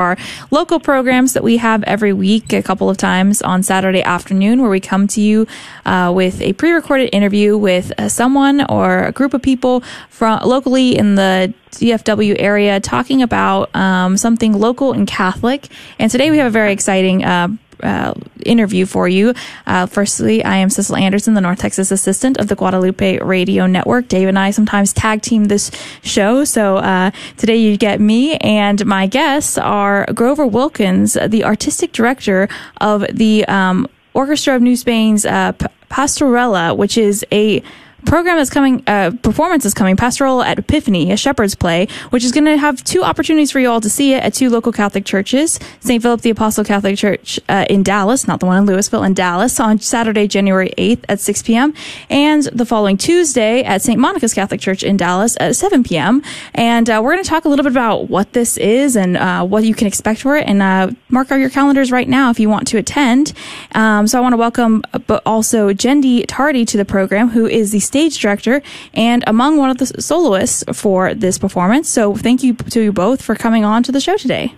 our 0.00 0.16
local 0.50 0.80
programs 0.80 1.34
that 1.34 1.42
we 1.42 1.58
have 1.58 1.82
every 1.84 2.12
week, 2.12 2.52
a 2.52 2.62
couple 2.62 2.90
of 2.90 2.96
times 2.96 3.42
on 3.42 3.62
Saturday 3.62 4.02
afternoon, 4.02 4.60
where 4.62 4.70
we 4.70 4.80
come 4.80 5.06
to 5.08 5.20
you 5.20 5.46
uh, 5.84 6.12
with 6.14 6.40
a 6.40 6.52
pre-recorded 6.54 7.14
interview 7.14 7.56
with 7.56 7.92
uh, 7.98 8.08
someone 8.08 8.64
or 8.68 9.04
a 9.04 9.12
group 9.12 9.34
of 9.34 9.42
people 9.42 9.82
from 10.08 10.40
locally 10.42 10.96
in 10.96 11.14
the 11.14 11.52
DFW 11.72 12.36
area, 12.38 12.80
talking 12.80 13.22
about 13.22 13.74
um, 13.76 14.16
something 14.16 14.52
local 14.52 14.92
and 14.92 15.06
Catholic. 15.06 15.68
And 15.98 16.10
today 16.10 16.30
we 16.30 16.38
have 16.38 16.46
a 16.46 16.50
very 16.50 16.72
exciting. 16.72 17.24
Uh, 17.24 17.48
uh, 17.82 18.14
interview 18.44 18.86
for 18.86 19.08
you. 19.08 19.34
Uh, 19.66 19.86
firstly, 19.86 20.44
I 20.44 20.56
am 20.56 20.70
Cecil 20.70 20.96
Anderson, 20.96 21.34
the 21.34 21.40
North 21.40 21.58
Texas 21.58 21.90
assistant 21.90 22.38
of 22.38 22.48
the 22.48 22.54
Guadalupe 22.54 23.18
Radio 23.18 23.66
Network. 23.66 24.08
Dave 24.08 24.28
and 24.28 24.38
I 24.38 24.50
sometimes 24.50 24.92
tag 24.92 25.22
team 25.22 25.44
this 25.46 25.70
show. 26.02 26.44
So 26.44 26.76
uh, 26.78 27.10
today 27.36 27.56
you 27.56 27.76
get 27.76 28.00
me, 28.00 28.36
and 28.36 28.84
my 28.86 29.06
guests 29.06 29.58
are 29.58 30.06
Grover 30.14 30.46
Wilkins, 30.46 31.14
the 31.14 31.44
artistic 31.44 31.92
director 31.92 32.48
of 32.80 33.04
the 33.12 33.44
um, 33.46 33.86
Orchestra 34.14 34.56
of 34.56 34.62
New 34.62 34.76
Spain's 34.76 35.24
uh, 35.24 35.52
Pastorela, 35.90 36.76
which 36.76 36.96
is 36.98 37.24
a 37.32 37.62
program 38.06 38.36
that's 38.36 38.50
coming, 38.50 38.82
uh, 38.86 39.12
performance 39.22 39.64
is 39.64 39.74
coming, 39.74 39.96
Pastoral 39.96 40.42
at 40.42 40.58
Epiphany, 40.58 41.12
a 41.12 41.16
shepherd's 41.16 41.54
play, 41.54 41.88
which 42.10 42.24
is 42.24 42.32
going 42.32 42.44
to 42.44 42.56
have 42.56 42.82
two 42.84 43.02
opportunities 43.02 43.50
for 43.50 43.60
you 43.60 43.70
all 43.70 43.80
to 43.80 43.90
see 43.90 44.14
it 44.14 44.22
at 44.22 44.34
two 44.34 44.50
local 44.50 44.72
Catholic 44.72 45.04
churches, 45.04 45.58
St. 45.80 46.02
Philip 46.02 46.20
the 46.22 46.30
Apostle 46.30 46.64
Catholic 46.64 46.96
Church 46.96 47.38
uh, 47.48 47.66
in 47.68 47.82
Dallas, 47.82 48.26
not 48.26 48.40
the 48.40 48.46
one 48.46 48.58
in 48.58 48.66
Louisville, 48.66 49.02
in 49.02 49.14
Dallas, 49.14 49.60
on 49.60 49.78
Saturday, 49.78 50.26
January 50.26 50.72
8th 50.78 51.04
at 51.08 51.20
6 51.20 51.42
p.m., 51.42 51.74
and 52.08 52.44
the 52.44 52.64
following 52.64 52.96
Tuesday 52.96 53.62
at 53.62 53.82
St. 53.82 53.98
Monica's 53.98 54.34
Catholic 54.34 54.60
Church 54.60 54.82
in 54.82 54.96
Dallas 54.96 55.36
at 55.40 55.56
7 55.56 55.82
p.m. 55.82 56.22
And 56.54 56.88
uh, 56.88 57.00
we're 57.02 57.12
going 57.12 57.24
to 57.24 57.28
talk 57.28 57.44
a 57.44 57.48
little 57.48 57.62
bit 57.62 57.72
about 57.72 58.08
what 58.08 58.32
this 58.32 58.56
is 58.56 58.96
and 58.96 59.16
uh, 59.16 59.44
what 59.44 59.64
you 59.64 59.74
can 59.74 59.86
expect 59.86 60.20
for 60.20 60.36
it, 60.36 60.46
and 60.46 60.62
uh, 60.62 60.90
mark 61.08 61.30
out 61.30 61.36
your 61.36 61.50
calendars 61.50 61.90
right 61.92 62.08
now 62.08 62.30
if 62.30 62.40
you 62.40 62.48
want 62.48 62.66
to 62.68 62.78
attend. 62.78 63.32
Um, 63.74 64.06
so 64.06 64.18
I 64.18 64.20
want 64.20 64.32
to 64.32 64.36
welcome, 64.36 64.82
uh, 64.92 64.98
but 64.98 65.22
also 65.26 65.72
Jendi 65.72 66.24
Tardy 66.26 66.64
to 66.66 66.76
the 66.76 66.84
program, 66.84 67.30
who 67.30 67.46
is 67.46 67.72
the 67.72 67.80
stage 67.90 68.18
director 68.20 68.62
and 68.94 69.24
among 69.26 69.56
one 69.58 69.70
of 69.70 69.78
the 69.78 69.86
soloists 70.00 70.62
for 70.72 71.12
this 71.12 71.38
performance. 71.38 71.88
So 71.88 72.14
thank 72.14 72.42
you 72.44 72.54
to 72.54 72.80
you 72.80 72.92
both 72.92 73.20
for 73.20 73.34
coming 73.34 73.64
on 73.64 73.82
to 73.82 73.92
the 73.92 74.00
show 74.00 74.16
today. 74.16 74.54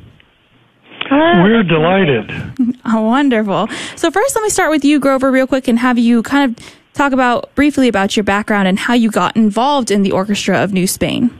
Ah. 1.11 1.43
We're 1.43 1.63
delighted. 1.63 2.31
Oh, 2.85 3.03
wonderful. 3.03 3.69
So 3.95 4.11
first, 4.11 4.35
let 4.35 4.43
me 4.43 4.51
start 4.51 4.71
with 4.73 4.85
you, 4.85 4.99
Grover, 4.99 5.31
real 5.31 5.47
quick, 5.47 5.69
and 5.69 5.79
have 5.79 5.99
you 5.99 6.21
kind 6.25 6.51
of 6.51 6.65
talk 6.95 7.13
about 7.13 7.55
briefly 7.55 7.89
about 7.89 8.17
your 8.17 8.25
background 8.25 8.69
and 8.69 8.79
how 8.79 8.95
you 8.95 9.11
got 9.11 9.37
involved 9.37 9.91
in 9.91 10.03
the 10.03 10.13
Orchestra 10.13 10.63
of 10.63 10.73
New 10.73 10.87
Spain. 10.87 11.31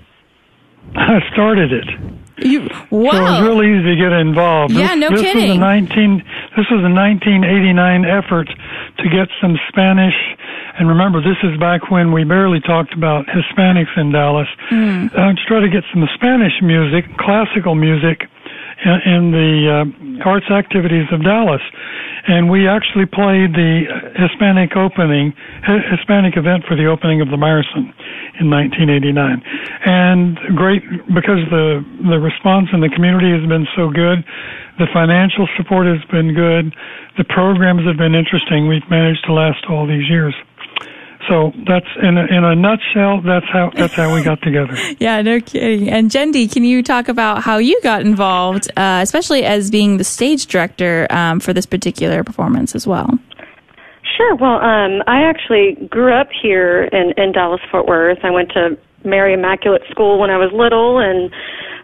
I 0.95 1.19
started 1.33 1.73
it. 1.73 1.89
You 2.39 2.69
wow. 2.91 3.13
So 3.13 3.19
it 3.19 3.23
was 3.23 3.41
real 3.43 3.63
easy 3.63 3.95
to 3.95 3.97
get 3.97 4.13
involved. 4.13 4.75
Yeah, 4.75 4.89
this, 4.97 4.99
no 4.99 5.11
this 5.11 5.21
kidding. 5.21 5.49
Was 5.49 5.57
a 5.57 5.61
19, 5.61 6.19
this 6.57 6.67
was 6.71 6.83
a 6.83 6.91
1989 6.91 8.05
effort 8.05 8.49
to 8.99 9.09
get 9.09 9.29
some 9.41 9.59
Spanish, 9.69 10.15
and 10.79 10.89
remember, 10.89 11.21
this 11.21 11.37
is 11.43 11.59
back 11.59 11.91
when 11.91 12.13
we 12.13 12.25
barely 12.25 12.61
talked 12.61 12.95
about 12.95 13.27
Hispanics 13.27 13.97
in 13.97 14.13
Dallas. 14.13 14.49
Mm. 14.71 15.13
Uh, 15.13 15.33
to 15.35 15.43
try 15.47 15.61
to 15.61 15.69
get 15.69 15.85
some 15.93 16.07
Spanish 16.15 16.55
music, 16.63 17.05
classical 17.19 17.75
music, 17.75 18.29
in, 18.85 18.99
in 19.07 19.23
the 19.31 19.53
uh, 19.71 20.29
arts 20.29 20.51
activities 20.51 21.07
of 21.13 21.23
Dallas. 21.23 21.63
And 22.27 22.51
we 22.51 22.69
actually 22.69 23.07
played 23.07 23.55
the 23.55 23.83
Hispanic 24.15 24.77
opening, 24.77 25.35
Hispanic 25.91 26.37
event 26.37 26.65
for 26.69 26.77
the 26.77 26.87
opening 26.87 27.21
of 27.21 27.29
the 27.29 27.37
Meyerson 27.37 27.91
in 28.39 28.47
1989. 28.47 29.43
And 29.85 30.39
great, 30.55 30.83
because 31.11 31.43
the, 31.51 31.83
the 32.07 32.23
response 32.23 32.71
in 32.73 32.81
the 32.81 32.91
community 32.95 33.35
has 33.35 33.43
been 33.49 33.67
so 33.75 33.91
good, 33.91 34.23
the 34.79 34.87
financial 34.95 35.49
support 35.59 35.87
has 35.87 36.03
been 36.11 36.31
good, 36.35 36.71
the 37.19 37.27
programs 37.27 37.83
have 37.87 37.99
been 37.99 38.15
interesting, 38.15 38.69
we've 38.69 38.87
managed 38.89 39.27
to 39.27 39.33
last 39.33 39.67
all 39.69 39.87
these 39.87 40.09
years. 40.09 40.35
So 41.29 41.53
that's 41.67 41.87
in 42.03 42.19
a, 42.19 42.25
in 42.27 42.45
a 42.45 42.55
nutshell. 42.57 43.21
That's 43.21 43.47
how 43.53 43.71
that's 43.75 43.95
how 43.95 44.13
we 44.13 44.23
got 44.23 44.43
together. 44.43 44.75
yeah, 44.99 45.23
no 45.23 45.41
kidding. 45.41 45.89
And 45.89 46.11
Jendi, 46.11 46.51
can 46.51 46.65
you 46.65 46.83
talk 46.83 47.09
about 47.09 47.43
how 47.43 47.59
you 47.59 47.81
got 47.83 48.03
involved, 48.03 48.69
uh, 48.77 49.01
especially 49.03 49.45
as 49.45 49.71
being 49.71 49.99
the 49.99 50.05
stage 50.05 50.47
director 50.47 51.07
um, 51.11 51.39
for 51.39 51.53
this 51.53 51.67
particular 51.67 52.25
performance 52.25 52.75
as 52.75 52.87
well? 52.87 53.19
Sure. 54.17 54.35
Well, 54.35 54.57
um, 54.57 55.03
I 55.07 55.23
actually 55.23 55.87
grew 55.89 56.13
up 56.13 56.29
here 56.43 56.85
in, 56.85 57.13
in 57.17 57.33
Dallas 57.33 57.61
Fort 57.71 57.87
Worth. 57.87 58.19
I 58.25 58.31
went 58.31 58.51
to 58.51 58.77
Mary 59.05 59.35
Immaculate 59.35 59.83
School 59.91 60.19
when 60.19 60.31
I 60.31 60.37
was 60.37 60.51
little, 60.53 60.99
and 60.99 61.33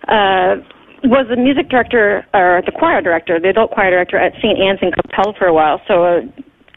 uh, 0.08 0.62
was 1.04 1.26
the 1.28 1.36
music 1.36 1.68
director 1.68 2.26
or 2.34 2.62
the 2.66 2.72
choir 2.72 3.00
director, 3.00 3.38
the 3.40 3.50
adult 3.50 3.70
choir 3.70 3.90
director 3.90 4.18
at 4.18 4.32
St. 4.38 4.58
Anne's 4.58 4.80
in 4.82 4.90
Coppell 4.90 5.36
for 5.38 5.46
a 5.46 5.54
while. 5.54 5.80
So 5.86 6.04
uh, 6.04 6.20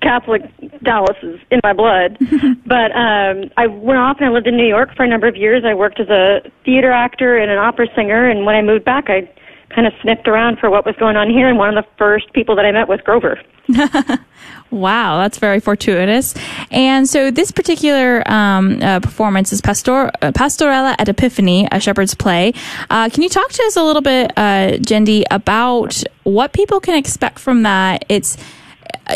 Catholic 0.02 0.42
Dallas 0.84 1.18
is 1.22 1.40
in 1.52 1.60
my 1.64 1.74
blood. 1.74 2.18
but 2.66 2.92
um, 2.96 3.52
I 3.58 3.68
went 3.68 4.00
off 4.00 4.18
and 4.20 4.28
I 4.28 4.32
lived 4.32 4.48
in 4.48 4.58
New 4.58 4.68
York 4.68 4.96
for 4.96 5.04
a 5.04 5.08
number 5.08 5.28
of 5.28 5.36
years. 5.36 5.64
I 5.66 5.74
worked 5.74 6.00
as 6.00 6.10
a 6.10 6.42
theater 6.66 6.92
actor 6.92 7.38
and 7.38 7.52
an 7.52 7.58
opera 7.58 7.88
singer. 7.96 8.30
And 8.30 8.46
when 8.46 8.56
I 8.56 8.62
moved 8.62 8.86
back, 8.86 9.10
I 9.10 9.30
kind 9.70 9.88
of 9.88 9.94
sniffed 10.02 10.28
around 10.28 10.60
for 10.60 10.70
what 10.70 10.86
was 10.86 10.96
going 10.98 11.16
on 11.16 11.30
here. 11.30 11.48
And 11.48 11.58
one 11.58 11.76
of 11.76 11.84
the 11.84 11.90
first 11.98 12.34
people 12.34 12.56
that 12.56 12.66
I 12.66 12.72
met 12.72 12.88
was 12.88 13.00
Grover. 13.02 13.40
wow, 14.72 15.18
that's 15.18 15.38
very 15.38 15.60
fortuitous. 15.60 16.34
And 16.72 17.08
so 17.08 17.32
this 17.32 17.52
particular 17.52 18.24
um, 18.30 18.82
uh, 18.82 19.00
performance 19.00 19.54
is 19.54 19.62
Pastor 19.62 20.12
uh, 20.22 20.32
Pastorela 20.32 20.96
at 21.00 21.08
Epiphany, 21.08 21.68
a 21.72 21.80
shepherd's 21.80 22.16
play. 22.16 22.54
Uh, 22.90 23.10
can 23.10 23.24
you 23.24 23.30
talk 23.30 23.50
to 23.52 23.64
us 23.64 23.76
a 23.76 23.84
little 23.84 24.02
bit, 24.02 24.32
uh, 24.36 24.78
Jendi, 24.80 25.24
about 25.32 26.04
what 26.24 26.54
people 26.54 26.80
can 26.80 26.96
expect 26.96 27.40
from 27.40 27.64
that? 27.64 28.04
It's 28.10 28.38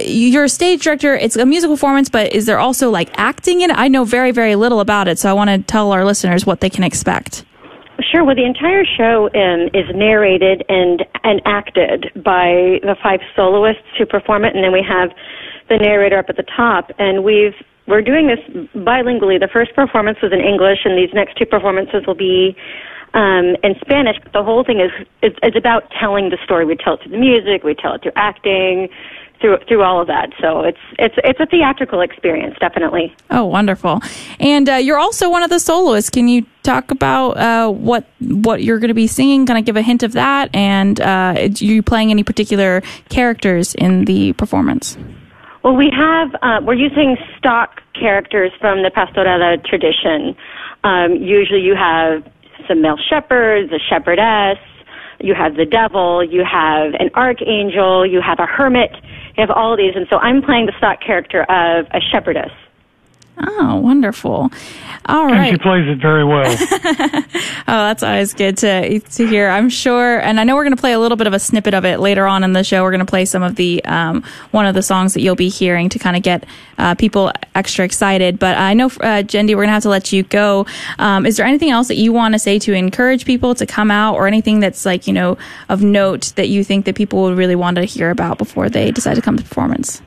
you're 0.03 0.45
a 0.45 0.50
stage 0.50 0.83
director. 0.83 1.16
It's 1.16 1.35
a 1.35 1.45
musical 1.45 1.75
performance, 1.75 2.09
but 2.09 2.33
is 2.33 2.45
there 2.45 2.59
also 2.59 2.89
like 2.89 3.09
acting 3.17 3.61
in 3.61 3.72
it? 3.72 3.78
I 3.78 3.88
know 3.88 4.06
very, 4.06 4.31
very 4.31 4.56
little 4.56 4.79
about 4.79 5.07
it, 5.07 5.19
so 5.19 5.29
I 5.29 5.33
want 5.33 5.50
to 5.50 5.59
tell 5.59 5.91
our 5.91 6.06
listeners 6.06 6.45
what 6.45 6.61
they 6.61 6.69
can 6.69 6.83
expect. 6.83 7.45
Sure. 8.11 8.23
Well, 8.23 8.35
the 8.35 8.45
entire 8.45 8.83
show 8.85 9.29
um, 9.33 9.69
is 9.73 9.85
narrated 9.95 10.63
and 10.67 11.06
and 11.23 11.41
acted 11.45 12.11
by 12.16 12.79
the 12.83 12.95
five 13.01 13.22
soloists 13.35 13.83
who 13.97 14.06
perform 14.06 14.44
it, 14.44 14.53
and 14.56 14.63
then 14.63 14.73
we 14.73 14.83
have 14.88 15.11
the 15.69 15.78
narrator 15.78 16.19
up 16.19 16.25
at 16.29 16.35
the 16.35 16.44
top. 16.44 16.91
And 17.00 17.23
we've 17.23 17.56
we're 17.88 18.01
doing 18.01 18.27
this 18.27 18.39
bilingually. 18.75 19.39
The 19.39 19.50
first 19.51 19.73
performance 19.75 20.17
was 20.22 20.33
in 20.33 20.41
English, 20.41 20.79
and 20.83 20.97
these 20.97 21.13
next 21.13 21.38
two 21.38 21.45
performances 21.45 22.06
will 22.06 22.16
be 22.16 22.56
um, 23.13 23.56
in 23.63 23.75
Spanish. 23.79 24.17
But 24.22 24.33
the 24.33 24.44
whole 24.44 24.63
thing 24.63 24.79
is 24.81 24.91
it's, 25.22 25.38
it's 25.41 25.57
about 25.57 25.89
telling 26.00 26.29
the 26.29 26.38
story. 26.44 26.66
We 26.66 26.75
tell 26.75 26.95
it 26.95 27.01
through 27.01 27.12
the 27.12 27.17
music, 27.17 27.63
we 27.63 27.75
tell 27.75 27.94
it 27.94 28.03
through 28.03 28.13
acting, 28.16 28.89
through 29.45 29.57
through 29.67 29.83
all 29.83 30.01
of 30.01 30.07
that. 30.07 30.31
So 30.41 30.61
it's 30.61 30.79
it's 30.97 31.16
it's 31.23 31.39
a 31.39 31.45
theatrical 31.45 32.01
experience, 32.01 32.56
definitely. 32.59 33.16
Oh, 33.29 33.45
wonderful! 33.45 34.01
And 34.39 34.67
uh, 34.67 34.75
you're 34.75 34.97
also 34.97 35.29
one 35.29 35.44
of 35.44 35.50
the 35.50 35.59
soloists. 35.59 36.09
Can 36.09 36.28
you 36.28 36.45
talk 36.63 36.91
about 36.91 37.38
uh, 37.38 37.69
what 37.69 38.07
what 38.19 38.63
you're 38.63 38.79
going 38.79 38.89
to 38.89 38.95
be 38.95 39.07
singing? 39.07 39.45
Kind 39.45 39.59
of 39.59 39.66
give 39.66 39.78
a 39.78 39.81
hint 39.81 40.03
of 40.03 40.13
that, 40.13 40.50
and 40.53 41.00
uh, 41.00 41.35
are 41.38 41.47
you 41.47 41.83
playing 41.83 42.11
any 42.11 42.23
particular 42.23 42.81
characters 43.09 43.75
in 43.75 44.06
the 44.06 44.33
performance? 44.33 44.97
Well, 45.63 45.75
we 45.75 45.91
have 45.95 46.35
uh, 46.41 46.62
we're 46.63 46.73
using 46.75 47.17
stock 47.38 47.81
characters 47.94 48.51
from 48.59 48.83
the 48.83 48.89
Pastorela 48.89 49.63
tradition. 49.63 50.35
Um, 50.83 51.16
usually, 51.16 51.62
you 51.62 51.75
have 51.75 52.23
some 52.67 52.81
male 52.81 52.97
shepherds, 52.97 53.72
a 53.72 53.79
shepherdess. 53.79 54.59
You 55.19 55.33
have 55.33 55.56
the 55.56 55.66
devil. 55.66 56.23
You 56.23 56.44
have 56.44 56.94
an 56.95 57.09
archangel. 57.16 58.06
You 58.06 58.22
have 58.22 58.39
a 58.39 58.45
hermit 58.45 58.91
you 59.38 59.41
have 59.41 59.51
all 59.51 59.73
of 59.73 59.78
these, 59.78 59.94
and 59.96 60.07
so 60.09 60.18
I'm 60.18 60.41
playing 60.41 60.66
the 60.66 60.73
stock 60.78 61.01
character 61.01 61.44
of 61.44 61.85
a 61.91 62.00
shepherdess. 62.12 62.51
Oh, 63.38 63.75
wonderful! 63.78 64.50
All 65.07 65.25
right, 65.25 65.50
and 65.50 65.57
she 65.57 65.62
plays 65.62 65.85
it 65.88 66.01
very 66.01 66.23
well. 66.23 66.46
oh, 66.50 67.25
that's 67.68 68.01
always 68.01 68.34
good 68.34 68.57
to 68.59 69.00
to 69.00 69.28
hear. 69.28 69.50
I'm 69.50 69.68
sure, 69.69 70.19
and 70.19 70.40
I 70.40 70.46
know 70.46 70.56
we're 70.56 70.63
going 70.63 70.75
to 70.75 70.79
play 70.79 70.94
a 70.94 71.00
little 71.00 71.18
bit 71.18 71.28
of 71.28 71.34
a 71.34 71.40
snippet 71.40 71.74
of 71.74 71.84
it 71.84 72.00
later 72.00 72.25
on 72.27 72.45
in 72.45 72.54
the 72.54 72.63
show. 72.63 72.81
We're 72.81 72.92
going 72.92 73.00
to 73.00 73.06
play 73.06 73.25
some 73.25 73.44
of 73.44 73.56
the 73.56 73.83
um, 73.83 74.24
one 74.51 74.65
of 74.65 74.74
the 74.74 74.81
songs 74.81 75.13
that 75.13 75.21
you'll 75.21 75.36
be 75.36 75.50
hearing 75.50 75.89
to 75.89 76.00
kind 76.00 76.15
of 76.15 76.24
get 76.24 76.45
uh, 76.77 76.95
people 76.95 77.31
extra 77.56 77.83
excited. 77.83 78.39
But 78.39 78.57
I 78.57 78.74
know, 78.74 78.86
uh, 78.86 79.21
Jendi, 79.24 79.50
we're 79.50 79.63
going 79.63 79.68
to 79.68 79.74
have 79.74 79.83
to 79.83 79.89
let 79.89 80.13
you 80.13 80.24
go. 80.24 80.65
Um, 80.98 81.25
is 81.25 81.36
there 81.36 81.45
anything 81.45 81.71
else 81.71 81.89
that 81.89 81.98
you 81.98 82.13
want 82.13 82.36
to 82.36 82.39
say 82.39 82.57
to 82.60 82.71
encourage 82.74 83.25
people 83.25 83.54
to 83.56 83.65
come 83.65 83.92
out, 83.92 84.15
or 84.15 84.27
anything 84.27 84.62
that's 84.62 84.86
like 84.86 85.07
you 85.07 85.13
know 85.13 85.38
of 85.68 85.83
note 85.83 86.31
that 86.38 86.48
you 86.48 86.63
think 86.63 86.86
that 86.86 86.95
people 86.95 87.24
would 87.24 87.38
really 87.38 87.56
want 87.56 87.75
to 87.75 87.83
hear 87.83 88.12
about 88.12 88.38
before 88.38 88.69
they 88.69 88.92
decide 88.92 89.15
to 89.15 89.21
come 89.21 89.36
to 89.36 89.44
performance? 89.44 90.01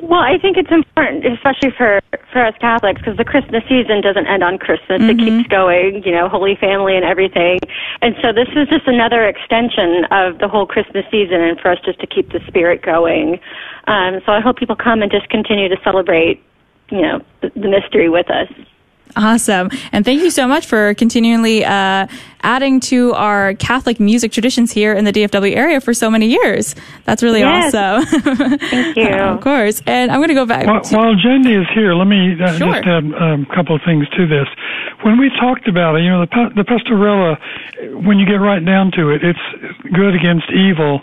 Well, 0.00 0.20
I 0.20 0.38
think 0.38 0.56
it's 0.56 0.70
important, 0.70 1.26
especially 1.26 1.70
for 1.76 2.00
for 2.32 2.44
us 2.44 2.54
Catholics, 2.60 3.00
because 3.00 3.16
the 3.16 3.24
Christmas 3.24 3.64
season 3.68 4.00
doesn't 4.00 4.26
end 4.26 4.42
on 4.44 4.58
Christmas; 4.58 5.00
Mm-hmm. 5.02 5.10
it 5.10 5.18
keeps 5.18 5.48
going. 5.48 6.02
You 6.04 6.12
know, 6.12 6.28
Holy 6.28 6.54
Family 6.56 6.94
and 6.96 7.04
everything. 7.04 7.58
And 8.00 8.14
so 8.22 8.32
this 8.32 8.48
is 8.54 8.68
just 8.68 8.86
another 8.86 9.26
extension 9.26 10.04
of 10.10 10.38
the 10.38 10.48
whole 10.48 10.66
Christmas 10.66 11.04
season, 11.10 11.40
and 11.40 11.58
for 11.58 11.70
us 11.70 11.78
just 11.84 11.98
to 12.00 12.06
keep 12.06 12.30
the 12.32 12.40
spirit 12.46 12.82
going. 12.82 13.40
Um, 13.86 14.20
so 14.24 14.32
I 14.32 14.40
hope 14.40 14.56
people 14.56 14.76
come 14.76 15.02
and 15.02 15.10
just 15.10 15.28
continue 15.30 15.68
to 15.68 15.76
celebrate, 15.82 16.42
you 16.90 17.02
know, 17.02 17.20
the, 17.40 17.50
the 17.56 17.68
mystery 17.68 18.08
with 18.08 18.30
us. 18.30 18.48
Awesome. 19.16 19.70
And 19.92 20.04
thank 20.04 20.22
you 20.22 20.30
so 20.30 20.46
much 20.46 20.66
for 20.66 20.94
continually 20.94 21.64
uh, 21.64 22.06
adding 22.42 22.78
to 22.80 23.12
our 23.14 23.54
Catholic 23.54 23.98
music 23.98 24.30
traditions 24.32 24.70
here 24.70 24.92
in 24.94 25.04
the 25.04 25.12
DFW 25.12 25.56
area 25.56 25.80
for 25.80 25.92
so 25.92 26.10
many 26.10 26.26
years. 26.28 26.74
That's 27.04 27.22
really 27.22 27.40
Yes. 27.40 27.74
awesome. 27.74 28.20
Thank 28.58 28.96
you. 28.96 29.08
of 29.08 29.40
course. 29.40 29.82
And 29.86 30.10
I'm 30.12 30.18
going 30.20 30.28
to 30.28 30.34
go 30.34 30.46
back. 30.46 30.66
While, 30.66 30.82
to- 30.82 30.96
while 30.96 31.14
Jendi 31.14 31.60
is 31.60 31.66
here, 31.74 31.94
let 31.94 32.06
me 32.06 32.34
uh, 32.40 32.56
Sure. 32.58 32.72
just 32.74 32.86
add 32.86 33.04
um, 33.14 33.46
a 33.50 33.54
couple 33.54 33.74
of 33.74 33.82
things 33.84 34.08
to 34.10 34.26
this. 34.26 34.46
When 35.02 35.18
we 35.18 35.30
talked 35.40 35.66
about 35.68 35.96
it, 35.96 36.02
you 36.02 36.10
know, 36.10 36.20
the, 36.20 36.26
pa- 36.28 36.50
the 36.54 36.62
pastorella, 36.62 37.38
when 38.04 38.18
you 38.18 38.26
get 38.26 38.34
right 38.40 38.64
down 38.64 38.90
to 38.92 39.10
it, 39.10 39.22
it's 39.24 39.38
good 39.94 40.14
against 40.14 40.50
evil. 40.50 41.00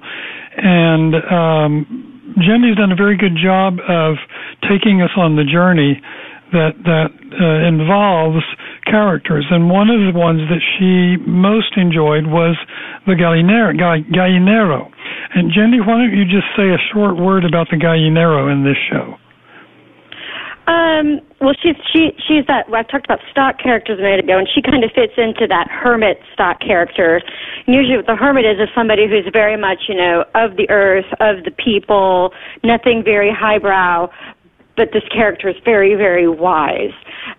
And 0.57 1.15
um, 1.15 2.33
Jendi's 2.37 2.77
done 2.77 2.91
a 2.91 2.95
very 2.95 3.17
good 3.17 3.35
job 3.41 3.79
of 3.87 4.15
taking 4.69 5.01
us 5.01 5.11
on 5.17 5.35
the 5.35 5.43
journey 5.43 6.01
that 6.55 6.79
that 6.87 7.11
uh, 7.35 7.67
involves 7.67 8.43
characters. 8.87 9.45
And 9.51 9.69
one 9.69 9.91
of 9.91 9.99
the 9.99 10.15
ones 10.17 10.39
that 10.47 10.63
she 10.63 11.19
most 11.27 11.75
enjoyed 11.75 12.31
was 12.31 12.55
the 13.05 13.13
gallinero. 13.13 13.75
Ga- 13.75 14.07
gallinero. 14.07 14.87
And 15.35 15.51
Jendi, 15.51 15.83
why 15.83 15.99
don't 15.99 16.15
you 16.15 16.23
just 16.23 16.47
say 16.55 16.71
a 16.71 16.79
short 16.93 17.19
word 17.19 17.43
about 17.43 17.67
the 17.69 17.77
gallinero 17.77 18.47
in 18.51 18.63
this 18.63 18.79
show? 18.89 19.19
Um, 20.67 21.21
well, 21.41 21.53
she's 21.61 21.77
she 21.93 22.09
she's 22.17 22.41
that. 22.47 22.69
Well, 22.69 22.79
I've 22.79 22.89
talked 22.89 23.05
about 23.05 23.19
stock 23.29 23.59
characters 23.61 23.99
a 23.99 24.01
minute 24.01 24.25
ago, 24.25 24.39
and 24.39 24.47
she 24.49 24.63
kind 24.63 24.83
of 24.83 24.89
fits 24.95 25.13
into 25.15 25.45
that 25.45 25.67
hermit 25.69 26.17
stock 26.33 26.59
character. 26.59 27.21
And 27.67 27.75
usually, 27.75 27.97
what 27.97 28.07
the 28.07 28.15
hermit 28.15 28.45
is 28.45 28.57
is 28.57 28.69
somebody 28.73 29.05
who's 29.05 29.29
very 29.31 29.57
much, 29.57 29.85
you 29.87 29.93
know, 29.93 30.25
of 30.33 30.57
the 30.57 30.65
earth, 30.69 31.05
of 31.19 31.45
the 31.45 31.51
people, 31.51 32.33
nothing 32.63 33.03
very 33.05 33.29
highbrow. 33.29 34.09
But 34.77 34.89
this 34.91 35.03
character 35.11 35.49
is 35.49 35.55
very, 35.63 35.95
very 35.95 36.27
wise, 36.27 36.93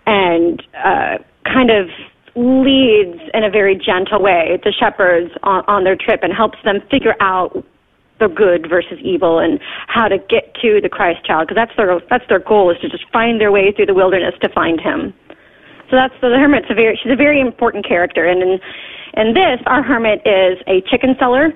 and 0.05 0.63
uh, 0.83 1.17
kind 1.45 1.69
of 1.69 1.89
leads 2.35 3.19
in 3.33 3.43
a 3.43 3.49
very 3.49 3.75
gentle 3.75 4.21
way 4.21 4.59
the 4.63 4.71
shepherds 4.71 5.31
on, 5.41 5.63
on 5.67 5.83
their 5.83 5.95
trip 5.95 6.21
and 6.21 6.31
helps 6.33 6.59
them 6.63 6.81
figure 6.91 7.15
out 7.19 7.65
the 8.19 8.27
good 8.27 8.69
versus 8.69 8.99
evil 9.01 9.39
and 9.39 9.59
how 9.87 10.07
to 10.07 10.17
get 10.17 10.53
to 10.61 10.79
the 10.81 10.89
Christ 10.89 11.25
child 11.25 11.47
because 11.47 11.55
that's 11.55 11.75
their 11.77 11.99
that's 12.09 12.27
their 12.29 12.39
goal 12.39 12.71
is 12.71 12.77
to 12.81 12.89
just 12.89 13.05
find 13.11 13.39
their 13.41 13.51
way 13.51 13.71
through 13.71 13.87
the 13.87 13.93
wilderness 13.93 14.33
to 14.41 14.49
find 14.49 14.79
him. 14.79 15.13
So 15.89 15.95
that's 15.95 16.13
the 16.21 16.29
hermit's 16.29 16.67
a 16.69 16.73
very 16.73 16.99
she's 17.01 17.11
a 17.11 17.15
very 17.15 17.39
important 17.39 17.87
character 17.87 18.25
and 18.25 18.41
in 18.41 18.59
in 19.15 19.33
this 19.33 19.59
our 19.65 19.81
hermit 19.81 20.21
is 20.25 20.57
a 20.67 20.81
chicken 20.89 21.15
seller. 21.19 21.53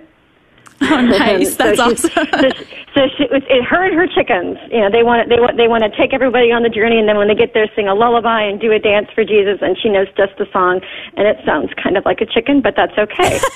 oh, 0.89 1.01
nice. 1.01 1.55
So 1.55 1.75
That's 1.75 1.79
she's- 1.79 2.17
awesome. 2.17 2.27
so 2.41 2.49
she, 2.49 2.65
so 2.95 3.01
she, 3.17 3.23
it, 3.25 3.43
it, 3.49 3.63
her 3.65 3.85
and 3.85 3.93
her 3.95 4.07
chickens, 4.07 4.57
you 4.71 4.79
know, 4.81 4.89
they 4.91 5.03
want 5.03 5.29
they 5.29 5.39
want 5.39 5.57
they 5.57 5.67
want 5.67 5.83
to 5.83 5.89
take 5.95 6.13
everybody 6.13 6.51
on 6.51 6.63
the 6.63 6.69
journey, 6.69 6.97
and 6.97 7.07
then 7.07 7.17
when 7.17 7.27
they 7.27 7.35
get 7.35 7.53
there, 7.53 7.67
sing 7.75 7.87
a 7.87 7.93
lullaby 7.95 8.41
and 8.43 8.59
do 8.59 8.71
a 8.71 8.79
dance 8.79 9.07
for 9.13 9.23
Jesus. 9.23 9.59
And 9.61 9.77
she 9.77 9.89
knows 9.89 10.07
just 10.17 10.37
the 10.37 10.47
song, 10.51 10.81
and 11.15 11.27
it 11.27 11.37
sounds 11.45 11.69
kind 11.81 11.97
of 11.97 12.05
like 12.05 12.21
a 12.21 12.25
chicken, 12.25 12.61
but 12.61 12.73
that's 12.75 12.97
okay. 12.97 13.39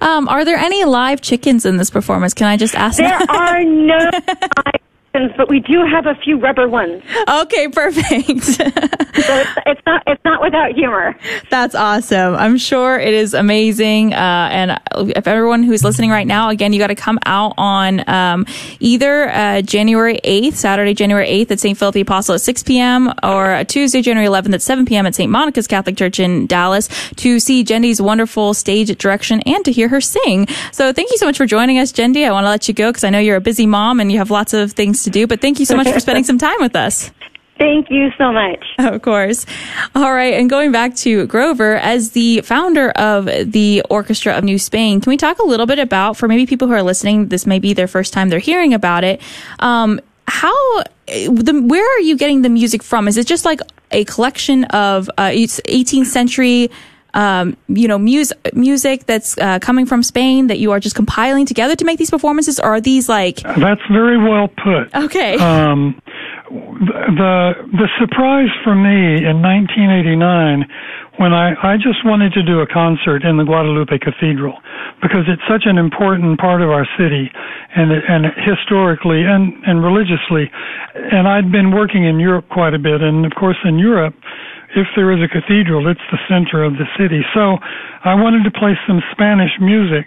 Um, 0.00 0.28
are 0.28 0.44
there 0.44 0.56
any 0.56 0.84
live 0.84 1.20
chickens 1.20 1.66
in 1.66 1.76
this 1.76 1.90
performance? 1.90 2.32
Can 2.32 2.46
I 2.46 2.56
just 2.56 2.74
ask 2.74 2.98
you? 2.98 3.08
there 3.08 3.18
that? 3.18 3.30
are 3.30 3.64
no 3.64 4.10
but 5.36 5.48
we 5.48 5.60
do 5.60 5.84
have 5.84 6.06
a 6.06 6.14
few 6.22 6.38
rubber 6.38 6.68
ones. 6.68 7.02
okay, 7.28 7.68
perfect. 7.68 8.60
So 9.18 9.34
it's, 9.34 9.50
it's 9.66 9.80
not 9.84 10.02
it's 10.06 10.24
not 10.24 10.40
without 10.40 10.72
humor. 10.72 11.16
That's 11.50 11.74
awesome. 11.74 12.36
I'm 12.36 12.56
sure 12.56 13.00
it 13.00 13.12
is 13.12 13.34
amazing. 13.34 14.14
Uh, 14.14 14.48
and 14.52 14.80
if 14.94 15.26
everyone 15.26 15.64
who's 15.64 15.82
listening 15.82 16.10
right 16.10 16.26
now, 16.26 16.50
again, 16.50 16.72
you 16.72 16.78
got 16.78 16.86
to 16.86 16.94
come 16.94 17.18
out 17.26 17.54
on 17.58 18.08
um, 18.08 18.46
either 18.78 19.28
uh, 19.30 19.62
January 19.62 20.20
8th, 20.22 20.54
Saturday, 20.54 20.94
January 20.94 21.26
8th 21.28 21.50
at 21.50 21.60
St. 21.60 21.76
Philip 21.76 21.94
the 21.94 22.00
Apostle 22.02 22.36
at 22.36 22.40
6 22.42 22.62
p.m. 22.62 23.12
or 23.24 23.64
Tuesday, 23.64 24.02
January 24.02 24.28
11th 24.28 24.54
at 24.54 24.62
7 24.62 24.86
p.m. 24.86 25.04
at 25.04 25.16
St. 25.16 25.30
Monica's 25.30 25.66
Catholic 25.66 25.96
Church 25.96 26.20
in 26.20 26.46
Dallas 26.46 26.88
to 27.16 27.40
see 27.40 27.64
Jendi's 27.64 28.00
wonderful 28.00 28.54
stage 28.54 28.96
direction 28.98 29.40
and 29.46 29.64
to 29.64 29.72
hear 29.72 29.88
her 29.88 30.00
sing. 30.00 30.46
So 30.70 30.92
thank 30.92 31.10
you 31.10 31.18
so 31.18 31.26
much 31.26 31.36
for 31.36 31.46
joining 31.46 31.78
us, 31.78 31.92
Jendy. 31.92 32.24
I 32.24 32.30
want 32.30 32.44
to 32.44 32.50
let 32.50 32.68
you 32.68 32.74
go 32.74 32.90
because 32.90 33.02
I 33.04 33.10
know 33.10 33.18
you're 33.18 33.36
a 33.36 33.40
busy 33.40 33.66
mom 33.66 33.98
and 33.98 34.12
you 34.12 34.18
have 34.18 34.30
lots 34.30 34.54
of 34.54 34.72
things 34.72 35.02
to 35.04 35.07
do, 35.08 35.26
but 35.26 35.40
thank 35.40 35.58
you 35.58 35.66
so 35.66 35.76
much 35.76 35.88
for 35.88 36.00
spending 36.00 36.24
some 36.30 36.38
time 36.38 36.56
with 36.60 36.76
us. 36.76 37.10
Thank 37.58 37.90
you 37.90 38.10
so 38.16 38.32
much. 38.32 38.64
Of 38.78 39.02
course. 39.02 39.44
All 39.94 40.12
right. 40.12 40.34
And 40.34 40.48
going 40.48 40.70
back 40.70 40.94
to 40.96 41.26
Grover, 41.26 41.76
as 41.76 42.12
the 42.12 42.40
founder 42.42 42.90
of 42.90 43.24
the 43.24 43.82
Orchestra 43.90 44.34
of 44.34 44.44
New 44.44 44.58
Spain, 44.58 45.00
can 45.00 45.10
we 45.10 45.16
talk 45.16 45.40
a 45.40 45.44
little 45.44 45.66
bit 45.66 45.80
about, 45.80 46.16
for 46.16 46.28
maybe 46.28 46.46
people 46.46 46.68
who 46.68 46.74
are 46.74 46.84
listening, 46.84 47.28
this 47.28 47.46
may 47.46 47.58
be 47.58 47.72
their 47.72 47.88
first 47.88 48.12
time 48.12 48.28
they're 48.28 48.38
hearing 48.38 48.74
about 48.74 49.02
it, 49.02 49.20
um, 49.58 50.00
how, 50.28 50.54
the, 51.06 51.64
where 51.66 51.96
are 51.96 52.00
you 52.00 52.16
getting 52.16 52.42
the 52.42 52.48
music 52.48 52.82
from? 52.82 53.08
Is 53.08 53.16
it 53.16 53.26
just 53.26 53.44
like 53.44 53.60
a 53.90 54.04
collection 54.04 54.64
of 54.66 55.10
uh, 55.18 55.30
it's 55.32 55.60
18th 55.62 56.06
century 56.06 56.70
um, 57.18 57.56
you 57.66 57.88
know, 57.88 57.98
music, 57.98 58.38
music 58.54 59.06
that's 59.06 59.36
uh, 59.38 59.58
coming 59.58 59.86
from 59.86 60.04
Spain 60.04 60.46
that 60.46 60.60
you 60.60 60.70
are 60.70 60.78
just 60.78 60.94
compiling 60.94 61.46
together 61.46 61.74
to 61.74 61.84
make 61.84 61.98
these 61.98 62.10
performances? 62.10 62.60
Or 62.60 62.76
are 62.76 62.80
these 62.80 63.08
like, 63.08 63.42
That's 63.42 63.82
very 63.90 64.18
well 64.18 64.46
put. 64.46 64.94
okay. 64.94 65.34
Um, 65.36 66.00
the 66.48 67.52
the 67.72 67.88
surprise 68.00 68.48
for 68.64 68.74
me 68.74 69.20
in 69.20 69.42
1989 69.42 70.64
when 71.18 71.34
I, 71.34 71.52
I 71.60 71.76
just 71.76 72.06
wanted 72.06 72.32
to 72.34 72.42
do 72.42 72.60
a 72.60 72.66
concert 72.66 73.24
in 73.24 73.36
the 73.36 73.44
Guadalupe 73.44 73.98
Cathedral 73.98 74.54
because 75.02 75.26
it's 75.28 75.42
such 75.50 75.66
an 75.66 75.76
important 75.76 76.38
part 76.40 76.62
of 76.62 76.70
our 76.70 76.86
city 76.96 77.28
and 77.76 77.92
and 77.92 78.32
historically 78.46 79.26
and 79.26 79.52
and 79.66 79.82
religiously 79.84 80.48
and 80.94 81.28
I'd 81.28 81.52
been 81.52 81.72
working 81.72 82.06
in 82.06 82.18
Europe 82.18 82.48
quite 82.48 82.72
a 82.72 82.78
bit 82.78 83.02
and 83.02 83.26
of 83.26 83.32
course 83.34 83.58
in 83.64 83.78
Europe 83.78 84.14
if 84.76 84.86
there 84.96 85.12
is 85.12 85.20
a 85.22 85.28
cathedral 85.28 85.88
it's 85.88 86.04
the 86.10 86.20
center 86.28 86.64
of 86.64 86.74
the 86.74 86.86
city 86.98 87.22
so 87.34 87.56
I 88.04 88.14
wanted 88.14 88.44
to 88.44 88.50
play 88.50 88.74
some 88.86 89.02
Spanish 89.12 89.52
music 89.60 90.06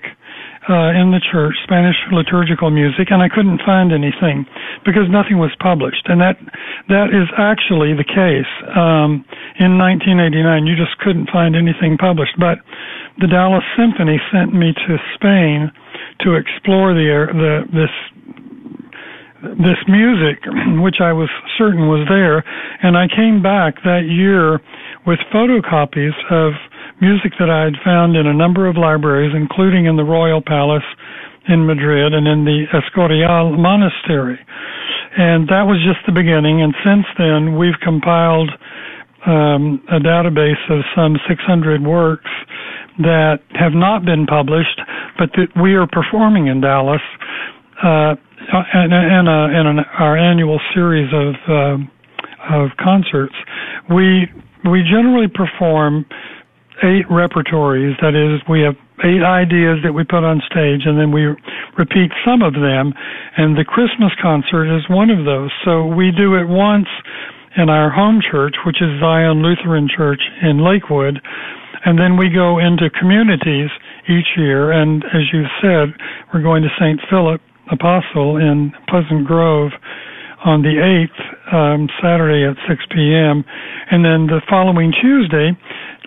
uh, 0.70 0.94
in 0.94 1.10
the 1.10 1.20
church, 1.20 1.56
Spanish 1.64 1.98
liturgical 2.12 2.70
music, 2.70 3.10
and 3.10 3.22
I 3.22 3.30
couldn't 3.30 3.62
find 3.66 3.92
anything 3.92 4.46
because 4.86 5.10
nothing 5.10 5.42
was 5.42 5.50
published. 5.58 6.06
And 6.06 6.22
that 6.22 6.38
that 6.88 7.10
is 7.10 7.26
actually 7.38 7.98
the 7.98 8.06
case. 8.06 8.50
Um, 8.78 9.26
in 9.58 9.82
1989, 9.82 10.70
you 10.70 10.78
just 10.78 10.94
couldn't 11.02 11.34
find 11.34 11.58
anything 11.58 11.98
published. 11.98 12.38
But 12.38 12.62
the 13.18 13.26
Dallas 13.26 13.66
Symphony 13.74 14.22
sent 14.30 14.54
me 14.54 14.74
to 14.74 14.94
Spain 15.18 15.72
to 16.22 16.38
explore 16.38 16.94
the 16.94 17.10
the 17.34 17.54
this 17.74 17.94
this 19.42 19.80
music, 19.88 20.44
which 20.82 21.02
I 21.02 21.14
was 21.14 21.30
certain 21.58 21.88
was 21.88 22.06
there, 22.10 22.44
and 22.84 22.98
I 22.98 23.08
came 23.08 23.42
back 23.42 23.82
that 23.84 24.06
year 24.06 24.62
with 25.06 25.20
photocopies 25.34 26.14
of 26.30 26.54
music 27.02 27.34
that 27.40 27.50
I 27.50 27.66
had 27.66 27.76
found 27.84 28.16
in 28.16 28.28
a 28.28 28.34
number 28.34 28.68
of 28.68 28.78
libraries, 28.78 29.34
including 29.36 29.86
in 29.86 29.98
the 29.98 30.04
Royal 30.04 30.42
Palace 30.42 30.86
in 31.50 31.66
Madrid 31.66 32.14
and 32.14 32.28
in 32.28 32.46
the 32.46 32.66
Escorial 32.70 33.58
Monastery. 33.58 34.38
And 35.18 35.50
that 35.50 35.66
was 35.66 35.82
just 35.82 36.06
the 36.06 36.14
beginning. 36.14 36.62
And 36.62 36.74
since 36.86 37.06
then, 37.18 37.58
we've 37.58 37.80
compiled 37.82 38.52
um, 39.26 39.82
a 39.90 40.00
database 40.00 40.62
of 40.70 40.86
some 40.96 41.18
600 41.28 41.82
works 41.82 42.30
that 43.00 43.40
have 43.60 43.74
not 43.74 44.06
been 44.06 44.26
published, 44.26 44.80
but 45.18 45.30
that 45.34 45.50
we 45.62 45.74
are 45.74 45.88
performing 45.88 46.48
in 46.48 46.62
Dallas. 46.62 47.02
Uh, 47.84 48.16
and, 48.74 48.94
and, 48.94 49.28
uh, 49.30 49.48
and 49.52 49.68
an, 49.68 49.86
our 50.00 50.18
annual 50.18 50.60
series 50.74 51.12
of 51.14 51.36
uh, 51.48 51.78
of 52.50 52.70
concerts, 52.78 53.36
we 53.90 54.28
we 54.66 54.84
generally 54.84 55.28
perform 55.28 56.06
eight 56.84 57.06
repertories. 57.10 57.96
That 58.02 58.18
is, 58.18 58.42
we 58.50 58.62
have 58.62 58.76
eight 59.06 59.24
ideas 59.24 59.82
that 59.84 59.94
we 59.94 60.04
put 60.04 60.24
on 60.24 60.42
stage, 60.50 60.86
and 60.86 60.98
then 60.98 61.12
we 61.12 61.34
repeat 61.78 62.12
some 62.26 62.42
of 62.42 62.54
them. 62.54 62.94
And 63.38 63.58
the 63.58 63.66
Christmas 63.66 64.12
concert 64.22 64.70
is 64.70 64.86
one 64.90 65.10
of 65.10 65.26
those. 65.26 65.50
So 65.66 65.86
we 65.86 66.12
do 66.12 66.36
it 66.36 66.48
once 66.48 66.90
in 67.58 67.70
our 67.70 67.90
home 67.90 68.22
church, 68.22 68.56
which 68.66 68.82
is 68.82 68.90
Zion 69.00 69.42
Lutheran 69.42 69.90
Church 69.90 70.22
in 70.42 70.64
Lakewood, 70.64 71.20
and 71.84 71.98
then 71.98 72.16
we 72.16 72.30
go 72.30 72.60
into 72.60 72.90
communities 72.92 73.70
each 74.08 74.38
year. 74.38 74.72
And 74.72 75.04
as 75.06 75.26
you 75.34 75.44
said, 75.62 75.94
we're 76.34 76.44
going 76.44 76.62
to 76.62 76.70
St. 76.80 77.00
Philip 77.10 77.42
Apostle 77.72 78.38
in 78.38 78.72
Pleasant 78.88 79.26
Grove 79.26 79.72
on 80.44 80.62
the 80.62 80.76
8th, 80.76 81.54
um, 81.54 81.90
Saturday 82.02 82.46
at 82.46 82.58
6 82.68 82.84
p.m. 82.92 83.44
And 83.92 84.04
then 84.04 84.28
the 84.28 84.42
following 84.50 84.92
Tuesday, 84.92 85.52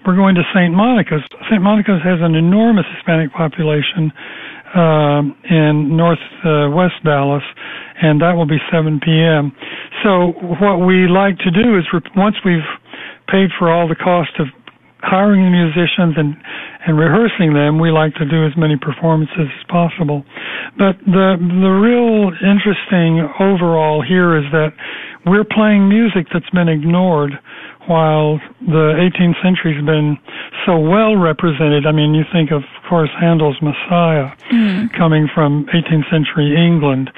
we're 0.07 0.17
going 0.17 0.35
to 0.35 0.43
St. 0.55 0.75
Monica's. 0.75 1.23
St. 1.49 1.63
Monica's 1.63 2.03
has 2.05 2.21
an 2.21 2.35
enormous 2.35 2.85
Hispanic 2.95 3.33
population 3.33 4.13
um, 4.75 5.37
in 5.49 5.97
northwest 5.97 6.99
uh, 7.01 7.09
Dallas, 7.09 7.45
and 8.03 8.21
that 8.21 8.33
will 8.35 8.47
be 8.47 8.59
7 8.71 9.01
p.m. 9.01 9.53
So 10.03 10.35
what 10.61 10.85
we 10.85 11.07
like 11.07 11.39
to 11.39 11.51
do 11.51 11.79
is 11.79 11.87
once 12.17 12.37
we've 12.45 12.67
paid 13.29 13.51
for 13.59 13.73
all 13.73 13.89
the 13.89 13.97
cost 13.97 14.33
of 14.39 14.49
hiring 15.05 15.51
musicians 15.53 16.17
and 16.17 16.37
and 16.87 16.99
rehearsing 16.99 17.55
them, 17.55 17.79
we 17.81 17.91
like 17.91 18.15
to 18.17 18.29
do 18.29 18.45
as 18.45 18.53
many 18.57 18.77
performances 18.77 19.49
as 19.49 19.65
possible. 19.69 20.25
But 20.77 20.99
the 21.07 21.37
the 21.41 21.73
real 21.73 22.33
interesting 22.45 23.25
overall 23.41 24.03
here 24.03 24.37
is 24.37 24.45
that 24.53 24.73
we're 25.27 25.45
playing 25.45 25.89
music 25.89 26.27
that's 26.33 26.51
been 26.51 26.69
ignored 26.69 27.33
while 27.87 28.41
the 28.61 28.97
18th 28.97 29.37
century's 29.43 29.85
been 29.85 30.17
so 30.67 30.79
well 30.79 31.17
represented. 31.17 31.87
I 31.87 31.93
mean, 31.93 32.15
you 32.15 32.25
think 32.33 32.51
of, 32.51 32.63
of 32.63 32.83
course, 32.89 33.11
Handel's 33.21 33.61
Messiah 33.61 34.33
mm. 34.51 34.93
coming 34.97 35.29
from 35.35 35.67
18th 35.67 36.09
century 36.11 36.57
England, 36.57 37.11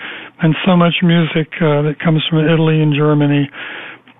and 0.42 0.54
so 0.64 0.76
much 0.76 0.94
music 1.02 1.48
uh, 1.60 1.82
that 1.82 1.96
comes 2.02 2.22
from 2.28 2.46
Italy 2.46 2.82
and 2.82 2.94
Germany. 2.94 3.48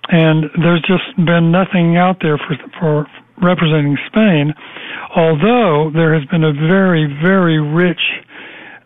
And 0.08 0.44
there's 0.62 0.82
just 0.82 1.16
been 1.16 1.50
nothing 1.50 1.96
out 1.96 2.18
there 2.22 2.38
for 2.38 2.54
for 2.78 3.06
representing 3.42 3.96
Spain, 4.06 4.54
although 5.14 5.90
there 5.94 6.14
has 6.14 6.24
been 6.28 6.44
a 6.44 6.52
very, 6.52 7.06
very 7.22 7.58
rich 7.58 8.00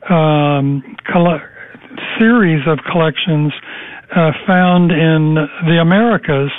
um, 0.08 0.82
coll- 1.12 1.40
series 2.18 2.62
of 2.66 2.78
collections 2.90 3.52
uh, 4.16 4.32
found 4.46 4.90
in 4.90 5.34
the 5.66 5.78
Americas 5.80 6.50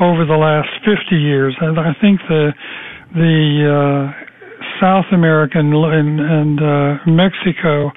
over 0.00 0.24
the 0.24 0.36
last 0.36 0.68
50 0.84 1.16
years. 1.16 1.56
And 1.60 1.78
I 1.78 1.92
think 2.00 2.20
the 2.28 2.52
the 3.14 4.12
uh, 4.12 4.26
South 4.80 5.06
American 5.12 5.72
and, 5.72 6.20
and 6.20 6.60
uh, 6.60 6.98
Mexico, 7.06 7.92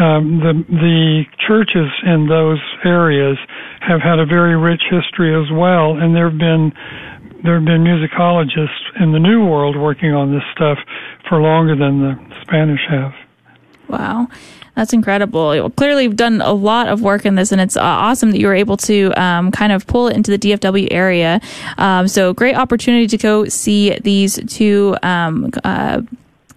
um, 0.00 0.40
the 0.42 0.64
the 0.68 1.22
churches 1.46 1.88
in 2.04 2.26
those 2.28 2.60
areas 2.84 3.38
have 3.80 4.00
had 4.00 4.18
a 4.18 4.26
very 4.26 4.56
rich 4.56 4.82
history 4.90 5.32
as 5.34 5.48
well, 5.52 5.96
and 5.96 6.14
there 6.14 6.28
have 6.28 6.38
been 6.38 6.72
there 7.44 7.54
have 7.54 7.64
been 7.64 7.84
musicologists 7.84 9.00
in 9.00 9.12
the 9.12 9.18
New 9.20 9.44
World 9.44 9.76
working 9.76 10.12
on 10.12 10.32
this 10.32 10.42
stuff 10.54 10.78
for 11.28 11.40
longer 11.40 11.76
than 11.76 12.00
the 12.00 12.34
Spanish 12.42 12.80
have. 12.88 13.12
Wow. 13.88 14.28
That's 14.74 14.92
incredible. 14.92 15.70
Clearly, 15.70 16.04
you've 16.04 16.16
done 16.16 16.40
a 16.40 16.52
lot 16.52 16.88
of 16.88 17.00
work 17.00 17.24
in 17.24 17.36
this, 17.36 17.52
and 17.52 17.60
it's 17.60 17.76
uh, 17.76 17.82
awesome 17.82 18.32
that 18.32 18.40
you 18.40 18.48
were 18.48 18.54
able 18.54 18.76
to 18.78 19.12
um, 19.20 19.52
kind 19.52 19.72
of 19.72 19.86
pull 19.86 20.08
it 20.08 20.16
into 20.16 20.36
the 20.36 20.38
DFW 20.38 20.88
area. 20.90 21.40
Um, 21.78 22.08
so, 22.08 22.32
great 22.34 22.56
opportunity 22.56 23.06
to 23.06 23.16
go 23.16 23.44
see 23.46 23.96
these 24.00 24.40
two. 24.48 24.96
Um, 25.02 25.50
uh, 25.62 26.02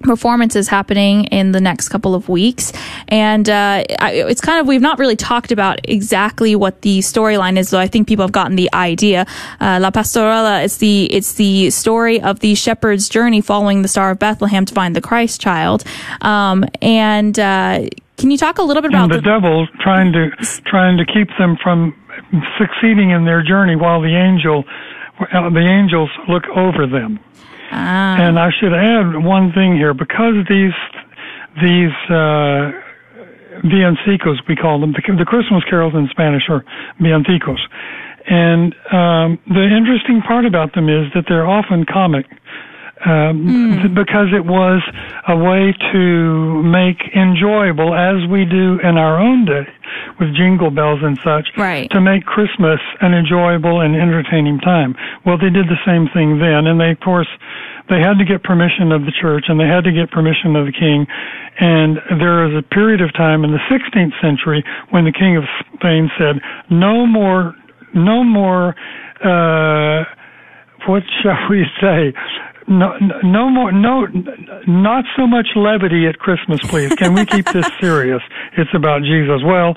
performances 0.04 0.68
happening 0.68 1.25
in 1.25 1.51
the 1.51 1.62
next 1.62 1.89
couple 1.89 2.16
of 2.16 2.30
weeks. 2.30 2.72
And 3.08 3.50
uh, 3.50 3.84
it's 3.89 4.42
kind 4.42 4.60
of 4.60 4.68
we've 4.68 4.82
not 4.82 5.00
really 5.00 5.16
talked 5.16 5.51
about 5.51 5.80
exactly 5.84 6.56
what 6.56 6.82
the 6.82 7.00
storyline 7.00 7.58
is 7.58 7.70
though 7.70 7.80
i 7.80 7.88
think 7.88 8.08
people 8.08 8.24
have 8.24 8.32
gotten 8.32 8.56
the 8.56 8.70
idea. 8.74 9.25
Uh, 9.60 9.80
la 9.82 9.92
Pastorella 9.92 10.63
is 10.63 10.77
the 10.77 11.06
it's 11.06 11.34
the 11.34 11.70
story 11.70 12.22
of 12.22 12.39
the 12.39 12.56
shepherd's 12.56 13.10
journey 13.10 13.42
following 13.42 13.82
the 13.82 13.88
star 13.88 14.12
of 14.12 14.20
bethlehem 14.20 14.66
to 14.66 14.74
find 14.74 14.96
the 14.96 15.01
christ 15.01 15.42
child. 15.42 15.84
Um, 16.22 16.66
and 16.82 17.38
uh, 17.39 17.88
can 18.18 18.32
you 18.32 18.38
talk 18.38 18.58
a 18.58 18.63
little 18.63 18.82
bit 18.82 18.92
about 18.92 19.04
and 19.04 19.12
the, 19.12 19.18
the 19.18 19.22
devil 19.22 19.68
trying 19.80 20.12
to 20.13 20.30
trying 20.66 20.98
to 20.98 21.06
keep 21.06 21.30
them 21.38 21.58
from 21.62 21.96
succeeding 22.58 23.12
in 23.12 23.25
their 23.25 23.44
journey 23.44 23.75
while 23.75 24.01
the 24.01 24.16
angel 24.16 24.63
uh, 25.20 25.50
the 25.50 25.66
angels 25.68 26.10
look 26.27 26.46
over 26.56 26.86
them. 26.86 27.20
Ah. 27.72 28.18
And 28.20 28.40
I 28.40 28.50
should 28.60 28.74
add 28.74 29.24
one 29.24 29.52
thing 29.54 29.76
here. 29.76 29.94
Because 29.94 30.36
these 30.50 30.76
these 31.62 31.96
uh, 32.10 32.72
villancicos 33.66 34.38
we 34.48 34.56
call 34.56 34.80
them 34.80 34.94
the, 34.94 35.02
the 35.18 35.26
Christmas 35.26 35.64
carols 35.70 35.94
in 35.96 36.08
Spanish 36.12 36.44
are 36.50 36.64
villancicos, 37.02 37.60
and 38.28 38.74
um, 38.92 39.40
the 39.48 39.66
interesting 39.66 40.22
part 40.22 40.46
about 40.46 40.74
them 40.76 40.90
is 40.90 41.12
that 41.16 41.26
they're 41.28 41.48
often 41.48 41.86
comic 41.86 42.26
um, 43.06 43.46
mm. 43.46 43.96
because 43.96 44.34
it 44.34 44.46
was 44.46 44.82
a 45.27 45.38
way 45.38 45.74
to 45.94 46.63
make 46.63 46.98
enjoyable, 47.16 47.94
as 47.94 48.25
we 48.30 48.46
do 48.46 48.80
in 48.82 48.98
our 48.98 49.20
own 49.20 49.46
day 49.46 49.68
with 50.20 50.36
jingle 50.36 50.72
bells 50.72 51.00
and 51.04 51.18
such, 51.24 51.48
right. 51.58 51.89
to 51.92 52.01
make 52.01 52.25
Christmas 52.25 52.80
an 53.01 53.13
enjoyable 53.13 53.82
and 53.82 53.96
entertaining 53.96 54.60
time. 54.60 54.96
Well, 55.25 55.38
they 55.38 55.50
did 55.50 55.68
the 55.68 55.80
same 55.86 56.10
thing 56.13 56.39
then, 56.39 56.66
and 56.66 56.80
they, 56.80 56.92
of 56.92 57.00
course, 57.00 57.30
they 57.89 58.00
had 58.00 58.18
to 58.20 58.25
get 58.25 58.44
permission 58.44 58.92
of 58.92 59.06
the 59.06 59.13
church 59.16 59.46
and 59.48 59.60
they 59.60 59.68
had 59.68 59.84
to 59.86 59.92
get 59.92 60.12
permission 60.12 60.56
of 60.56 60.66
the 60.66 60.75
king. 60.75 61.08
And 61.60 61.98
there 62.20 62.46
was 62.46 62.54
a 62.60 62.66
period 62.74 63.01
of 63.01 63.13
time 63.13 63.44
in 63.44 63.51
the 63.51 63.63
16th 63.72 64.13
century 64.22 64.63
when 64.89 65.06
the 65.06 65.13
king 65.13 65.38
of 65.38 65.44
Spain 65.75 66.10
said, 66.20 66.42
no 66.70 67.06
more, 67.06 67.56
no 67.96 68.24
more, 68.24 68.75
uh, 69.24 70.04
what 70.86 71.04
shall 71.24 71.50
we 71.50 71.66
say? 71.82 72.13
No, 72.68 72.98
no 73.24 73.50
more, 73.50 73.72
no, 73.72 74.08
not 74.68 75.06
so 75.16 75.26
much 75.26 75.48
levity 75.56 76.06
at 76.08 76.20
Christmas, 76.20 76.60
please. 76.64 76.94
Can 76.96 77.14
we 77.14 77.26
keep 77.26 77.46
this 77.48 77.68
serious? 77.80 78.22
It's 78.58 78.74
about 78.74 79.02
Jesus. 79.02 79.42
Well, 79.44 79.76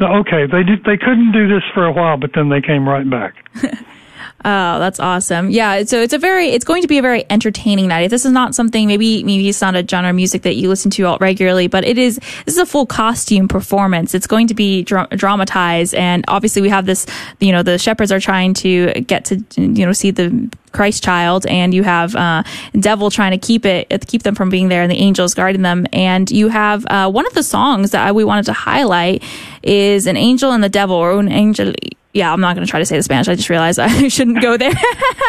okay, 0.00 0.46
they 0.50 0.62
did, 0.62 0.84
they 0.84 0.96
couldn't 0.96 1.32
do 1.32 1.48
this 1.48 1.62
for 1.74 1.84
a 1.84 1.92
while, 1.92 2.16
but 2.16 2.30
then 2.34 2.48
they 2.48 2.60
came 2.60 2.88
right 2.88 3.08
back. 3.08 3.34
Oh, 4.44 4.78
that's 4.78 5.00
awesome. 5.00 5.50
Yeah. 5.50 5.84
So 5.84 6.00
it's 6.00 6.12
a 6.12 6.18
very, 6.18 6.48
it's 6.48 6.64
going 6.64 6.82
to 6.82 6.88
be 6.88 6.98
a 6.98 7.02
very 7.02 7.24
entertaining 7.28 7.88
night. 7.88 8.02
If 8.02 8.10
this 8.10 8.24
is 8.24 8.32
not 8.32 8.54
something, 8.54 8.86
maybe, 8.86 9.24
maybe 9.24 9.48
it's 9.48 9.60
not 9.60 9.74
a 9.74 9.86
genre 9.86 10.10
of 10.10 10.16
music 10.16 10.42
that 10.42 10.54
you 10.54 10.68
listen 10.68 10.90
to 10.92 11.16
regularly, 11.18 11.66
but 11.66 11.84
it 11.84 11.98
is, 11.98 12.16
this 12.16 12.54
is 12.54 12.58
a 12.58 12.66
full 12.66 12.86
costume 12.86 13.48
performance. 13.48 14.14
It's 14.14 14.26
going 14.26 14.46
to 14.46 14.54
be 14.54 14.82
dra- 14.82 15.08
dramatized. 15.10 15.94
And 15.94 16.24
obviously 16.28 16.62
we 16.62 16.68
have 16.68 16.86
this, 16.86 17.06
you 17.40 17.52
know, 17.52 17.62
the 17.62 17.78
shepherds 17.78 18.12
are 18.12 18.20
trying 18.20 18.54
to 18.54 18.92
get 19.02 19.24
to, 19.26 19.44
you 19.56 19.84
know, 19.84 19.92
see 19.92 20.10
the 20.10 20.50
Christ 20.70 21.02
child 21.02 21.46
and 21.46 21.72
you 21.74 21.82
have, 21.82 22.14
uh, 22.14 22.42
devil 22.78 23.10
trying 23.10 23.32
to 23.32 23.38
keep 23.38 23.66
it, 23.66 24.06
keep 24.06 24.22
them 24.22 24.34
from 24.34 24.50
being 24.50 24.68
there 24.68 24.82
and 24.82 24.92
the 24.92 24.98
angels 24.98 25.34
guarding 25.34 25.62
them. 25.62 25.86
And 25.92 26.30
you 26.30 26.48
have, 26.48 26.86
uh, 26.86 27.10
one 27.10 27.26
of 27.26 27.34
the 27.34 27.42
songs 27.42 27.90
that 27.90 28.14
we 28.14 28.22
wanted 28.22 28.44
to 28.46 28.52
highlight 28.52 29.22
is 29.62 30.06
an 30.06 30.16
angel 30.16 30.52
and 30.52 30.62
the 30.62 30.68
devil 30.68 30.94
or 30.94 31.18
an 31.18 31.30
angel 31.30 31.72
yeah, 32.18 32.32
I'm 32.32 32.40
not 32.40 32.56
going 32.56 32.66
to 32.66 32.70
try 32.70 32.80
to 32.80 32.86
say 32.86 32.96
the 32.96 33.02
Spanish. 33.04 33.28
I 33.28 33.36
just 33.36 33.48
realized 33.48 33.78
I 33.78 34.08
shouldn't 34.16 34.42
go 34.42 34.56
there. 34.56 34.74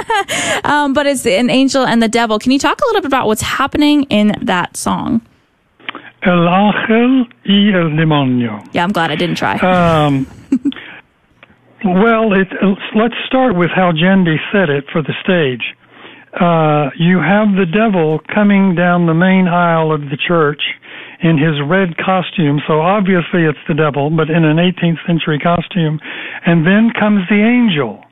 um, 0.64 0.94
but 0.94 1.06
it's 1.06 1.26
an 1.26 1.50
angel 1.52 1.86
and 1.86 2.02
the 2.02 2.08
devil. 2.08 2.40
Can 2.40 2.52
you 2.52 2.58
talk 2.58 2.80
a 2.82 2.86
little 2.88 3.02
bit 3.02 3.08
about 3.08 3.28
what's 3.28 3.44
happening 3.44 4.04
in 4.10 4.36
that 4.42 4.76
song? 4.76 5.22
El 6.24 6.48
ángel 6.48 7.28
y 7.46 7.72
el 7.74 7.92
demonio. 7.96 8.62
Yeah, 8.74 8.84
I'm 8.84 8.92
glad 8.92 9.12
I 9.12 9.16
didn't 9.16 9.38
try. 9.38 9.56
Um, 9.60 10.28
well, 11.86 12.34
it, 12.34 12.48
let's 12.96 13.16
start 13.28 13.56
with 13.56 13.70
how 13.74 13.92
Jendi 13.92 14.38
said 14.52 14.70
it 14.70 14.86
for 14.92 15.02
the 15.02 15.14
stage. 15.24 15.64
Uh, 16.34 16.90
you 16.98 17.20
have 17.20 17.56
the 17.56 17.66
devil 17.66 18.20
coming 18.34 18.76
down 18.76 19.06
the 19.06 19.14
main 19.14 19.48
aisle 19.48 19.92
of 19.94 20.02
the 20.10 20.18
church 20.18 20.62
in 21.22 21.38
his 21.38 21.60
red 21.68 21.98
costume. 21.98 22.62
So 22.68 22.82
obviously 22.82 23.44
it's 23.44 23.60
the 23.68 23.76
devil, 23.76 24.10
but 24.10 24.30
in 24.30 24.46
an 24.46 24.58
18th 24.58 25.06
century 25.06 25.40
costume. 25.40 26.00
And 26.46 26.66
then 26.66 26.92
comes 26.98 27.28
the 27.30 27.44
angel 27.44 28.04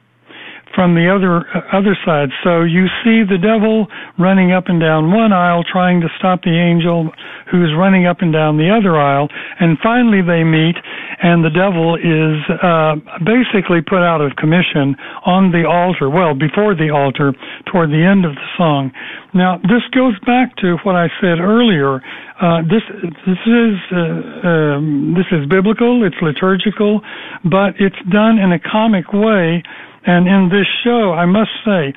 from 0.78 0.94
the 0.94 1.10
other 1.10 1.42
uh, 1.58 1.66
other 1.74 1.98
side. 2.06 2.30
So 2.44 2.62
you 2.62 2.86
see 3.04 3.26
the 3.26 3.42
devil 3.42 3.88
running 4.20 4.52
up 4.52 4.66
and 4.68 4.80
down 4.80 5.12
one 5.12 5.34
aisle 5.34 5.64
trying 5.64 6.02
to 6.02 6.08
stop 6.20 6.44
the 6.44 6.54
angel 6.54 7.10
who's 7.50 7.74
running 7.74 8.06
up 8.06 8.22
and 8.22 8.32
down 8.32 8.58
the 8.58 8.70
other 8.70 8.94
aisle, 8.96 9.28
and 9.60 9.78
finally 9.82 10.22
they 10.22 10.44
meet, 10.44 10.76
and 11.24 11.44
the 11.44 11.50
devil 11.50 11.98
is 11.98 12.38
uh, 12.62 12.96
basically 13.26 13.82
put 13.82 14.06
out 14.06 14.22
of 14.22 14.36
commission 14.38 14.96
on 15.26 15.52
the 15.52 15.66
altar. 15.66 16.10
Well, 16.10 16.36
before 16.36 16.76
the 16.76 16.90
altar, 16.90 17.34
toward 17.72 17.90
the 17.90 18.04
end 18.04 18.26
of 18.26 18.36
the 18.36 18.48
song. 18.58 18.92
Now 19.34 19.58
this 19.58 19.82
goes 19.94 20.18
back 20.26 20.56
to 20.58 20.78
what 20.84 20.96
I 20.96 21.08
said 21.22 21.40
earlier. 21.40 22.02
Uh, 22.42 22.62
this 22.70 22.86
this 23.26 23.42
is 23.46 23.76
uh, 23.92 24.48
um, 24.48 25.16
this 25.18 25.26
is 25.32 25.48
biblical. 25.50 26.06
It's 26.06 26.18
liturgical, 26.22 27.02
but 27.44 27.74
it's 27.80 27.98
done 28.12 28.38
in 28.38 28.52
a 28.52 28.60
comic 28.60 29.12
way 29.14 29.64
and 30.08 30.26
in 30.26 30.50
this 30.50 30.66
show, 30.86 31.12
I 31.12 31.26
must 31.26 31.52
say, 31.66 31.94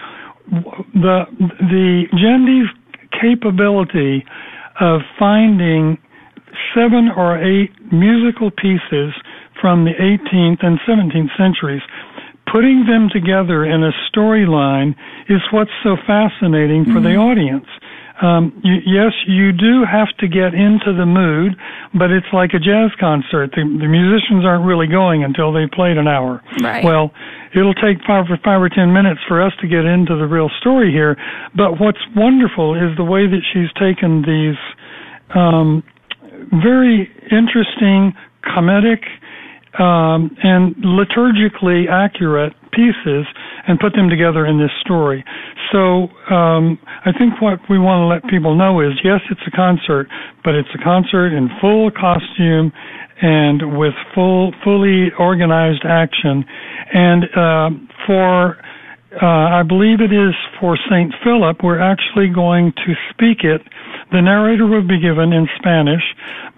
the 0.50 1.24
the 1.38 2.04
Jendi's 2.18 2.66
capability 3.20 4.24
of 4.80 5.00
finding 5.16 5.96
seven 6.74 7.10
or 7.16 7.38
eight 7.38 7.70
musical 7.92 8.50
pieces 8.50 9.14
from 9.60 9.84
the 9.84 9.92
18th 9.98 10.64
and 10.64 10.78
17th 10.88 11.36
centuries, 11.36 11.82
putting 12.50 12.86
them 12.86 13.08
together 13.12 13.64
in 13.64 13.82
a 13.84 13.92
storyline 14.10 14.94
is 15.28 15.40
what's 15.52 15.70
so 15.82 15.96
fascinating 16.06 16.84
for 16.84 16.98
mm-hmm. 16.98 17.04
the 17.04 17.16
audience. 17.16 17.68
Um, 18.20 18.52
you, 18.62 18.84
yes, 18.84 19.12
you 19.26 19.52
do 19.52 19.84
have 19.88 20.08
to 20.20 20.28
get 20.28 20.52
into 20.52 20.92
the 20.92 21.06
mood, 21.06 21.56
but 21.96 22.10
it's 22.10 22.28
like 22.32 22.52
a 22.52 22.60
jazz 22.60 22.92
concert. 23.00 23.56
The, 23.56 23.64
the 23.64 23.88
musicians 23.88 24.44
aren't 24.44 24.66
really 24.66 24.86
going 24.86 25.24
until 25.24 25.52
they've 25.52 25.70
played 25.72 25.96
an 25.96 26.06
hour. 26.06 26.42
Right. 26.60 26.84
Well, 26.84 27.12
it'll 27.56 27.74
take 27.74 27.96
five 28.06 28.28
or 28.28 28.36
five 28.44 28.60
or 28.60 28.68
ten 28.68 28.92
minutes 28.92 29.20
for 29.26 29.40
us 29.40 29.52
to 29.62 29.66
get 29.66 29.88
into 29.88 30.20
the 30.20 30.28
real 30.28 30.50
story 30.60 30.92
here. 30.92 31.16
But 31.56 31.80
what's 31.80 32.02
wonderful 32.14 32.76
is 32.76 32.92
the 33.00 33.08
way 33.08 33.24
that 33.24 33.40
she's 33.52 33.72
taken 33.80 34.20
these 34.20 34.60
um, 35.32 35.82
very 36.62 37.10
interesting, 37.30 38.12
comedic, 38.44 39.04
um, 39.78 40.36
and 40.42 40.74
liturgically 40.76 41.88
accurate 41.88 42.52
pieces 42.72 43.26
and 43.66 43.78
put 43.78 43.92
them 43.94 44.08
together 44.08 44.46
in 44.46 44.58
this 44.58 44.70
story. 44.80 45.24
So 45.72 46.08
um, 46.30 46.78
I 47.04 47.12
think 47.16 47.40
what 47.40 47.60
we 47.68 47.78
want 47.78 48.02
to 48.02 48.06
let 48.06 48.30
people 48.30 48.56
know 48.56 48.80
is 48.80 48.92
yes, 49.04 49.20
it's 49.30 49.40
a 49.46 49.50
concert, 49.54 50.08
but 50.44 50.54
it's 50.54 50.68
a 50.74 50.82
concert 50.82 51.32
in 51.32 51.48
full 51.60 51.90
costume 51.90 52.72
and 53.22 53.78
with 53.78 53.94
full, 54.14 54.52
fully 54.64 55.10
organized 55.18 55.84
action. 55.84 56.44
And 56.92 57.24
uh, 57.36 57.70
for 58.06 58.56
uh, 59.10 59.26
I 59.26 59.62
believe 59.62 60.00
it 60.00 60.12
is 60.12 60.34
for 60.60 60.78
St. 60.88 61.12
Philip. 61.24 61.64
We're 61.64 61.80
actually 61.80 62.28
going 62.28 62.72
to 62.86 62.94
speak 63.10 63.42
it. 63.42 63.60
The 64.12 64.22
narrator 64.22 64.66
will 64.66 64.86
be 64.86 65.00
given 65.00 65.32
in 65.32 65.48
Spanish, 65.58 66.02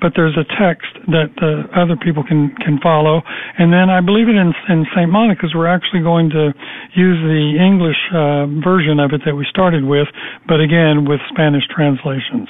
but 0.00 0.12
there's 0.16 0.36
a 0.36 0.44
text 0.60 0.92
that 1.08 1.32
uh, 1.40 1.68
other 1.72 1.96
people 1.96 2.22
can, 2.24 2.54
can 2.56 2.78
follow. 2.80 3.22
And 3.58 3.72
then 3.72 3.88
I 3.88 4.00
believe 4.00 4.28
it 4.28 4.36
in, 4.36 4.52
in 4.68 4.86
St. 4.94 5.10
Monica's, 5.10 5.54
we're 5.54 5.66
actually 5.66 6.02
going 6.02 6.28
to 6.30 6.52
use 6.94 7.18
the 7.24 7.56
English 7.56 8.00
uh, 8.12 8.46
version 8.60 9.00
of 9.00 9.12
it 9.12 9.22
that 9.24 9.34
we 9.34 9.46
started 9.48 9.84
with, 9.84 10.08
but 10.46 10.60
again 10.60 11.06
with 11.08 11.20
Spanish 11.30 11.64
translations. 11.68 12.48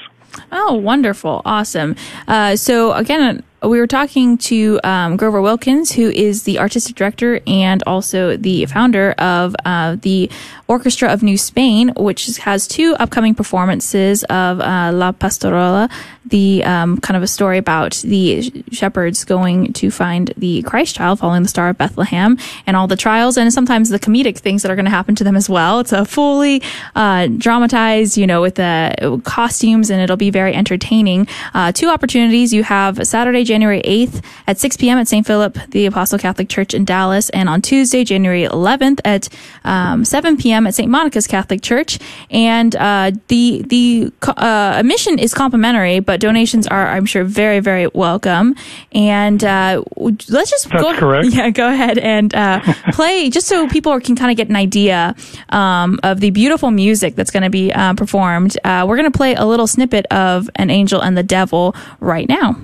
Oh, 0.50 0.74
wonderful. 0.74 1.42
Awesome. 1.44 1.94
Uh, 2.26 2.56
so, 2.56 2.92
again, 2.94 3.44
we 3.64 3.78
were 3.78 3.86
talking 3.86 4.38
to 4.38 4.80
um, 4.82 5.16
Grover 5.16 5.40
Wilkins, 5.40 5.92
who 5.92 6.10
is 6.10 6.42
the 6.42 6.58
artistic 6.58 6.96
director 6.96 7.40
and 7.46 7.82
also 7.86 8.36
the 8.36 8.66
founder 8.66 9.12
of 9.12 9.54
uh, 9.64 9.96
the 10.00 10.30
Orchestra 10.68 11.12
of 11.12 11.22
New 11.22 11.36
Spain, 11.36 11.92
which 11.96 12.36
has 12.38 12.66
two 12.66 12.96
upcoming 12.98 13.34
performances 13.34 14.24
of 14.24 14.60
uh, 14.60 14.90
La 14.92 15.12
Pastoral, 15.12 15.88
the 16.24 16.64
um, 16.64 16.98
kind 16.98 17.16
of 17.16 17.22
a 17.22 17.26
story 17.26 17.58
about 17.58 17.92
the 18.04 18.50
shepherds 18.70 19.24
going 19.24 19.72
to 19.74 19.90
find 19.90 20.32
the 20.36 20.62
Christ 20.62 20.96
child 20.96 21.18
following 21.18 21.42
the 21.42 21.48
Star 21.48 21.68
of 21.68 21.78
Bethlehem 21.78 22.38
and 22.66 22.76
all 22.76 22.86
the 22.86 22.96
trials 22.96 23.36
and 23.36 23.52
sometimes 23.52 23.90
the 23.90 23.98
comedic 23.98 24.38
things 24.38 24.62
that 24.62 24.70
are 24.70 24.76
going 24.76 24.86
to 24.86 24.90
happen 24.90 25.14
to 25.16 25.24
them 25.24 25.36
as 25.36 25.48
well. 25.50 25.80
It's 25.80 25.92
a 25.92 26.04
fully 26.04 26.62
uh, 26.94 27.26
dramatized, 27.26 28.16
you 28.16 28.26
know, 28.26 28.40
with 28.40 28.54
the 28.54 29.20
costumes 29.24 29.90
and 29.90 30.00
it'll 30.00 30.16
be 30.16 30.30
very 30.30 30.54
entertaining. 30.54 31.28
Uh, 31.52 31.70
two 31.70 31.88
opportunities. 31.88 32.52
You 32.52 32.62
have 32.62 33.06
Saturday, 33.06 33.44
January 33.52 33.82
8th 33.82 34.24
at 34.46 34.58
6 34.58 34.78
p.m. 34.78 34.96
at 34.96 35.06
St. 35.08 35.26
Philip, 35.26 35.58
the 35.72 35.84
Apostle 35.84 36.18
Catholic 36.18 36.48
Church 36.48 36.72
in 36.72 36.86
Dallas, 36.86 37.28
and 37.30 37.50
on 37.50 37.60
Tuesday, 37.60 38.02
January 38.02 38.44
11th 38.44 39.00
at 39.04 39.28
um, 39.64 40.06
7 40.06 40.38
p.m. 40.38 40.66
at 40.66 40.74
St. 40.74 40.90
Monica's 40.90 41.26
Catholic 41.26 41.60
Church. 41.60 41.98
And 42.30 42.74
uh, 42.76 43.10
the 43.28 43.60
the 43.68 44.10
uh, 44.26 44.72
admission 44.80 45.18
is 45.18 45.34
complimentary, 45.34 46.00
but 46.00 46.18
donations 46.18 46.66
are, 46.66 46.88
I'm 46.88 47.04
sure, 47.04 47.24
very 47.24 47.60
very 47.60 47.88
welcome. 47.88 48.54
And 48.92 49.44
uh, 49.44 49.82
let's 49.98 50.50
just 50.50 50.70
That's 50.70 50.82
go. 50.82 50.94
correct. 50.94 51.28
Yeah, 51.32 51.50
go 51.50 51.68
ahead 51.68 51.98
and 51.98 52.34
uh, 52.34 52.60
play 52.92 53.28
just 53.30 53.46
so 53.48 53.68
people 53.68 53.98
can 54.00 54.16
kind 54.16 54.30
of 54.30 54.36
get 54.38 54.48
an 54.48 54.56
idea 54.56 55.14
um, 55.50 56.00
of 56.02 56.20
the 56.20 56.30
beautiful 56.30 56.70
music 56.70 57.16
that's 57.16 57.30
going 57.30 57.42
to 57.42 57.50
be 57.50 57.72
uh, 57.72 57.92
performed. 57.94 58.56
Uh, 58.64 58.84
we're 58.88 58.96
going 58.96 59.10
to 59.12 59.16
play 59.16 59.34
a 59.34 59.44
little 59.44 59.66
snippet 59.66 60.06
of 60.06 60.48
"An 60.56 60.70
Angel 60.70 61.02
and 61.02 61.16
the 61.16 61.22
Devil" 61.22 61.74
right 62.00 62.28
now. 62.28 62.56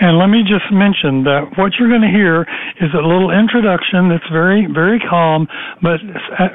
And 0.00 0.18
let 0.18 0.28
me 0.28 0.42
just 0.42 0.70
mention 0.70 1.24
that 1.24 1.58
what 1.58 1.74
you're 1.78 1.88
going 1.88 2.06
to 2.06 2.14
hear 2.14 2.42
is 2.80 2.90
a 2.94 3.02
little 3.02 3.30
introduction 3.30 4.08
that's 4.08 4.28
very, 4.30 4.66
very 4.72 5.00
calm, 5.00 5.48
but 5.82 5.98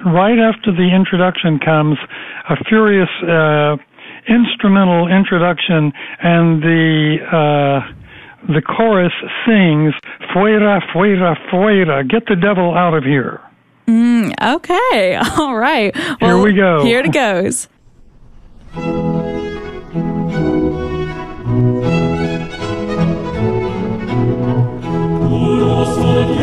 right 0.08 0.40
after 0.40 0.72
the 0.72 0.88
introduction 0.96 1.60
comes 1.60 1.98
a 2.50 2.56
furious 2.66 3.12
uh, 3.28 3.76
instrumental 4.28 5.08
introduction, 5.08 5.92
and 6.22 6.64
the 6.64 7.18
uh, 7.28 8.54
the 8.54 8.62
chorus 8.62 9.14
sings 9.46 9.94
"Fuera, 10.34 10.80
fuera, 10.94 11.36
fuera! 11.52 12.08
Get 12.08 12.26
the 12.28 12.36
devil 12.36 12.76
out 12.76 12.94
of 12.94 13.04
here." 13.04 13.42
Mm, 13.88 14.34
okay, 14.56 15.16
all 15.38 15.56
right. 15.56 15.96
Here 16.20 16.38
we 16.38 16.54
go. 16.54 16.84
Here 16.84 17.00
it 17.00 17.12
goes. 17.12 17.68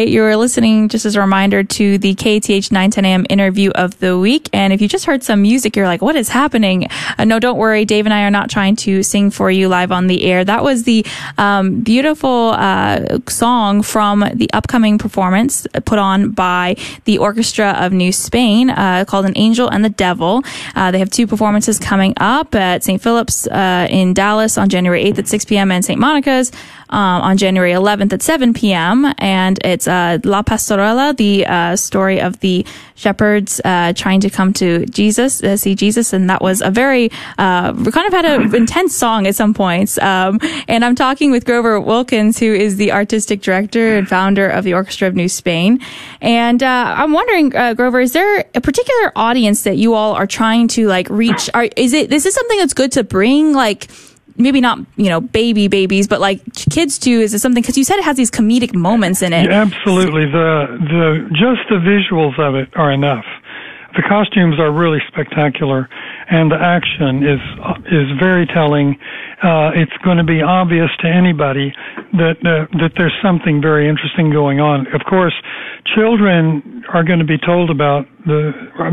right. 0.00 0.08
You 0.08 0.22
are 0.24 0.36
listening, 0.36 0.88
just 0.88 1.04
as 1.04 1.14
a 1.14 1.20
reminder, 1.20 1.62
to 1.62 1.98
the 1.98 2.14
KATH 2.14 2.72
910 2.72 3.04
AM 3.04 3.26
interview 3.28 3.70
of 3.70 3.98
the 3.98 4.18
week. 4.18 4.48
And 4.52 4.72
if 4.72 4.80
you 4.80 4.88
just 4.88 5.04
heard 5.04 5.22
some 5.22 5.42
music, 5.42 5.76
you're 5.76 5.86
like, 5.86 6.00
what 6.00 6.16
is 6.16 6.30
happening? 6.30 6.88
Uh, 7.18 7.24
no, 7.24 7.38
don't 7.38 7.58
worry. 7.58 7.84
Dave 7.84 8.06
and 8.06 8.14
I 8.14 8.22
are 8.22 8.30
not 8.30 8.48
trying 8.48 8.76
to 8.76 9.02
sing 9.02 9.30
for 9.30 9.50
you 9.50 9.68
live 9.68 9.92
on 9.92 10.06
the 10.06 10.24
air. 10.24 10.42
That 10.42 10.62
was 10.62 10.84
the 10.84 11.04
um, 11.36 11.80
beautiful 11.80 12.52
uh, 12.56 13.18
song 13.28 13.82
from 13.82 14.24
the 14.34 14.50
upcoming 14.54 14.96
performance 14.96 15.66
put 15.84 15.98
on 15.98 16.30
by 16.30 16.76
the 17.04 17.18
Orchestra 17.18 17.72
of 17.72 17.92
New 17.92 18.12
Spain 18.12 18.70
uh, 18.70 19.04
called 19.06 19.26
An 19.26 19.36
Angel 19.36 19.68
and 19.68 19.84
the 19.84 19.90
Devil. 19.90 20.42
Uh, 20.74 20.90
they 20.90 20.98
have 20.98 21.10
two 21.10 21.26
performances 21.26 21.78
coming 21.78 22.14
up 22.16 22.54
at 22.54 22.84
St. 22.84 23.02
Philip's 23.02 23.46
uh, 23.48 23.86
in 23.90 24.14
Dallas 24.14 24.56
on 24.56 24.70
January 24.70 25.04
8th 25.04 25.18
at 25.18 25.28
6 25.28 25.44
p.m. 25.44 25.70
and 25.70 25.84
St. 25.84 26.00
Monica's 26.00 26.50
um, 26.90 27.22
on 27.22 27.36
January 27.36 27.72
11th 27.72 28.12
at 28.12 28.22
7 28.22 28.54
p.m. 28.54 29.12
And 29.18 29.58
it's 29.64 29.88
uh, 29.88 30.18
La 30.24 30.42
Pastorela, 30.42 31.16
the 31.16 31.46
uh, 31.46 31.76
story 31.76 32.20
of 32.20 32.38
the 32.40 32.64
shepherds 32.94 33.60
uh, 33.64 33.92
trying 33.94 34.20
to 34.20 34.30
come 34.30 34.52
to 34.54 34.86
Jesus, 34.86 35.42
uh, 35.42 35.56
see 35.56 35.74
Jesus. 35.74 36.12
And 36.12 36.30
that 36.30 36.42
was 36.42 36.60
a 36.60 36.70
very, 36.70 37.10
uh, 37.38 37.72
we 37.76 37.90
kind 37.90 38.06
of 38.06 38.12
had 38.12 38.24
an 38.24 38.54
intense 38.62 38.96
song 38.96 39.26
at 39.26 39.34
some 39.34 39.54
points. 39.54 39.98
Um, 39.98 40.38
and 40.68 40.84
I'm 40.84 40.94
talking 40.94 41.30
with 41.30 41.44
Grover 41.44 41.80
Wilkins, 41.80 42.38
who 42.38 42.52
is 42.52 42.76
the 42.76 42.92
artistic 42.92 43.42
director 43.42 43.96
and 43.96 44.08
founder 44.08 44.48
of 44.48 44.64
the 44.64 44.74
Orchestra 44.74 45.08
of 45.08 45.14
New 45.14 45.28
Spain. 45.28 45.80
And 46.20 46.62
uh, 46.62 46.94
I'm 46.96 47.12
wondering, 47.12 47.50
Grover, 47.50 48.00
is 48.00 48.12
there 48.12 48.44
a 48.54 48.60
particular 48.60 49.12
audience 49.16 49.62
that 49.62 49.76
you 49.76 49.94
all 49.94 50.14
are 50.14 50.26
trying 50.26 50.68
to 50.68 50.86
like 50.86 51.08
reach? 51.10 51.50
Are, 51.54 51.68
is 51.76 51.92
it, 51.92 52.12
is 52.12 52.20
this 52.20 52.26
is 52.26 52.34
something 52.34 52.58
that's 52.58 52.74
good 52.74 52.92
to 52.92 53.04
bring 53.04 53.54
like, 53.54 53.88
maybe 54.40 54.60
not 54.60 54.78
you 54.96 55.08
know 55.08 55.20
baby 55.20 55.68
babies 55.68 56.08
but 56.08 56.20
like 56.20 56.40
kids 56.70 56.98
too 56.98 57.20
is 57.20 57.34
it 57.34 57.38
something 57.38 57.62
because 57.62 57.76
you 57.76 57.84
said 57.84 57.96
it 57.98 58.04
has 58.04 58.16
these 58.16 58.30
comedic 58.30 58.74
moments 58.74 59.22
in 59.22 59.32
it. 59.32 59.50
Yeah, 59.50 59.62
absolutely. 59.62 60.26
The 60.26 60.78
the 60.80 61.28
just 61.30 61.68
the 61.68 61.76
visuals 61.76 62.38
of 62.38 62.54
it 62.54 62.68
are 62.76 62.92
enough. 62.92 63.24
The 63.96 64.02
costumes 64.02 64.60
are 64.60 64.70
really 64.70 65.00
spectacular 65.08 65.88
and 66.30 66.50
the 66.50 66.56
action 66.56 67.26
is 67.26 67.42
is 67.90 68.06
very 68.18 68.46
telling 68.46 68.96
uh, 69.42 69.74
it's 69.74 69.96
going 70.04 70.16
to 70.16 70.24
be 70.24 70.42
obvious 70.42 70.88
to 71.00 71.08
anybody 71.08 71.74
that 72.14 72.38
uh, 72.46 72.70
that 72.78 72.92
there's 72.96 73.14
something 73.22 73.60
very 73.60 73.88
interesting 73.88 74.30
going 74.30 74.60
on. 74.60 74.86
Of 74.94 75.02
course, 75.08 75.34
children 75.94 76.84
are 76.92 77.02
going 77.02 77.18
to 77.18 77.26
be 77.26 77.38
told 77.38 77.70
about 77.70 78.06
the 78.26 78.52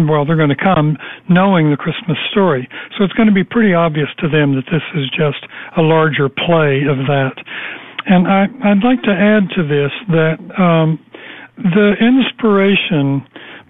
well, 0.09 0.25
they're 0.25 0.35
going 0.35 0.49
to 0.49 0.57
come 0.57 0.97
knowing 1.29 1.69
the 1.69 1.77
Christmas 1.77 2.17
story, 2.31 2.67
so 2.97 3.03
it's 3.03 3.13
going 3.13 3.29
to 3.29 3.35
be 3.35 3.43
pretty 3.43 3.73
obvious 3.73 4.09
to 4.19 4.27
them 4.27 4.55
that 4.55 4.65
this 4.71 4.83
is 4.95 5.09
just 5.11 5.45
a 5.77 5.81
larger 5.81 6.29
play 6.29 6.81
of 6.89 6.97
that. 7.05 7.37
And 8.07 8.27
I, 8.27 8.47
I'd 8.63 8.83
like 8.83 9.03
to 9.03 9.11
add 9.11 9.49
to 9.55 9.63
this 9.67 9.91
that 10.09 10.39
um, 10.57 10.97
the 11.57 11.93
inspiration 11.99 13.21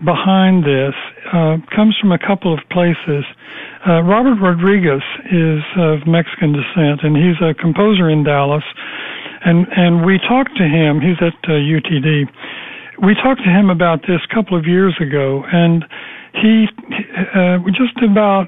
behind 0.03 0.63
this 0.63 0.93
uh, 1.33 1.57
comes 1.75 1.97
from 1.99 2.11
a 2.11 2.19
couple 2.19 2.53
of 2.53 2.59
places. 2.69 3.25
Uh, 3.87 4.01
Robert 4.03 4.37
Rodriguez 4.41 5.01
is 5.31 5.63
of 5.77 6.05
Mexican 6.05 6.53
descent, 6.53 7.01
and 7.01 7.17
he's 7.17 7.39
a 7.41 7.53
composer 7.53 8.09
in 8.09 8.23
Dallas. 8.23 8.63
And 9.45 9.65
and 9.75 10.05
we 10.05 10.19
talked 10.19 10.57
to 10.57 10.65
him. 10.65 11.01
He's 11.01 11.17
at 11.21 11.37
uh, 11.45 11.57
UTD. 11.57 12.25
We 13.01 13.13
talked 13.15 13.41
to 13.45 13.49
him 13.49 13.69
about 13.69 14.01
this 14.01 14.21
a 14.29 14.33
couple 14.33 14.57
of 14.57 14.65
years 14.65 14.95
ago, 14.99 15.43
and 15.51 15.85
he 16.41 16.67
uh, 17.33 17.57
just 17.73 17.97
about 18.03 18.47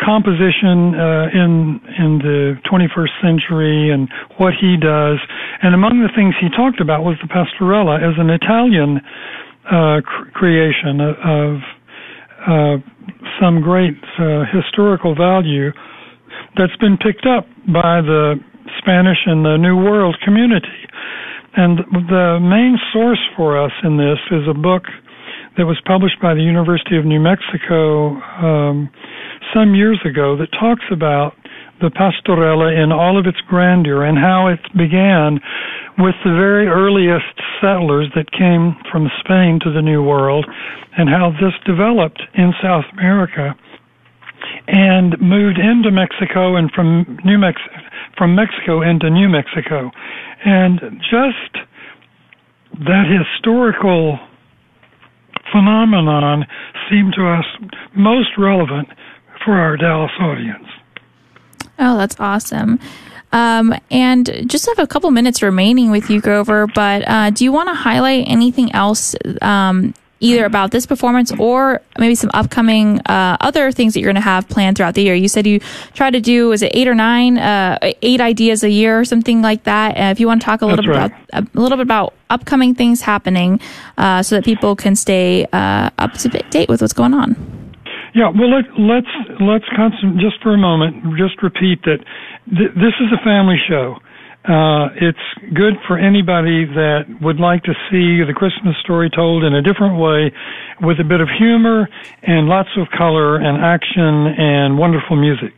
composition 0.00 0.94
uh, 0.94 1.30
in 1.30 1.80
in 1.98 2.18
the 2.18 2.58
21st 2.66 3.14
century 3.22 3.90
and 3.90 4.08
what 4.38 4.54
he 4.58 4.76
does. 4.76 5.18
And 5.62 5.74
among 5.74 6.02
the 6.02 6.10
things 6.14 6.34
he 6.40 6.48
talked 6.50 6.80
about 6.80 7.04
was 7.04 7.16
the 7.22 7.28
pastorella 7.28 8.02
as 8.02 8.18
an 8.18 8.30
Italian 8.30 9.00
uh, 9.66 10.00
cr- 10.04 10.30
creation 10.34 11.00
of, 11.00 11.56
uh, 12.46 12.76
some 13.40 13.62
great 13.62 13.94
uh, 14.18 14.44
historical 14.52 15.14
value 15.14 15.70
that's 16.56 16.76
been 16.76 16.96
picked 16.96 17.26
up 17.26 17.46
by 17.66 18.02
the 18.02 18.34
Spanish 18.78 19.18
and 19.26 19.44
the 19.44 19.56
New 19.56 19.76
World 19.76 20.16
community. 20.24 20.66
And 21.56 21.78
the 22.08 22.38
main 22.40 22.78
source 22.92 23.20
for 23.36 23.62
us 23.62 23.72
in 23.84 23.96
this 23.96 24.18
is 24.30 24.48
a 24.48 24.54
book 24.54 24.84
that 25.56 25.66
was 25.66 25.76
published 25.86 26.20
by 26.20 26.34
the 26.34 26.40
University 26.40 26.96
of 26.96 27.04
New 27.04 27.20
Mexico 27.20 28.16
um, 28.40 28.88
some 29.52 29.74
years 29.74 30.00
ago 30.04 30.36
that 30.36 30.48
talks 30.58 30.84
about 30.90 31.34
the 31.82 31.90
pastorella 31.90 32.70
in 32.72 32.92
all 32.92 33.18
of 33.18 33.26
its 33.26 33.38
grandeur 33.48 34.04
and 34.04 34.16
how 34.16 34.46
it 34.46 34.60
began 34.78 35.40
with 35.98 36.14
the 36.24 36.30
very 36.30 36.68
earliest 36.68 37.34
settlers 37.60 38.06
that 38.14 38.30
came 38.30 38.76
from 38.90 39.10
Spain 39.20 39.58
to 39.62 39.72
the 39.72 39.82
New 39.82 40.02
World 40.02 40.46
and 40.96 41.08
how 41.08 41.32
this 41.42 41.52
developed 41.66 42.22
in 42.34 42.54
South 42.62 42.84
America 42.94 43.54
and 44.68 45.20
moved 45.20 45.58
into 45.58 45.90
Mexico 45.90 46.56
and 46.56 46.70
from 46.70 47.18
New 47.24 47.38
Mex 47.38 47.60
from 48.16 48.34
Mexico 48.34 48.82
into 48.82 49.10
New 49.10 49.28
Mexico. 49.28 49.90
And 50.44 50.80
just 51.10 51.66
that 52.86 53.04
historical 53.10 54.18
phenomenon 55.50 56.44
seemed 56.90 57.14
to 57.16 57.26
us 57.26 57.44
most 57.96 58.30
relevant 58.38 58.88
for 59.44 59.54
our 59.54 59.76
Dallas 59.76 60.12
audience. 60.20 60.66
Oh, 61.82 61.98
that's 61.98 62.14
awesome. 62.20 62.78
Um, 63.32 63.74
and 63.90 64.48
just 64.48 64.66
have 64.66 64.78
a 64.78 64.86
couple 64.86 65.10
minutes 65.10 65.42
remaining 65.42 65.90
with 65.90 66.10
you, 66.10 66.20
Grover. 66.20 66.68
But 66.68 67.02
uh, 67.08 67.30
do 67.30 67.42
you 67.42 67.50
want 67.50 67.68
to 67.70 67.74
highlight 67.74 68.28
anything 68.28 68.72
else, 68.72 69.16
um, 69.40 69.92
either 70.20 70.44
about 70.44 70.70
this 70.70 70.86
performance 70.86 71.32
or 71.40 71.80
maybe 71.98 72.14
some 72.14 72.30
upcoming 72.34 73.00
uh, 73.00 73.36
other 73.40 73.72
things 73.72 73.94
that 73.94 74.00
you're 74.00 74.12
going 74.12 74.14
to 74.14 74.20
have 74.20 74.48
planned 74.48 74.76
throughout 74.76 74.94
the 74.94 75.02
year? 75.02 75.16
You 75.16 75.26
said 75.26 75.44
you 75.44 75.58
try 75.94 76.10
to 76.10 76.20
do 76.20 76.50
was 76.50 76.62
it 76.62 76.70
eight 76.72 76.86
or 76.86 76.94
nine, 76.94 77.36
uh, 77.36 77.78
eight 78.02 78.20
ideas 78.20 78.62
a 78.62 78.70
year 78.70 79.00
or 79.00 79.04
something 79.04 79.42
like 79.42 79.64
that. 79.64 79.96
Uh, 79.96 80.10
if 80.12 80.20
you 80.20 80.28
want 80.28 80.40
to 80.42 80.44
talk 80.44 80.62
a 80.62 80.66
little 80.66 80.84
bit 80.84 80.94
right. 80.94 81.12
about 81.30 81.48
a 81.56 81.60
little 81.60 81.78
bit 81.78 81.86
about 81.86 82.14
upcoming 82.30 82.76
things 82.76 83.00
happening, 83.00 83.60
uh, 83.98 84.22
so 84.22 84.36
that 84.36 84.44
people 84.44 84.76
can 84.76 84.94
stay 84.94 85.46
uh, 85.52 85.90
up 85.98 86.12
to 86.12 86.28
date 86.28 86.68
with 86.68 86.80
what's 86.80 86.92
going 86.92 87.14
on. 87.14 87.61
Yeah, 88.14 88.28
well, 88.28 88.50
let, 88.50 88.64
let's 88.78 89.14
let's 89.40 89.64
just 90.20 90.42
for 90.42 90.52
a 90.54 90.58
moment. 90.58 91.16
Just 91.16 91.42
repeat 91.42 91.80
that 91.84 91.98
th- 92.44 92.74
this 92.76 92.92
is 93.00 93.08
a 93.12 93.24
family 93.24 93.56
show. 93.68 93.96
Uh, 94.44 94.88
it's 95.00 95.54
good 95.54 95.74
for 95.86 95.96
anybody 95.96 96.66
that 96.66 97.06
would 97.22 97.38
like 97.38 97.62
to 97.62 97.72
see 97.88 98.20
the 98.26 98.34
Christmas 98.34 98.74
story 98.82 99.08
told 99.08 99.44
in 99.44 99.54
a 99.54 99.62
different 99.62 99.98
way, 99.98 100.32
with 100.82 100.98
a 100.98 101.04
bit 101.04 101.20
of 101.20 101.28
humor 101.38 101.88
and 102.22 102.48
lots 102.48 102.68
of 102.76 102.88
color 102.96 103.36
and 103.36 103.64
action 103.64 104.34
and 104.36 104.76
wonderful 104.76 105.16
music. 105.16 105.54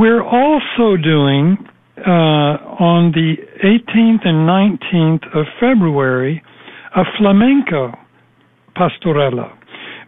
We're 0.00 0.24
also 0.24 0.96
doing 0.96 1.58
uh, 1.98 2.56
on 2.80 3.12
the 3.12 3.36
18th 3.62 4.26
and 4.26 4.48
19th 4.48 5.36
of 5.36 5.46
February 5.60 6.42
a 6.96 7.04
flamenco 7.18 7.92
pastorella. 8.74 9.52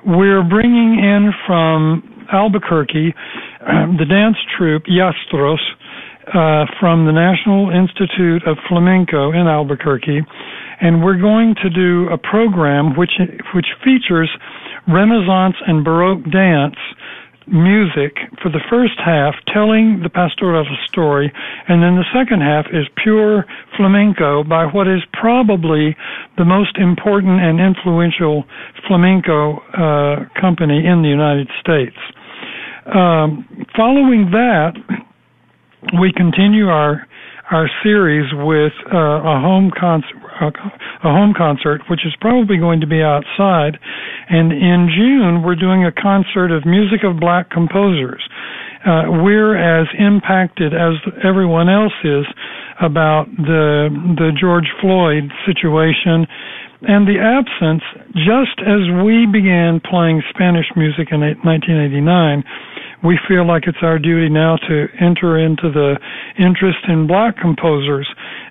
We're 0.07 0.45
bringing 0.45 1.03
in 1.03 1.33
from 1.49 2.27
Albuquerque 2.33 3.13
um, 3.67 3.97
the 3.99 4.05
dance 4.05 4.37
troupe 4.57 4.85
Yjastros 4.85 5.59
uh, 6.29 6.67
from 6.79 7.07
the 7.07 7.13
National 7.13 7.71
Institute 7.71 8.47
of 8.47 8.57
Flamenco 8.69 9.33
in 9.33 9.49
Albuquerque, 9.49 10.23
and 10.81 11.03
we're 11.03 11.21
going 11.21 11.57
to 11.61 11.71
do 11.71 12.09
a 12.13 12.19
program 12.19 12.97
which 12.97 13.19
which 13.53 13.67
features 13.83 14.31
Renaissance 14.87 15.57
and 15.67 15.85
Baroque 15.85 16.23
dance 16.31 16.79
music 17.47 18.17
for 18.43 18.51
the 18.51 18.61
first 18.69 18.99
half, 18.99 19.35
telling 19.53 20.01
the 20.03 20.11
pastoral 20.11 20.67
story, 20.87 21.33
and 21.69 21.83
then 21.83 21.95
the 21.95 22.05
second 22.13 22.41
half 22.43 22.67
is 22.73 22.87
pure 23.03 23.45
flamenco 23.77 24.43
by 24.43 24.65
what 24.67 24.89
is 24.89 25.01
probably 25.13 25.97
the 26.39 26.45
most 26.45 26.77
important 26.77 27.41
and 27.41 27.61
influential 27.61 28.45
flamenco 28.87 29.59
uh, 29.79 30.27
company 30.41 30.85
in 30.85 31.03
the 31.03 31.09
United 31.09 31.49
States. 31.61 31.97
Um, 32.93 33.47
following 33.77 34.31
that, 34.31 34.75
we 36.01 36.13
continue 36.13 36.69
our 36.69 37.07
our 37.51 37.71
series 37.83 38.27
with 38.35 38.73
uh, 38.93 39.23
a 39.23 39.41
home 39.41 39.71
concert, 39.79 40.19
a 40.41 41.11
home 41.11 41.33
concert, 41.37 41.81
which 41.89 42.01
is 42.05 42.15
probably 42.21 42.59
going 42.59 42.81
to 42.81 42.87
be 42.87 43.03
outside. 43.03 43.79
And 44.29 44.51
in 44.53 44.91
June, 44.91 45.43
we're 45.45 45.55
doing 45.57 45.85
a 45.85 45.93
concert 45.93 46.51
of 46.51 46.67
music 46.67 47.05
of 47.05 47.21
black 47.21 47.51
composers. 47.51 48.23
Uh, 48.85 49.23
we're 49.23 49.55
as 49.55 49.87
impacted 49.99 50.75
as 50.75 50.95
everyone 51.25 51.69
else 51.69 51.95
is 52.05 52.27
about 52.81 53.27
the 53.37 53.89
the 54.17 54.31
George 54.39 54.71
Floyd 54.81 55.31
situation 55.47 56.27
and 56.83 57.07
the 57.07 57.19
absence. 57.19 57.83
Just 58.15 58.63
as 58.63 58.87
we 59.03 59.27
began 59.27 59.81
playing 59.81 60.23
Spanish 60.31 60.67
music 60.77 61.09
in 61.11 61.21
1989 61.21 62.45
we 63.05 63.19
feel 63.29 63.47
like 63.47 63.65
it's 63.67 63.83
our 63.83 63.99
duty 63.99 64.29
now 64.29 64.57
to 64.69 64.87
enter 65.01 65.39
into 65.39 65.71
the 65.71 65.99
interest 66.39 66.79
in 66.89 67.07
black 67.07 67.37
composers, 67.37 68.09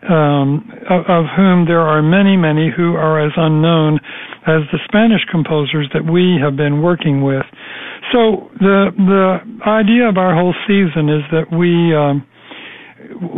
um, 0.10 0.70
of, 0.90 1.06
of, 1.08 1.26
whom 1.36 1.66
there 1.66 1.82
are 1.82 2.02
many, 2.02 2.38
many 2.38 2.70
who 2.76 2.96
are 2.96 3.26
as 3.26 3.32
unknown 3.36 4.00
as 4.46 4.62
the 4.72 4.80
Spanish 4.86 5.26
composers 5.32 5.90
that 5.94 6.06
we 6.06 6.38
have 6.42 6.56
been 6.56 6.82
working 6.82 7.24
with. 7.24 7.46
So 8.14 8.52
the 8.60 8.92
the 8.98 9.40
idea 9.66 10.08
of 10.08 10.18
our 10.18 10.36
whole 10.36 10.54
season 10.68 11.10
is 11.10 11.24
that 11.32 11.50
we 11.50 11.96
um, 11.96 12.26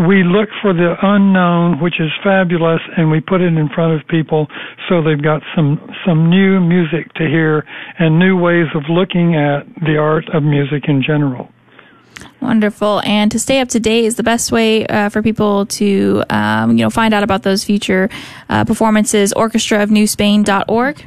we 0.08 0.24
look 0.24 0.50
for 0.62 0.74
the 0.74 0.96
unknown, 1.02 1.80
which 1.82 2.00
is 2.00 2.10
fabulous, 2.24 2.82
and 2.98 3.12
we 3.12 3.20
put 3.20 3.42
it 3.42 3.54
in 3.54 3.70
front 3.70 4.00
of 4.00 4.08
people 4.08 4.48
so 4.88 5.02
they've 5.02 5.22
got 5.22 5.42
some 5.56 5.80
some 6.06 6.30
new 6.30 6.60
music 6.60 7.14
to 7.14 7.28
hear 7.28 7.66
and 8.00 8.20
new 8.20 8.38
ways 8.38 8.68
of 8.76 8.84
looking 8.90 9.36
at 9.36 9.66
the 9.86 9.98
art 9.98 10.28
of 10.34 10.44
music 10.44 10.86
in 10.88 11.02
general. 11.04 11.50
Wonderful. 12.42 13.02
And 13.04 13.32
to 13.32 13.40
stay 13.40 13.60
up 13.60 13.70
to 13.70 13.80
date 13.80 14.06
is 14.06 14.16
the 14.16 14.24
best 14.24 14.52
way 14.52 14.86
uh, 14.88 15.10
for 15.10 15.22
people 15.22 15.66
to 15.68 16.24
um, 16.30 16.72
you 16.78 16.84
know 16.84 16.90
find 16.90 17.14
out 17.14 17.24
about 17.24 17.44
those 17.44 17.64
future 17.64 18.10
uh, 18.50 18.64
performances. 18.66 19.34
Orchestraofnewspain.org. 19.36 21.06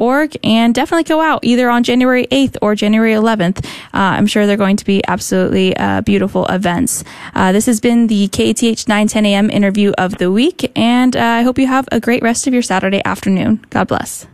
orchestraofnewspain.org, 0.00 0.36
and 0.42 0.74
definitely 0.74 1.04
go 1.04 1.20
out 1.20 1.40
either 1.44 1.70
on 1.70 1.82
January 1.82 2.26
8th 2.26 2.56
or 2.62 2.74
January 2.74 3.12
11th. 3.12 3.64
Uh, 3.66 3.68
I'm 3.92 4.26
sure 4.26 4.46
they're 4.46 4.56
going 4.56 4.76
to 4.76 4.84
be 4.84 5.02
absolutely 5.06 5.76
uh, 5.76 6.00
beautiful 6.02 6.46
events. 6.46 7.04
Uh, 7.34 7.52
this 7.52 7.66
has 7.66 7.80
been 7.80 8.06
the 8.06 8.28
KATH 8.28 8.88
910 8.88 9.26
a.m. 9.26 9.50
interview 9.50 9.92
of 9.98 10.18
the 10.18 10.30
week, 10.30 10.70
and 10.76 11.16
uh, 11.16 11.20
I 11.20 11.42
hope 11.42 11.58
you 11.58 11.66
have 11.66 11.88
a 11.92 12.00
great 12.00 12.22
rest 12.22 12.46
of 12.46 12.52
your 12.52 12.62
Saturday 12.62 13.02
afternoon. 13.04 13.64
God 13.70 13.88
bless. 13.88 14.26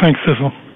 Thanks, 0.00 0.20
Cecil. 0.24 0.69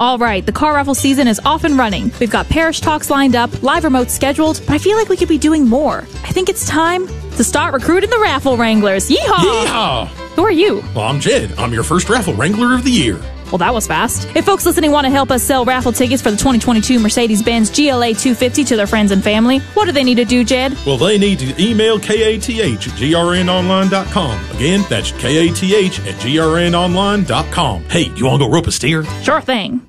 All 0.00 0.18
right, 0.18 0.44
the 0.44 0.52
car 0.52 0.74
raffle 0.74 0.94
season 0.94 1.28
is 1.28 1.40
off 1.44 1.64
and 1.64 1.78
running. 1.78 2.10
We've 2.18 2.30
got 2.30 2.48
parish 2.48 2.80
talks 2.80 3.10
lined 3.10 3.36
up, 3.36 3.62
live 3.62 3.84
remotes 3.84 4.10
scheduled, 4.10 4.60
but 4.66 4.74
I 4.74 4.78
feel 4.78 4.96
like 4.96 5.08
we 5.08 5.16
could 5.16 5.28
be 5.28 5.38
doing 5.38 5.68
more. 5.68 5.98
I 6.24 6.32
think 6.32 6.48
it's 6.48 6.66
time 6.66 7.06
to 7.06 7.44
start 7.44 7.74
recruiting 7.74 8.10
the 8.10 8.18
raffle 8.18 8.56
wranglers. 8.56 9.08
Yeehaw! 9.08 9.66
Yeehaw! 9.66 10.06
Who 10.34 10.44
are 10.44 10.50
you? 10.50 10.82
Well, 10.94 11.04
I'm 11.04 11.20
Jed. 11.20 11.52
I'm 11.58 11.72
your 11.72 11.84
first 11.84 12.08
raffle 12.08 12.34
wrangler 12.34 12.74
of 12.74 12.84
the 12.84 12.90
year. 12.90 13.20
Well, 13.52 13.58
that 13.58 13.74
was 13.74 13.86
fast. 13.86 14.34
If 14.34 14.46
folks 14.46 14.64
listening 14.64 14.92
want 14.92 15.04
to 15.04 15.10
help 15.10 15.30
us 15.30 15.42
sell 15.42 15.66
raffle 15.66 15.92
tickets 15.92 16.22
for 16.22 16.30
the 16.30 16.38
2022 16.38 16.98
Mercedes 16.98 17.42
Benz 17.42 17.68
GLA 17.68 18.14
250 18.14 18.64
to 18.64 18.76
their 18.76 18.86
friends 18.86 19.12
and 19.12 19.22
family, 19.22 19.58
what 19.74 19.84
do 19.84 19.92
they 19.92 20.02
need 20.02 20.14
to 20.14 20.24
do, 20.24 20.42
Jed? 20.42 20.74
Well, 20.86 20.96
they 20.96 21.18
need 21.18 21.38
to 21.40 21.62
email 21.62 21.98
KATH 21.98 22.48
at 22.48 22.96
grnonline.com. 22.96 24.50
Again, 24.56 24.84
that's 24.88 25.12
KATH 25.12 26.06
at 26.06 26.14
grnonline.com. 26.14 27.82
Hey, 27.84 28.10
you 28.16 28.24
want 28.24 28.40
to 28.40 28.48
go 28.48 28.50
rope 28.50 28.66
a 28.68 28.72
steer? 28.72 29.04
Sure 29.22 29.42
thing. 29.42 29.86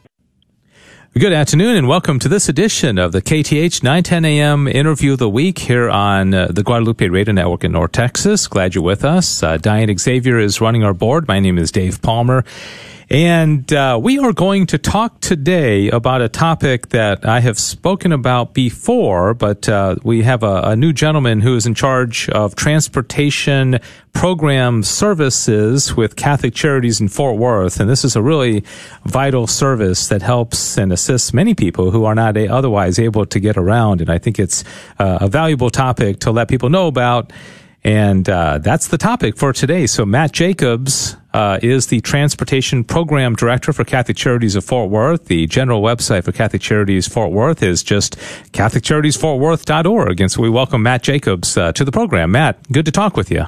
Good 1.17 1.31
afternoon 1.31 1.77
and 1.77 1.87
welcome 1.87 2.19
to 2.19 2.27
this 2.27 2.49
edition 2.49 2.97
of 2.97 3.13
the 3.13 3.21
KATH 3.21 3.81
910 3.81 4.25
AM 4.25 4.67
interview 4.67 5.13
of 5.13 5.19
the 5.19 5.29
week 5.29 5.59
here 5.59 5.89
on 5.89 6.33
uh, 6.33 6.47
the 6.49 6.63
Guadalupe 6.63 7.07
Radio 7.07 7.33
Network 7.33 7.63
in 7.63 7.71
North 7.71 7.93
Texas. 7.93 8.47
Glad 8.47 8.75
you're 8.75 8.83
with 8.83 9.05
us. 9.05 9.41
Uh, 9.41 9.55
Diane 9.55 9.97
Xavier 9.97 10.37
is 10.39 10.59
running 10.59 10.83
our 10.83 10.93
board. 10.93 11.29
My 11.29 11.39
name 11.39 11.57
is 11.57 11.71
Dave 11.71 12.01
Palmer. 12.01 12.43
And 13.13 13.71
uh, 13.71 13.99
we 14.01 14.17
are 14.17 14.33
going 14.33 14.65
to 14.65 14.79
talk 14.79 15.21
today 15.21 15.87
about 15.91 16.23
a 16.23 16.29
topic 16.29 16.89
that 16.89 17.23
I 17.23 17.41
have 17.41 17.59
spoken 17.59 18.11
about 18.11 18.55
before, 18.55 19.35
but 19.35 19.69
uh, 19.69 19.97
we 20.03 20.23
have 20.23 20.41
a, 20.41 20.61
a, 20.63 20.75
new 20.75 20.93
gentleman 20.93 21.39
who 21.39 21.55
is 21.55 21.67
in 21.67 21.75
charge 21.75 22.27
of 22.29 22.55
transportation 22.55 23.79
program 24.13 24.81
services 24.81 25.95
with 25.95 26.15
Catholic 26.15 26.55
Charities 26.55 26.99
in 26.99 27.07
Fort 27.07 27.37
Worth. 27.37 27.79
And 27.79 27.87
this 27.87 28.03
is 28.03 28.15
a 28.15 28.21
really 28.23 28.63
vital 29.05 29.45
service 29.45 30.07
that 30.07 30.23
helps 30.23 30.75
and 30.75 30.91
assists 30.91 31.35
many 31.35 31.53
people 31.53 31.91
who 31.91 32.05
are 32.05 32.15
not 32.15 32.35
otherwise 32.35 32.97
able 32.97 33.27
to 33.27 33.39
get 33.39 33.57
around. 33.57 34.01
And 34.01 34.09
I 34.09 34.17
think 34.17 34.39
it's 34.39 34.63
uh, 34.97 35.19
a 35.21 35.27
valuable 35.27 35.69
topic 35.69 36.19
to 36.21 36.31
let 36.31 36.47
people 36.47 36.71
know 36.71 36.87
about. 36.87 37.31
And 37.83 38.27
uh, 38.27 38.57
that's 38.57 38.87
the 38.87 38.97
topic 38.97 39.37
for 39.37 39.53
today. 39.53 39.85
So 39.85 40.03
Matt 40.03 40.31
Jacobs 40.31 41.15
uh, 41.33 41.59
is 41.61 41.87
the 41.87 41.99
Transportation 42.01 42.83
Program 42.83 43.35
Director 43.35 43.73
for 43.73 43.83
Catholic 43.83 44.17
Charities 44.17 44.55
of 44.55 44.63
Fort 44.63 44.89
Worth. 44.89 45.25
The 45.25 45.47
general 45.47 45.81
website 45.81 46.23
for 46.23 46.31
Catholic 46.31 46.61
Charities 46.61 47.07
Fort 47.07 47.31
Worth 47.31 47.63
is 47.63 47.83
just 47.83 48.17
CatholicCharitiesFortWorth.org. 48.51 50.21
And 50.21 50.31
so 50.31 50.41
we 50.41 50.49
welcome 50.49 50.83
Matt 50.83 51.03
Jacobs 51.03 51.57
uh, 51.57 51.71
to 51.73 51.83
the 51.83 51.91
program. 51.91 52.31
Matt, 52.31 52.71
good 52.71 52.85
to 52.85 52.91
talk 52.91 53.17
with 53.17 53.31
you. 53.31 53.45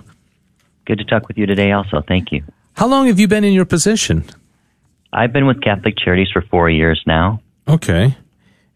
Good 0.85 0.97
to 0.97 1.05
talk 1.05 1.27
with 1.27 1.37
you 1.37 1.45
today 1.45 1.71
also. 1.71 2.01
Thank 2.01 2.31
you. 2.31 2.43
How 2.73 2.87
long 2.87 3.07
have 3.07 3.19
you 3.19 3.27
been 3.27 3.43
in 3.43 3.53
your 3.53 3.65
position? 3.65 4.25
I've 5.13 5.31
been 5.31 5.45
with 5.45 5.61
Catholic 5.61 5.95
Charities 5.97 6.29
for 6.33 6.41
four 6.41 6.69
years 6.69 7.01
now. 7.07 7.41
Okay. 7.67 8.17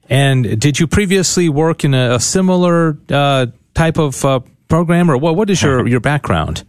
And 0.08 0.60
did 0.60 0.80
you 0.80 0.88
previously 0.88 1.50
work 1.50 1.84
in 1.84 1.93
a, 1.93 2.15
a 2.15 2.19
similar 2.19 2.98
uh, 3.10 3.48
type 3.74 3.98
of 3.98 4.24
uh, 4.26 4.39
program, 4.67 5.12
or 5.12 5.17
what? 5.17 5.36
What 5.36 5.50
is 5.50 5.62
your 5.62 5.88
your 5.88 6.00
background? 6.00 6.63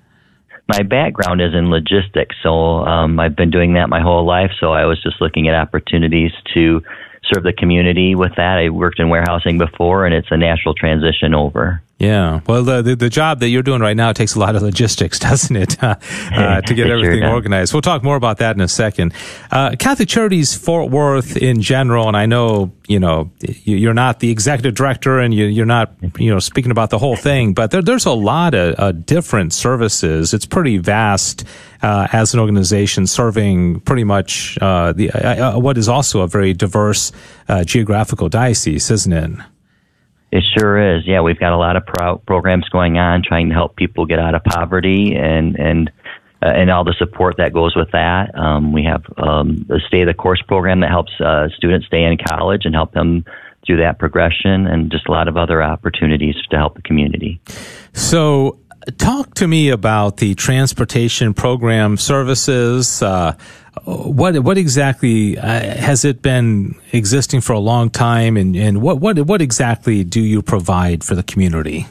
My 0.70 0.84
background 0.84 1.40
is 1.40 1.52
in 1.52 1.68
logistics, 1.68 2.36
so 2.44 2.86
um, 2.86 3.18
I've 3.18 3.34
been 3.34 3.50
doing 3.50 3.74
that 3.74 3.88
my 3.88 4.00
whole 4.00 4.24
life. 4.24 4.52
So 4.60 4.70
I 4.70 4.84
was 4.84 5.02
just 5.02 5.20
looking 5.20 5.48
at 5.48 5.54
opportunities 5.56 6.30
to 6.54 6.80
serve 7.24 7.42
the 7.44 7.52
community 7.52 8.14
with 8.14 8.32
that. 8.36 8.58
I 8.58 8.70
worked 8.70 8.98
in 8.98 9.08
warehousing 9.08 9.58
before, 9.58 10.06
and 10.06 10.14
it's 10.14 10.28
a 10.30 10.36
natural 10.36 10.74
transition 10.74 11.34
over. 11.34 11.82
Yeah. 11.98 12.40
Well, 12.46 12.64
the, 12.64 12.80
the, 12.80 12.96
the 12.96 13.10
job 13.10 13.40
that 13.40 13.48
you're 13.50 13.62
doing 13.62 13.82
right 13.82 13.96
now 13.96 14.12
takes 14.14 14.34
a 14.34 14.38
lot 14.38 14.56
of 14.56 14.62
logistics, 14.62 15.18
doesn't 15.28 15.54
it? 15.54 15.82
Uh, 15.84 15.96
uh, 16.32 16.60
to 16.62 16.74
get 16.74 16.86
It 16.86 16.88
sure 16.88 16.96
everything 16.98 17.20
does. 17.20 17.30
organized. 17.32 17.72
We'll 17.74 17.82
talk 17.82 18.02
more 18.02 18.16
about 18.16 18.38
that 18.38 18.56
in 18.56 18.62
a 18.62 18.68
second. 18.68 19.12
Uh, 19.50 19.76
Catholic 19.78 20.08
Charities 20.08 20.56
Fort 20.56 20.90
Worth 20.90 21.36
in 21.36 21.60
general, 21.60 22.08
and 22.08 22.16
I 22.16 22.24
know, 22.24 22.72
you 22.88 22.98
know, 23.00 23.30
you- 23.40 23.76
you're 23.76 23.92
not 23.94 24.20
the 24.20 24.30
executive 24.30 24.74
director 24.74 25.18
and 25.18 25.34
you, 25.34 25.44
you're 25.44 25.66
not, 25.66 25.92
you 26.18 26.30
know, 26.32 26.38
speaking 26.38 26.70
about 26.70 26.88
the 26.88 26.98
whole 26.98 27.16
thing, 27.16 27.52
but 27.52 27.70
there, 27.70 27.82
there's 27.82 28.06
a 28.06 28.12
lot 28.12 28.54
of 28.54 28.74
uh, 28.78 28.92
different 28.92 29.52
services. 29.52 30.32
It's 30.32 30.46
pretty 30.46 30.78
vast 30.78 31.44
uh, 31.82 32.08
as 32.12 32.34
an 32.34 32.40
organization 32.40 33.06
serving 33.06 33.80
pretty 33.80 34.04
much 34.04 34.58
uh, 34.60 34.92
the 34.92 35.10
uh, 35.10 35.56
uh, 35.56 35.58
what 35.58 35.78
is 35.78 35.88
also 35.88 36.20
a 36.20 36.26
very 36.26 36.52
diverse 36.52 37.12
uh, 37.48 37.64
geographical 37.64 38.28
diocese, 38.28 38.90
isn't 38.90 39.12
it? 39.12 39.30
It 40.32 40.44
sure 40.56 40.96
is. 40.96 41.06
Yeah, 41.06 41.22
we've 41.22 41.38
got 41.38 41.52
a 41.52 41.56
lot 41.56 41.76
of 41.76 41.84
pro- 41.86 42.18
programs 42.18 42.68
going 42.68 42.98
on 42.98 43.22
trying 43.26 43.48
to 43.48 43.54
help 43.54 43.74
people 43.74 44.06
get 44.06 44.18
out 44.18 44.34
of 44.34 44.44
poverty 44.44 45.16
and 45.16 45.56
and 45.56 45.90
uh, 46.42 46.48
and 46.48 46.70
all 46.70 46.84
the 46.84 46.94
support 46.98 47.36
that 47.38 47.52
goes 47.52 47.74
with 47.74 47.90
that. 47.92 48.34
Um, 48.38 48.72
we 48.72 48.84
have 48.84 49.04
um, 49.18 49.64
the 49.68 49.80
Stay 49.88 50.04
the 50.04 50.14
Course 50.14 50.42
program 50.46 50.80
that 50.80 50.90
helps 50.90 51.12
uh, 51.20 51.48
students 51.56 51.86
stay 51.86 52.04
in 52.04 52.16
college 52.16 52.62
and 52.64 52.74
help 52.74 52.92
them 52.92 53.24
through 53.66 53.78
that 53.78 53.98
progression, 53.98 54.66
and 54.66 54.90
just 54.90 55.06
a 55.06 55.12
lot 55.12 55.28
of 55.28 55.36
other 55.36 55.62
opportunities 55.62 56.34
to 56.50 56.56
help 56.56 56.76
the 56.76 56.82
community. 56.82 57.40
So, 57.92 58.58
talk 58.98 59.34
to 59.34 59.48
me 59.48 59.70
about 59.70 60.18
the 60.18 60.34
transportation 60.34 61.34
program 61.34 61.96
services. 61.96 63.02
Uh, 63.02 63.36
what 63.84 64.38
what 64.40 64.58
exactly 64.58 65.38
uh, 65.38 65.44
has 65.44 66.04
it 66.04 66.22
been 66.22 66.74
existing 66.92 67.40
for 67.40 67.52
a 67.52 67.58
long 67.58 67.90
time, 67.90 68.36
and, 68.36 68.56
and 68.56 68.82
what 68.82 68.98
what 68.98 69.18
what 69.20 69.42
exactly 69.42 70.04
do 70.04 70.20
you 70.20 70.42
provide 70.42 71.04
for 71.04 71.14
the 71.14 71.22
community? 71.22 71.86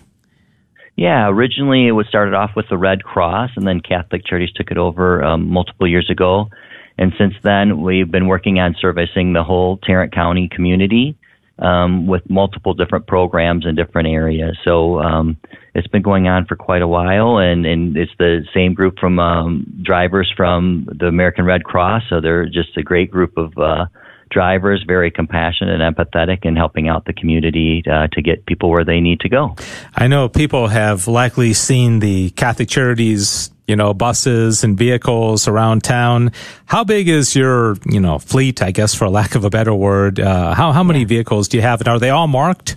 Yeah, 0.95 1.29
originally 1.29 1.87
it 1.87 1.91
was 1.91 2.07
started 2.07 2.33
off 2.33 2.51
with 2.55 2.65
the 2.69 2.77
Red 2.77 3.03
Cross, 3.03 3.51
and 3.55 3.65
then 3.65 3.79
Catholic 3.79 4.25
Charities 4.25 4.51
took 4.53 4.69
it 4.69 4.77
over 4.77 5.23
um, 5.23 5.47
multiple 5.47 5.87
years 5.87 6.09
ago. 6.09 6.49
And 6.97 7.13
since 7.17 7.33
then, 7.43 7.81
we've 7.81 8.11
been 8.11 8.27
working 8.27 8.59
on 8.59 8.75
servicing 8.77 9.31
the 9.31 9.43
whole 9.43 9.77
Tarrant 9.77 10.13
County 10.13 10.49
community 10.53 11.17
um, 11.61 12.07
with 12.07 12.27
multiple 12.29 12.73
different 12.73 13.07
programs 13.07 13.65
in 13.65 13.75
different 13.75 14.07
areas. 14.07 14.57
So 14.63 14.99
um, 14.99 15.37
it's 15.75 15.87
been 15.87 16.01
going 16.01 16.27
on 16.27 16.45
for 16.45 16.55
quite 16.55 16.81
a 16.81 16.87
while, 16.87 17.37
and, 17.37 17.65
and 17.65 17.95
it's 17.95 18.11
the 18.17 18.45
same 18.53 18.73
group 18.73 18.97
from 18.99 19.19
um, 19.19 19.81
drivers 19.83 20.31
from 20.35 20.87
the 20.91 21.07
American 21.07 21.45
Red 21.45 21.63
Cross. 21.63 22.03
So 22.09 22.21
they're 22.21 22.45
just 22.45 22.77
a 22.77 22.83
great 22.83 23.11
group 23.11 23.37
of 23.37 23.57
uh, 23.57 23.85
drivers, 24.29 24.83
very 24.87 25.11
compassionate 25.11 25.81
and 25.81 25.95
empathetic, 25.95 26.39
and 26.43 26.57
helping 26.57 26.87
out 26.87 27.05
the 27.05 27.13
community 27.13 27.83
uh, 27.91 28.07
to 28.13 28.21
get 28.21 28.45
people 28.45 28.69
where 28.69 28.85
they 28.85 28.99
need 28.99 29.19
to 29.21 29.29
go. 29.29 29.55
I 29.95 30.07
know 30.07 30.29
people 30.29 30.67
have 30.67 31.07
likely 31.07 31.53
seen 31.53 31.99
the 31.99 32.29
Catholic 32.31 32.69
Charities, 32.69 33.51
you 33.69 33.75
know, 33.75 33.93
buses 33.93 34.63
and 34.63 34.77
vehicles 34.77 35.47
around 35.47 35.83
town. 35.83 36.31
How 36.65 36.83
big 36.83 37.07
is 37.07 37.35
your, 37.35 37.77
you 37.85 37.99
know, 37.99 38.17
fleet? 38.19 38.61
I 38.61 38.71
guess, 38.71 38.95
for 38.95 39.07
lack 39.09 39.35
of 39.35 39.45
a 39.45 39.49
better 39.49 39.73
word, 39.73 40.19
uh, 40.19 40.53
how 40.55 40.71
how 40.71 40.83
many 40.83 41.03
vehicles 41.05 41.47
do 41.47 41.57
you 41.57 41.61
have, 41.61 41.79
and 41.79 41.87
are 41.87 41.99
they 41.99 42.09
all 42.09 42.27
marked? 42.27 42.75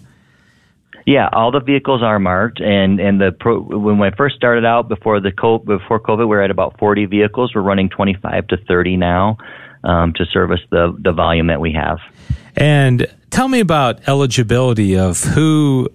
Yeah, 1.07 1.29
all 1.33 1.51
the 1.51 1.61
vehicles 1.61 2.03
are 2.03 2.19
marked, 2.19 2.61
and 2.61 3.01
and 3.01 3.21
the 3.21 3.33
pro, 3.33 3.59
when 3.59 4.01
I 4.03 4.15
first 4.15 4.37
started 4.37 4.65
out 4.65 4.89
before 4.89 5.19
the 5.19 5.33
co- 5.33 5.59
before 5.59 5.99
COVID, 5.99 6.19
we 6.19 6.27
were 6.27 6.43
at 6.43 6.51
about 6.51 6.79
40 6.79 7.07
vehicles. 7.07 7.55
We're 7.55 7.63
running 7.63 7.89
25 7.89 8.49
to 8.49 8.57
30 8.57 8.99
now 8.99 9.39
um, 9.83 10.13
to 10.15 10.27
service 10.27 10.61
the 10.71 10.97
the 10.97 11.13
volume 11.13 11.49
that 11.49 11.61
we 11.61 11.73
have. 11.73 11.99
And 12.55 13.07
tell 13.31 13.49
me 13.49 13.61
about 13.61 14.07
eligibility 14.07 14.97
of 14.97 15.25
who 15.25 15.89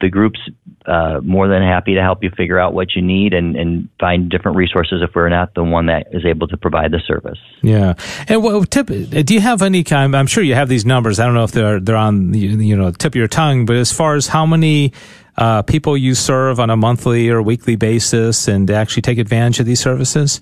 the 0.00 0.08
group's 0.08 0.40
uh, 0.84 1.20
more 1.22 1.46
than 1.46 1.62
happy 1.62 1.94
to 1.94 2.02
help 2.02 2.24
you 2.24 2.30
figure 2.36 2.58
out 2.58 2.74
what 2.74 2.96
you 2.96 3.02
need 3.02 3.32
and, 3.32 3.54
and 3.56 3.88
find 4.00 4.28
different 4.28 4.56
resources 4.56 5.00
if 5.00 5.14
we're 5.14 5.28
not 5.28 5.54
the 5.54 5.62
one 5.62 5.86
that 5.86 6.08
is 6.10 6.26
able 6.26 6.48
to 6.48 6.56
provide 6.56 6.90
the 6.90 7.00
service. 7.06 7.38
Yeah, 7.62 7.94
and 8.26 8.42
what 8.42 8.68
tip? 8.70 8.88
Do 8.88 9.34
you 9.34 9.40
have 9.40 9.62
any 9.62 9.84
kind? 9.84 10.16
I'm 10.16 10.26
sure 10.26 10.42
you 10.42 10.54
have 10.54 10.68
these 10.68 10.84
numbers. 10.84 11.20
I 11.20 11.26
don't 11.26 11.34
know 11.34 11.44
if 11.44 11.52
they're 11.52 11.78
they're 11.78 11.96
on 11.96 12.34
you 12.34 12.76
know 12.76 12.90
tip 12.90 13.12
of 13.12 13.16
your 13.16 13.28
tongue, 13.28 13.64
but 13.64 13.76
as 13.76 13.92
far 13.92 14.16
as 14.16 14.26
how 14.26 14.44
many 14.44 14.92
uh, 15.36 15.62
people 15.62 15.96
you 15.96 16.14
serve 16.14 16.60
on 16.60 16.70
a 16.70 16.76
monthly 16.76 17.30
or 17.30 17.42
weekly 17.42 17.76
basis 17.76 18.48
and 18.48 18.70
actually 18.70 19.02
take 19.02 19.18
advantage 19.18 19.60
of 19.60 19.66
these 19.66 19.80
services? 19.80 20.40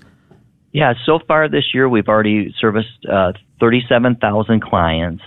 Yeah, 0.73 0.93
so 1.05 1.19
far 1.27 1.49
this 1.49 1.73
year 1.73 1.89
we've 1.89 2.07
already 2.07 2.53
serviced 2.59 3.05
uh, 3.11 3.33
37,000 3.59 4.61
clients, 4.61 5.23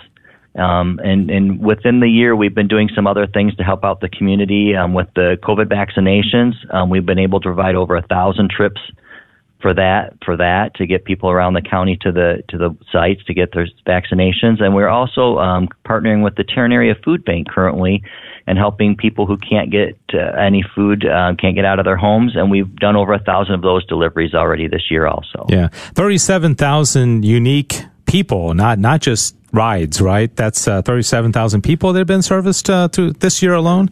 Um, 0.57 1.01
and, 1.03 1.31
and 1.31 1.61
within 1.61 2.01
the 2.01 2.09
year, 2.09 2.37
we've 2.37 2.55
been 2.55 2.69
doing 2.69 2.89
some 2.95 3.07
other 3.07 3.27
things 3.27 3.55
to 3.57 3.65
help 3.65 3.85
out 3.85 4.01
the 4.01 4.09
community 4.09 4.75
um, 4.77 4.95
with 4.95 5.09
the 5.15 5.37
COVID 5.43 5.67
vaccinations. 5.67 6.55
Um, 6.73 6.91
we've 6.91 7.05
been 7.05 7.19
able 7.19 7.41
to 7.41 7.49
provide 7.49 7.75
over 7.75 7.97
a 7.97 8.03
thousand 8.03 8.51
trips 8.51 8.81
for 9.61 9.73
that 9.73 10.13
for 10.23 10.37
that 10.37 10.75
to 10.75 10.87
get 10.87 11.07
people 11.07 11.31
around 11.31 11.55
the 11.55 11.63
county 11.63 11.97
to 12.03 12.13
the 12.13 12.43
to 12.51 12.59
the 12.59 12.77
sites 12.93 13.25
to 13.25 13.33
get 13.33 13.53
their 13.55 13.67
vaccinations. 13.87 14.63
And 14.63 14.75
we're 14.75 14.89
also 14.89 15.39
um, 15.39 15.69
partnering 15.87 16.23
with 16.23 16.37
the 16.37 16.45
Tarrant 16.45 16.75
Area 16.75 16.95
Food 17.03 17.25
Bank 17.25 17.49
currently 17.49 18.03
and 18.47 18.59
helping 18.59 18.97
people 18.97 19.27
who 19.27 19.37
can't 19.39 19.71
get 19.71 19.99
uh, 20.13 20.19
any 20.19 20.63
food, 20.75 21.07
uh, 21.07 21.35
can't 21.41 21.55
get 21.55 21.65
out 21.65 21.79
of 21.79 21.85
their 21.85 21.97
homes. 21.97 22.37
And 22.37 22.51
we've 22.51 22.75
done 22.77 22.97
over 22.97 23.13
a 23.13 23.19
thousand 23.19 23.55
of 23.55 23.63
those 23.63 23.87
deliveries 23.87 24.35
already 24.35 24.69
this 24.69 24.91
year, 24.91 25.07
also. 25.07 25.47
Yeah, 25.49 25.69
thirty-seven 25.69 26.55
thousand 26.57 27.25
unique 27.25 27.83
people, 28.07 28.55
not 28.55 28.79
not 28.79 29.01
just 29.01 29.37
rides, 29.53 30.01
right? 30.01 30.35
That's 30.37 30.69
uh, 30.69 30.83
thirty-seven 30.83 31.33
thousand 31.33 31.63
people 31.63 31.93
that 31.93 32.01
have 32.01 32.07
been 32.07 32.23
serviced 32.23 32.69
uh, 32.69 32.89
through 32.89 33.13
this 33.13 33.43
year 33.43 33.55
alone. 33.55 33.91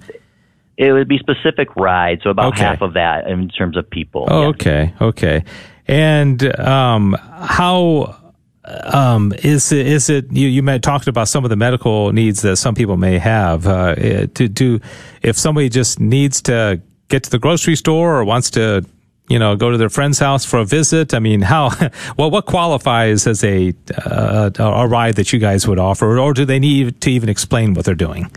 It 0.77 0.93
would 0.93 1.09
be 1.09 1.19
specific 1.19 1.77
rides, 1.77 2.23
so 2.25 2.31
about 2.31 2.55
Okay. 2.55 2.65
half 2.65 2.81
of 2.81 2.95
that 2.95 3.29
in 3.29 3.49
terms 3.51 3.77
of 3.77 3.89
people. 3.89 4.27
Oh, 4.29 4.43
yes. 4.47 4.55
okay, 4.55 4.95
okay. 5.01 5.45
And 5.87 6.59
um, 6.59 7.13
how 7.13 8.17
um, 8.65 9.33
is 9.43 9.73
it? 9.73 9.87
Is 9.87 10.09
it 10.09 10.33
you? 10.33 10.49
You 10.49 10.79
talked 10.79 11.09
about 11.09 11.29
some 11.29 11.45
of 11.45 11.51
the 11.51 11.57
medical 11.57 12.13
needs 12.13 12.43
that 12.43 12.57
some 12.57 12.75
people 12.75 12.97
may 12.97 13.19
have. 13.19 13.67
Uh, 13.67 13.95
eh, 13.99 14.27
to 14.35 14.49
do 14.49 14.81
if 15.23 15.37
somebody 15.37 15.69
just 15.69 15.99
needs 15.99 16.41
to 16.43 16.81
get 17.09 17.25
to 17.25 17.31
the 17.31 17.39
grocery 17.39 17.77
store 17.77 18.17
or 18.17 18.25
wants 18.25 18.51
to. 18.51 18.85
You 19.29 19.39
know, 19.39 19.57
go 19.57 19.71
to 19.71 19.79
their 19.79 19.89
friend's 19.89 20.19
house 20.19 20.45
for 20.45 20.59
a 20.59 20.65
visit. 20.65 21.15
I 21.15 21.19
mean, 21.21 21.43
how? 21.43 21.71
Well, 22.19 22.31
what 22.31 22.45
qualifies 22.45 23.27
as 23.27 23.43
a 23.45 23.73
uh, 24.05 24.51
a 24.59 24.87
ride 24.87 25.15
that 25.15 25.33
you 25.33 25.39
guys 25.39 25.67
would 25.67 25.79
offer, 25.79 26.19
or 26.19 26.35
do 26.35 26.45
they 26.45 26.59
need 26.59 27.01
to 27.01 27.11
even 27.11 27.29
explain 27.29 27.73
what 27.73 27.85
they're 27.85 27.95
doing? 27.95 28.31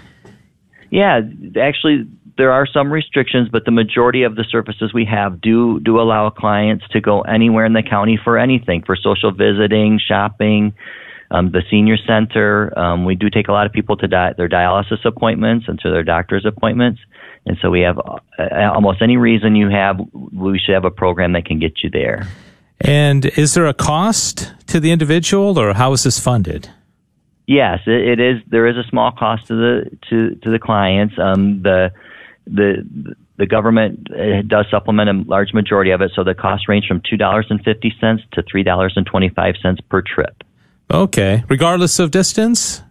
Yeah, 0.92 1.22
actually, 1.60 2.08
there 2.38 2.52
are 2.52 2.68
some 2.68 2.92
restrictions, 2.92 3.50
but 3.50 3.66
the 3.66 3.72
majority 3.72 4.24
of 4.24 4.36
the 4.36 4.44
services 4.44 4.94
we 4.94 5.06
have 5.06 5.42
do 5.42 5.80
do 5.80 6.00
allow 6.00 6.30
clients 6.30 6.86
to 6.90 7.00
go 7.00 7.22
anywhere 7.22 7.66
in 7.66 7.74
the 7.74 7.84
county 7.84 8.20
for 8.22 8.38
anything, 8.38 8.84
for 8.86 8.96
social 8.96 9.32
visiting, 9.32 10.00
shopping, 10.06 10.74
um, 11.32 11.52
the 11.52 11.62
senior 11.70 11.98
center. 11.98 12.78
Um, 12.78 13.06
we 13.06 13.16
do 13.16 13.30
take 13.30 13.48
a 13.48 13.52
lot 13.52 13.66
of 13.66 13.72
people 13.72 13.96
to 13.98 14.08
di- 14.08 14.34
their 14.38 14.50
dialysis 14.50 15.06
appointments 15.06 15.68
and 15.68 15.80
to 15.80 15.92
their 15.92 16.04
doctor's 16.04 16.46
appointments, 16.46 17.00
and 17.46 17.58
so 17.62 17.70
we 17.70 17.82
have 17.82 17.98
uh, 18.00 18.72
almost 18.74 19.02
any 19.02 19.18
reason 19.18 19.56
you 19.56 19.70
have, 19.70 20.00
we 20.14 20.60
should 20.60 20.74
have 20.74 20.86
a 20.86 20.92
program 20.92 21.34
that 21.34 21.46
can 21.46 21.60
get 21.60 21.84
you 21.84 21.90
there. 21.90 22.28
And 22.82 23.26
is 23.38 23.54
there 23.54 23.66
a 23.66 23.74
cost 23.74 24.52
to 24.68 24.80
the 24.82 24.92
individual, 24.92 25.58
or 25.58 25.74
how 25.74 25.94
is 25.94 26.04
this 26.04 26.20
funded? 26.20 26.70
Yes, 27.48 27.80
it, 27.86 28.20
it 28.20 28.20
is. 28.20 28.42
There 28.48 28.68
is 28.68 28.76
a 28.76 28.84
small 28.90 29.12
cost 29.12 29.48
to 29.48 29.56
the 29.56 29.98
to 30.10 30.36
to 30.36 30.50
the 30.52 30.60
clients. 30.60 31.16
Um, 31.18 31.62
the 31.62 31.92
the 32.48 33.16
the 33.38 33.46
government 33.46 34.08
uh, 34.12 34.42
does 34.48 34.66
supplement 34.72 35.10
a 35.10 35.30
large 35.30 35.54
majority 35.54 35.92
of 35.92 36.02
it, 36.02 36.12
so 36.16 36.24
the 36.24 36.34
costs 36.36 36.70
range 36.70 36.86
from 36.88 37.02
two 37.10 37.18
dollars 37.18 37.48
and 37.50 37.64
fifty 37.64 37.94
cents 38.00 38.24
to 38.34 38.44
three 38.44 38.64
dollars 38.64 38.94
and 38.96 39.06
twenty 39.06 39.30
five 39.30 39.56
cents 39.62 39.82
per 39.90 40.02
trip, 40.02 40.44
Okay, 40.92 41.44
regardless 41.50 42.00
of 42.00 42.12
distance, 42.12 42.82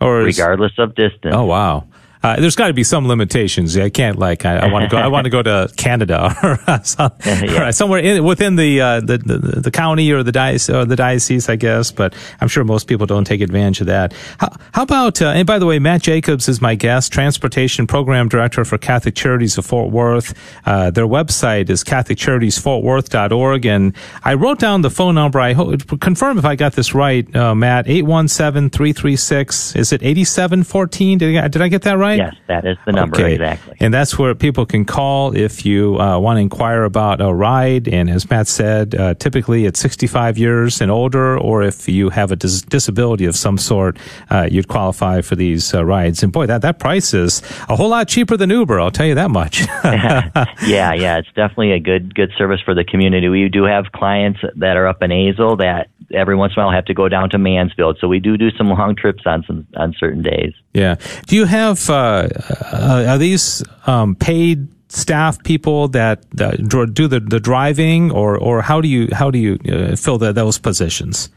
or 0.00 0.18
regardless 0.18 0.72
of 0.78 0.94
distance. 0.94 1.34
Oh 1.34 1.44
wow. 1.44 1.86
Uh, 2.22 2.38
there's 2.38 2.54
got 2.56 2.66
to 2.68 2.74
be 2.74 2.84
some 2.84 3.08
limitations. 3.08 3.76
I 3.78 3.88
can't 3.88 4.18
like 4.18 4.44
I, 4.44 4.56
I 4.58 4.70
want 4.70 4.84
to 4.84 4.88
go. 4.90 4.98
I 4.98 5.06
want 5.08 5.24
to 5.24 5.30
go 5.30 5.42
to 5.42 5.70
Canada 5.76 6.34
or, 6.68 6.80
some- 6.84 7.12
Yeah. 7.24 7.68
or 7.68 7.72
somewhere 7.72 8.00
in, 8.00 8.22
within 8.24 8.56
the, 8.56 8.80
uh, 8.80 9.00
the, 9.00 9.18
the 9.18 9.38
the 9.60 9.70
county 9.70 10.10
or 10.12 10.22
the 10.22 10.32
diocese, 10.32 10.74
or 10.74 10.84
the 10.84 10.96
diocese, 10.96 11.48
I 11.48 11.56
guess. 11.56 11.90
But 11.90 12.14
I'm 12.40 12.48
sure 12.48 12.62
most 12.64 12.86
people 12.88 13.06
don't 13.06 13.24
take 13.24 13.40
advantage 13.40 13.80
of 13.80 13.86
that. 13.86 14.12
How, 14.38 14.48
how 14.72 14.82
about? 14.82 15.22
Uh, 15.22 15.28
and 15.28 15.46
by 15.46 15.58
the 15.58 15.64
way, 15.66 15.78
Matt 15.78 16.02
Jacobs 16.02 16.48
is 16.48 16.60
my 16.60 16.74
guest, 16.74 17.12
transportation 17.12 17.86
program 17.86 18.28
director 18.28 18.64
for 18.66 18.76
Catholic 18.76 19.14
Charities 19.14 19.56
of 19.56 19.64
Fort 19.64 19.90
Worth. 19.90 20.34
Uh, 20.66 20.90
their 20.90 21.06
website 21.06 21.70
is 21.70 21.82
CatholicCharitiesFortWorth.org, 21.84 23.64
and 23.66 23.94
I 24.24 24.34
wrote 24.34 24.58
down 24.58 24.82
the 24.82 24.90
phone 24.90 25.14
number. 25.14 25.40
I 25.40 25.52
hope 25.54 26.00
confirm 26.00 26.38
if 26.38 26.44
I 26.44 26.54
got 26.56 26.74
this 26.74 26.94
right, 26.94 27.34
uh, 27.34 27.54
Matt. 27.54 27.88
Eight 27.88 28.04
one 28.04 28.28
seven 28.28 28.68
three 28.70 28.92
three 28.92 29.16
six. 29.16 29.74
Is 29.74 29.92
it 29.92 30.02
eighty 30.02 30.24
seven 30.24 30.62
fourteen? 30.64 31.18
Did 31.18 31.36
I 31.38 31.68
get 31.68 31.82
that 31.82 31.94
right? 31.98 32.09
Yes, 32.18 32.34
that 32.48 32.64
is 32.66 32.76
the 32.86 32.92
number 32.92 33.16
Okay. 33.16 33.34
exactly. 33.34 33.76
And 33.80 33.92
that's 33.92 34.18
where 34.18 34.34
people 34.34 34.66
can 34.66 34.84
call 34.84 35.36
if 35.36 35.64
you 35.64 35.98
uh, 36.00 36.18
want 36.18 36.36
to 36.36 36.40
inquire 36.40 36.84
about 36.84 37.20
a 37.20 37.32
ride. 37.32 37.88
And 37.88 38.08
as 38.10 38.28
Matt 38.28 38.48
said, 38.48 38.94
uh, 38.94 39.14
typically 39.14 39.66
it's 39.66 39.80
65 39.80 40.38
years 40.38 40.80
and 40.80 40.90
older, 40.90 41.38
or 41.38 41.62
if 41.62 41.88
you 41.88 42.10
have 42.10 42.32
a 42.32 42.36
dis- 42.36 42.62
disability 42.62 43.24
of 43.26 43.36
some 43.36 43.58
sort, 43.58 43.98
uh, 44.30 44.48
you'd 44.50 44.68
qualify 44.68 45.20
for 45.20 45.36
these 45.36 45.74
uh, 45.74 45.84
rides. 45.84 46.22
And 46.22 46.32
boy, 46.32 46.46
that, 46.46 46.62
that 46.62 46.78
price 46.78 47.14
is 47.14 47.42
a 47.68 47.76
whole 47.76 47.88
lot 47.90 48.08
cheaper 48.08 48.36
than 48.36 48.50
Uber, 48.50 48.80
I'll 48.80 48.90
tell 48.90 49.06
you 49.06 49.14
that 49.14 49.30
much. 49.30 49.60
yeah, 49.84 50.92
yeah, 50.92 51.18
it's 51.18 51.28
definitely 51.34 51.72
a 51.72 51.80
good 51.80 52.14
good 52.14 52.30
service 52.36 52.60
for 52.64 52.74
the 52.74 52.84
community. 52.84 53.28
We 53.28 53.48
do 53.48 53.64
have 53.64 53.86
clients 53.92 54.40
that 54.56 54.76
are 54.76 54.86
up 54.86 55.02
in 55.02 55.10
Azle 55.10 55.58
that 55.58 55.88
every 56.14 56.36
once 56.36 56.52
in 56.56 56.62
a 56.62 56.66
while 56.66 56.74
have 56.74 56.84
to 56.86 56.94
go 56.94 57.08
down 57.08 57.30
to 57.30 57.38
Mansfield, 57.38 57.98
so 58.00 58.08
we 58.08 58.20
do 58.20 58.36
do 58.36 58.50
some 58.50 58.68
long 58.68 58.96
trips 58.96 59.22
on 59.26 59.44
some 59.46 59.66
on 59.76 59.94
certain 59.98 60.22
days. 60.22 60.52
yeah. 60.74 60.96
Do 61.26 61.36
you 61.36 61.46
have, 61.46 61.88
uh, 61.90 62.28
uh, 62.72 63.04
are 63.08 63.18
these 63.18 63.62
um, 63.86 64.14
paid? 64.14 64.68
staff 64.92 65.40
people 65.44 65.86
that 65.86 66.24
uh, 66.40 66.50
do 66.50 67.06
the, 67.06 67.20
the 67.20 67.38
driving 67.38 68.10
or, 68.10 68.36
or 68.36 68.60
how 68.60 68.80
do 68.80 68.88
you 68.88 69.06
how 69.12 69.30
do 69.30 69.38
you 69.38 69.56
uh, 69.70 69.94
fill 69.94 70.18
the, 70.18 70.32
those 70.32 70.58
positions 70.58 71.30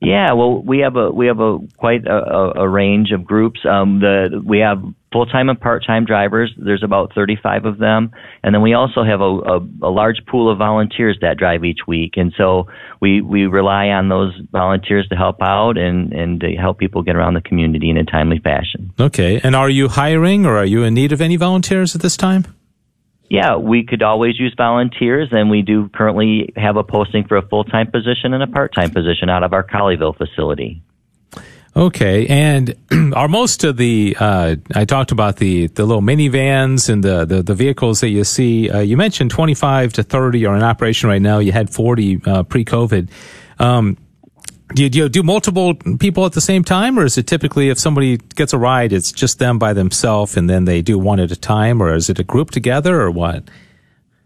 Yeah, 0.00 0.32
well, 0.32 0.62
we 0.62 0.78
have 0.80 0.96
a 0.96 1.10
we 1.10 1.26
have 1.26 1.40
a 1.40 1.58
quite 1.76 2.06
a, 2.06 2.16
a, 2.16 2.64
a 2.64 2.68
range 2.68 3.12
of 3.12 3.24
groups. 3.24 3.60
Um, 3.64 4.00
the 4.00 4.42
we 4.44 4.58
have 4.60 4.82
full 5.16 5.24
time 5.24 5.48
and 5.48 5.58
part 5.58 5.82
time 5.86 6.04
drivers. 6.04 6.52
There's 6.58 6.82
about 6.82 7.14
35 7.14 7.64
of 7.64 7.78
them, 7.78 8.10
and 8.42 8.54
then 8.54 8.60
we 8.60 8.74
also 8.74 9.02
have 9.02 9.22
a, 9.22 9.24
a, 9.24 9.88
a 9.88 9.90
large 9.90 10.18
pool 10.26 10.52
of 10.52 10.58
volunteers 10.58 11.16
that 11.22 11.38
drive 11.38 11.64
each 11.64 11.80
week. 11.86 12.14
And 12.16 12.34
so 12.36 12.66
we 13.00 13.22
we 13.22 13.46
rely 13.46 13.86
on 13.88 14.10
those 14.10 14.38
volunteers 14.52 15.08
to 15.08 15.16
help 15.16 15.40
out 15.40 15.78
and 15.78 16.12
and 16.12 16.40
to 16.40 16.54
help 16.54 16.78
people 16.78 17.02
get 17.02 17.16
around 17.16 17.32
the 17.32 17.40
community 17.40 17.88
in 17.88 17.96
a 17.96 18.04
timely 18.04 18.38
fashion. 18.38 18.92
Okay. 19.00 19.40
And 19.42 19.56
are 19.56 19.70
you 19.70 19.88
hiring 19.88 20.44
or 20.44 20.58
are 20.58 20.66
you 20.66 20.82
in 20.82 20.92
need 20.92 21.12
of 21.12 21.22
any 21.22 21.36
volunteers 21.36 21.94
at 21.94 22.02
this 22.02 22.18
time? 22.18 22.46
Yeah, 23.30 23.56
we 23.56 23.84
could 23.84 24.02
always 24.02 24.38
use 24.38 24.54
volunteers, 24.56 25.30
and 25.32 25.50
we 25.50 25.62
do 25.62 25.88
currently 25.88 26.52
have 26.56 26.76
a 26.76 26.84
posting 26.84 27.26
for 27.26 27.36
a 27.38 27.48
full 27.48 27.64
time 27.64 27.90
position 27.90 28.34
and 28.34 28.42
a 28.42 28.46
part 28.46 28.74
time 28.74 28.90
position 28.90 29.30
out 29.30 29.42
of 29.42 29.54
our 29.54 29.64
Colleyville 29.64 30.16
facility. 30.16 30.82
Okay. 31.76 32.26
And 32.26 32.74
are 33.14 33.28
most 33.28 33.62
of 33.62 33.76
the, 33.76 34.16
uh, 34.18 34.56
I 34.74 34.86
talked 34.86 35.12
about 35.12 35.36
the, 35.36 35.66
the 35.66 35.84
little 35.84 36.02
minivans 36.02 36.88
and 36.88 37.04
the, 37.04 37.26
the, 37.26 37.42
the 37.42 37.54
vehicles 37.54 38.00
that 38.00 38.08
you 38.08 38.24
see. 38.24 38.70
Uh, 38.70 38.80
you 38.80 38.96
mentioned 38.96 39.30
25 39.30 39.92
to 39.94 40.02
30 40.02 40.46
are 40.46 40.56
in 40.56 40.62
operation 40.62 41.10
right 41.10 41.20
now. 41.20 41.38
You 41.38 41.52
had 41.52 41.68
40 41.68 42.22
uh, 42.24 42.42
pre 42.44 42.64
COVID. 42.64 43.10
Um, 43.58 43.98
do 44.74 44.82
you, 44.82 44.88
do 44.88 44.98
you 44.98 45.08
do 45.08 45.22
multiple 45.22 45.74
people 45.74 46.26
at 46.26 46.32
the 46.32 46.40
same 46.40 46.64
time, 46.64 46.98
or 46.98 47.04
is 47.04 47.16
it 47.16 47.28
typically 47.28 47.68
if 47.68 47.78
somebody 47.78 48.16
gets 48.16 48.52
a 48.52 48.58
ride, 48.58 48.92
it's 48.92 49.12
just 49.12 49.38
them 49.38 49.60
by 49.60 49.72
themselves 49.72 50.36
and 50.36 50.50
then 50.50 50.64
they 50.64 50.82
do 50.82 50.98
one 50.98 51.20
at 51.20 51.30
a 51.30 51.36
time, 51.36 51.80
or 51.80 51.94
is 51.94 52.10
it 52.10 52.18
a 52.18 52.24
group 52.24 52.50
together, 52.50 53.00
or 53.00 53.10
what? 53.10 53.44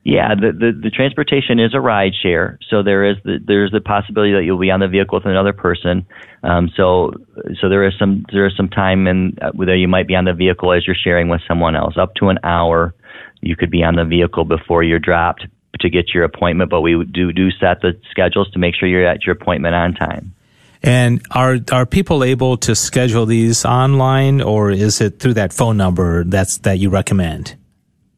Yeah, 0.02 0.34
the, 0.34 0.52
the, 0.52 0.80
the 0.84 0.90
transportation 0.90 1.60
is 1.60 1.74
a 1.74 1.80
ride 1.80 2.12
share, 2.22 2.58
so 2.70 2.82
there 2.82 3.04
is 3.04 3.16
the, 3.22 3.38
there's 3.44 3.70
the 3.70 3.82
possibility 3.82 4.32
that 4.32 4.44
you'll 4.44 4.58
be 4.58 4.70
on 4.70 4.80
the 4.80 4.88
vehicle 4.88 5.18
with 5.18 5.26
another 5.26 5.52
person. 5.52 6.06
Um, 6.42 6.70
so 6.74 7.12
so 7.60 7.68
there 7.68 7.86
is 7.86 7.92
some 7.98 8.24
there 8.32 8.46
is 8.46 8.56
some 8.56 8.70
time 8.70 9.06
in 9.06 9.36
uh, 9.42 9.50
you 9.72 9.88
might 9.88 10.08
be 10.08 10.14
on 10.14 10.24
the 10.24 10.32
vehicle 10.32 10.72
as 10.72 10.86
you're 10.86 10.96
sharing 10.96 11.28
with 11.28 11.42
someone 11.46 11.76
else, 11.76 11.98
up 11.98 12.14
to 12.14 12.30
an 12.30 12.38
hour. 12.42 12.94
You 13.42 13.56
could 13.56 13.70
be 13.70 13.82
on 13.82 13.94
the 13.94 14.06
vehicle 14.06 14.46
before 14.46 14.82
you're 14.82 14.98
dropped 14.98 15.46
to 15.80 15.90
get 15.90 16.14
your 16.14 16.24
appointment, 16.24 16.70
but 16.70 16.80
we 16.80 17.04
do 17.04 17.30
do 17.32 17.50
set 17.50 17.82
the 17.82 17.92
schedules 18.10 18.50
to 18.52 18.58
make 18.58 18.74
sure 18.76 18.88
you're 18.88 19.06
at 19.06 19.26
your 19.26 19.34
appointment 19.34 19.74
on 19.74 19.92
time. 19.92 20.34
And 20.82 21.20
are 21.30 21.58
are 21.70 21.84
people 21.84 22.24
able 22.24 22.56
to 22.58 22.74
schedule 22.74 23.26
these 23.26 23.66
online, 23.66 24.40
or 24.40 24.70
is 24.70 25.02
it 25.02 25.18
through 25.18 25.34
that 25.34 25.52
phone 25.52 25.76
number 25.76 26.24
that's 26.24 26.56
that 26.58 26.78
you 26.78 26.88
recommend? 26.88 27.59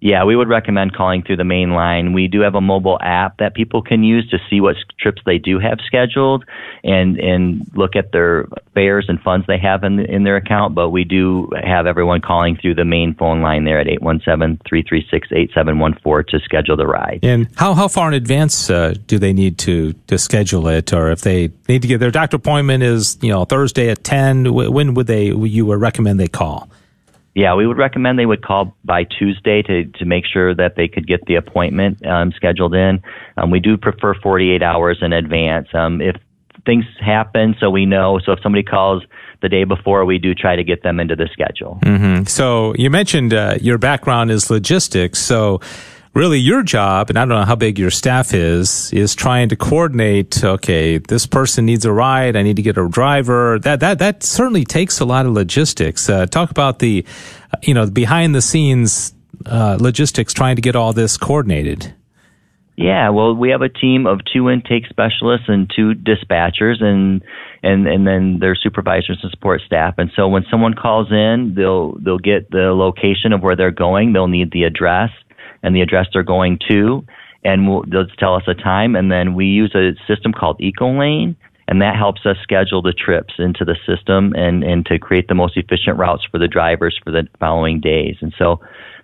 Yeah, 0.03 0.25
we 0.25 0.35
would 0.35 0.49
recommend 0.49 0.97
calling 0.97 1.23
through 1.23 1.37
the 1.37 1.45
main 1.45 1.71
line. 1.71 2.13
We 2.13 2.27
do 2.27 2.41
have 2.41 2.57
a 2.57 2.61
mobile 2.61 2.99
app 3.01 3.39
that 3.39 3.55
people 3.55 3.83
can 3.83 4.03
use 4.03 4.29
to 4.31 4.39
see 4.51 4.61
what 4.61 4.75
trips 4.99 5.23
they 5.25 5.39
do 5.39 5.61
have 5.61 5.79
scheduled 5.87 6.45
and 6.83 7.21
and 7.21 7.71
look 7.77 7.95
at 7.95 8.11
their 8.11 8.49
fares 8.75 9.05
and 9.09 9.21
funds 9.21 9.47
they 9.47 9.59
have 9.59 9.85
in 9.85 10.01
in 10.01 10.25
their 10.25 10.35
account. 10.35 10.75
But 10.75 10.91
we 10.91 11.05
do 11.05 11.51
have 11.63 11.87
everyone 11.87 12.21
calling 12.21 12.57
through 12.57 12.75
the 12.75 12.85
main 12.85 13.15
phone 13.15 13.43
line 13.43 13.63
there 13.63 13.79
at 13.79 13.87
817-336-8714 13.87 16.27
to 16.31 16.41
schedule 16.41 16.77
the 16.77 16.89
ride. 16.89 17.21
And 17.23 17.47
how 17.55 17.75
how 17.75 17.87
far 17.87 18.09
in 18.09 18.15
advance 18.15 18.71
uh, 18.71 18.95
do 19.07 19.21
they 19.21 19.33
need 19.33 19.57
to 19.59 19.93
to 20.09 20.19
schedule 20.19 20.67
it, 20.67 20.93
or 20.93 21.13
if 21.13 21.21
they 21.21 21.53
need 21.69 21.83
to 21.83 21.89
get 21.89 21.99
their 21.99 22.11
doctor 22.11 22.39
appointment 22.39 22.83
is 22.83 23.19
you 23.23 23.31
know 23.31 23.45
Thursday 23.45 23.89
at 23.89 24.03
ten, 24.03 24.53
when 24.53 24.95
would 24.95 25.07
they 25.07 25.27
you 25.27 25.65
would 25.67 25.81
recommend 25.81 26.19
they 26.19 26.27
call? 26.27 26.69
Yeah, 27.35 27.55
we 27.55 27.67
would 27.67 27.79
recommend 27.79 28.19
they 28.19 28.27
would 28.27 28.45
call 28.45 28.77
by 28.85 29.05
Tuesday 29.05 29.63
to, 29.63 29.85
to 29.85 30.05
make 30.05 30.25
sure 30.27 30.55
that 30.55 30.77
they 30.77 30.87
could 30.87 31.07
get 31.07 31.25
the 31.27 31.37
appointment 31.37 32.05
um, 32.07 32.33
scheduled 32.33 32.75
in. 32.75 33.03
Um, 33.39 33.51
we 33.51 33.59
do 33.59 33.79
prefer 33.79 34.15
48 34.15 34.63
hours 34.63 34.99
in 35.01 35.15
advance. 35.15 35.69
Um, 35.73 36.03
if 36.03 36.17
things 36.67 36.85
happen, 37.01 37.55
so 37.59 37.71
we 37.71 37.87
know. 37.87 38.21
So 38.25 38.33
if 38.33 38.41
somebody 38.43 38.63
calls 38.63 39.03
the 39.41 39.49
day 39.49 39.65
before, 39.65 40.05
we 40.05 40.19
do 40.19 40.35
try 40.35 40.57
to 40.57 40.65
get 40.65 40.83
them 40.83 41.01
into 41.01 41.17
the 41.17 41.29
schedule. 41.33 41.79
Mm-hmm. 41.83 42.25
So 42.25 42.75
you 42.77 42.91
mentioned 42.91 43.35
uh, 43.35 43.57
your 43.61 43.79
background 43.79 44.31
is 44.31 44.51
logistics. 44.51 45.19
So 45.19 45.61
really 46.15 46.39
your 46.39 46.63
job, 46.63 47.09
and 47.09 47.19
I 47.19 47.23
don't 47.23 47.41
know 47.41 47.45
how 47.45 47.57
big 47.57 47.79
your 47.79 47.91
staff 47.91 48.35
is, 48.35 48.93
is 48.93 49.15
trying 49.15 49.49
to 49.49 49.57
coordinate, 49.57 50.45
okay, 50.45 50.99
this 50.99 51.27
person 51.27 51.65
needs 51.67 51.85
a 51.85 51.93
ride. 51.93 52.37
I 52.37 52.43
need 52.43 52.57
to 52.57 52.63
get 52.63 52.77
a 52.77 52.89
driver. 52.89 53.59
That, 53.59 53.81
that, 53.81 53.99
that 53.99 54.23
certainly 54.23 54.65
takes 54.65 55.01
a 55.01 55.05
lot 55.05 55.27
of 55.27 55.33
logistics. 55.33 56.09
Uh, 56.09 56.27
talk 56.27 56.51
about 56.51 56.79
the, 56.81 57.05
uh, 57.53 57.57
you 57.63 57.75
know, 57.75 57.89
behind 57.89 58.35
the 58.35 58.43
scenes, 58.43 59.15
uh, 59.47 59.79
logistics 59.81 60.33
trying 60.33 60.57
to 60.57 60.63
get 60.63 60.77
all 60.77 60.93
this 60.93 61.17
coordinated. 61.17 61.95
Yeah, 62.77 63.11
well, 63.11 63.35
we 63.35 63.51
have 63.51 63.61
a 63.61 63.69
team 63.69 64.07
of 64.07 64.21
two 64.33 64.49
intake 64.49 64.87
specialists 64.89 65.47
and 65.47 65.71
two 65.75 65.93
dispatchers, 65.93 66.83
and 66.83 67.23
and 67.63 67.87
and 67.87 68.07
then 68.07 68.39
their 68.41 68.55
supervisors 68.55 69.19
and 69.23 69.31
support 69.31 69.61
staff. 69.67 69.97
And 69.99 70.11
so 70.17 70.27
when 70.27 70.47
someone 70.51 70.73
calls 70.73 71.13
in, 71.13 71.53
they'll 71.55 71.93
they'll 71.99 72.19
get 72.19 72.51
the 72.51 72.73
location 72.73 73.35
of 73.35 73.43
where 73.43 73.57
they're 73.57 73.71
going. 73.71 74.15
They'll 74.15 74.27
need 74.27 74.53
the 74.53 74.65
address 74.65 75.11
and 75.63 75.75
the 75.75 75.81
address 75.81 76.07
they're 76.13 76.23
going 76.23 76.59
to, 76.69 77.05
and 77.45 77.69
we'll, 77.69 77.85
they'll 77.91 78.07
tell 78.19 78.35
us 78.35 78.45
a 78.47 78.55
time. 78.55 78.95
And 78.97 79.11
then 79.11 79.35
we 79.35 79.47
use 79.47 79.75
a 79.75 79.93
system 80.07 80.33
called 80.33 80.61
Ecolane, 80.61 81.37
and 81.69 81.81
that 81.81 81.97
helps 81.97 82.27
us 82.27 82.37
schedule 82.43 82.83
the 82.83 82.93
trips 82.93 83.35
into 83.39 83.65
the 83.65 83.77
system 83.87 84.35
and 84.35 84.63
and 84.63 84.85
to 84.87 84.99
create 84.99 85.29
the 85.29 85.35
most 85.35 85.57
efficient 85.57 85.99
routes 85.99 86.25
for 86.31 86.39
the 86.39 86.49
drivers 86.49 86.99
for 87.03 87.11
the 87.11 87.27
following 87.39 87.81
days. 87.81 88.17
And 88.21 88.35
so 88.37 88.61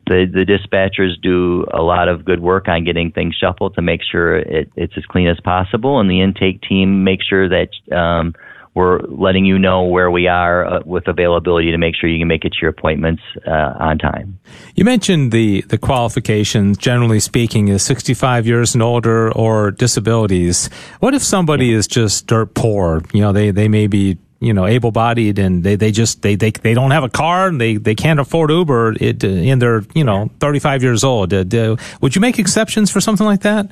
the 0.07 0.27
the 0.31 0.45
dispatchers 0.45 1.21
do 1.23 1.67
a 1.73 1.83
lot 1.83 2.09
of 2.09 2.25
good 2.25 2.41
work 2.41 2.69
on 2.69 2.85
getting 2.85 3.11
things 3.13 3.37
shuffled 3.37 3.75
to 3.75 3.83
make 3.83 4.01
sure 4.03 4.37
it, 4.37 4.71
it's 4.77 4.95
as 4.97 5.05
clean 5.07 5.29
as 5.29 5.41
possible, 5.41 6.01
and 6.01 6.11
the 6.11 6.21
intake 6.21 6.61
team 6.63 7.05
makes 7.05 7.27
sure 7.27 7.49
that 7.49 7.71
um, 7.97 8.35
we're 8.79 9.01
letting 9.09 9.45
you 9.45 9.59
know 9.59 9.83
where 9.83 10.09
we 10.09 10.29
are 10.29 10.64
uh, 10.64 10.81
with 10.85 11.09
availability 11.09 11.72
to 11.72 11.79
make 11.79 11.97
sure 11.97 12.09
you 12.09 12.20
can 12.20 12.29
make 12.29 12.45
it 12.45 12.53
to 12.53 12.59
your 12.62 12.70
appointments 12.70 13.22
uh, 13.45 13.51
on 13.81 13.99
time. 13.99 14.39
You 14.76 14.85
mentioned 14.85 15.33
the 15.33 15.62
the 15.62 15.79
qualifications. 15.79 16.79
Generally 16.79 17.20
speaking, 17.20 17.66
is 17.66 17.83
65 17.83 18.47
years 18.47 18.74
and 18.74 18.83
older 18.83 19.33
or 19.33 19.72
disabilities. 19.72 20.70
What 21.01 21.12
if 21.12 21.24
somebody 21.24 21.72
is 21.72 21.89
just 21.89 22.29
dirt 22.29 22.55
poor? 22.55 23.03
You 23.12 23.20
know, 23.20 23.33
they 23.33 23.51
they 23.51 23.66
may 23.66 23.89
be 23.89 24.16
you 24.39 24.55
know 24.55 24.66
able 24.66 24.93
bodied 24.93 25.41
and 25.41 25.64
they, 25.64 25.74
they 25.74 25.91
just 25.91 26.22
they, 26.22 26.37
they 26.37 26.53
they 26.53 26.72
don't 26.72 26.93
have 26.93 27.03
a 27.03 27.09
car 27.09 27.49
and 27.49 27.61
they, 27.61 27.79
they 27.79 27.97
can't 27.97 28.20
afford 28.20 28.51
Uber 28.51 28.95
it, 29.01 29.24
and 29.24 29.61
they're 29.61 29.83
you 29.93 30.05
know 30.05 30.31
35 30.39 30.85
years 30.85 31.03
old. 31.03 31.35
Uh, 31.35 31.76
would 32.01 32.14
you 32.14 32.20
make 32.20 32.39
exceptions 32.39 32.93
for 32.93 33.01
something 33.01 33.26
like 33.26 33.41
that? 33.41 33.68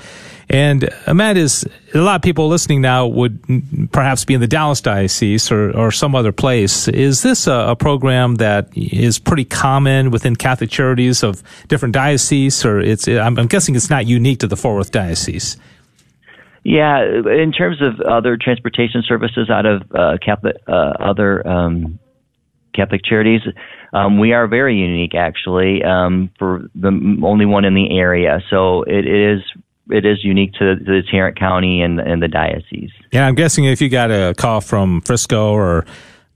And 0.53 0.91
uh, 1.07 1.15
Matt 1.15 1.39
is 1.39 1.65
a 1.95 1.99
lot 1.99 2.17
of 2.17 2.23
people 2.23 2.47
listening 2.49 2.83
now 2.83 3.07
would 3.07 3.91
perhaps 3.91 4.27
be 4.27 4.35
in 4.35 4.41
the 4.43 4.47
Dallas 4.47 4.83
diocese 4.83 5.51
or, 5.51 5.75
or 5.75 5.91
some 5.91 6.15
other 6.15 6.31
place. 6.31 6.89
Is 6.89 7.23
this 7.23 7.47
a, 7.47 7.71
a, 7.71 7.77
program 7.77 8.35
that 8.35 8.69
is 8.77 9.19
pretty 9.19 9.47
common 9.47 10.11
within 10.11 10.37
Catholic 10.37 10.69
charities 10.69 11.23
of 11.23 11.43
different 11.69 11.95
dioceses, 11.95 12.67
or 12.67 12.81
it's? 12.81 13.09
I'm, 13.09 13.39
I'm 13.39 13.47
guessing 13.47 13.75
it's 13.75 13.89
not 13.89 14.07
unique 14.07 14.41
to 14.41 14.47
the 14.47 14.57
Fort 14.57 14.77
Worth 14.77 14.91
diocese. 14.91 15.57
Yeah, 16.65 17.03
in 17.03 17.51
terms 17.51 17.79
of 17.81 18.01
other 18.01 18.37
transportation 18.37 19.03
services 19.09 19.49
out 19.49 19.65
of 19.65 19.83
uh, 19.95 20.19
Catholic, 20.23 20.57
uh, 20.69 20.93
other 21.01 21.47
um, 21.49 21.99
Catholic 22.75 23.03
Charities. 23.05 23.41
Um, 23.95 24.19
we 24.19 24.33
are 24.33 24.47
very 24.47 24.77
unique, 24.77 25.15
actually, 25.15 25.83
um, 25.83 26.31
for 26.39 26.69
the 26.75 27.21
only 27.25 27.47
one 27.47 27.65
in 27.65 27.75
the 27.75 27.99
area. 27.99 28.41
So 28.49 28.83
it, 28.83 29.07
it 29.07 29.37
is 29.37 29.43
it 29.91 30.05
is 30.05 30.25
unique 30.25 30.53
to, 30.55 30.77
to 30.77 30.85
the 30.85 31.03
Tarrant 31.11 31.39
County 31.39 31.83
and, 31.83 31.99
and 32.01 32.23
the 32.23 32.29
diocese. 32.29 32.91
Yeah, 33.13 33.27
I'm 33.27 33.35
guessing 33.35 33.65
if 33.65 33.81
you 33.81 33.89
got 33.89 34.11
a 34.11 34.35
call 34.37 34.61
from 34.61 35.01
Frisco 35.03 35.53
or 35.53 35.85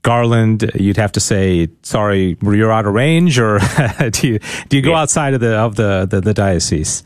Garland, 0.01 0.71
you'd 0.75 0.97
have 0.97 1.11
to 1.13 1.19
say, 1.19 1.67
"Sorry, 1.81 2.37
you're 2.41 2.71
out 2.71 2.85
of 2.85 2.93
range," 2.93 3.39
or 3.39 3.59
do 4.11 4.27
you 4.27 4.39
do 4.69 4.77
you 4.77 4.83
go 4.83 4.91
yeah. 4.91 5.01
outside 5.01 5.33
of 5.33 5.41
the 5.41 5.55
of 5.55 5.75
the, 5.75 6.07
the, 6.09 6.21
the 6.21 6.33
diocese? 6.33 7.03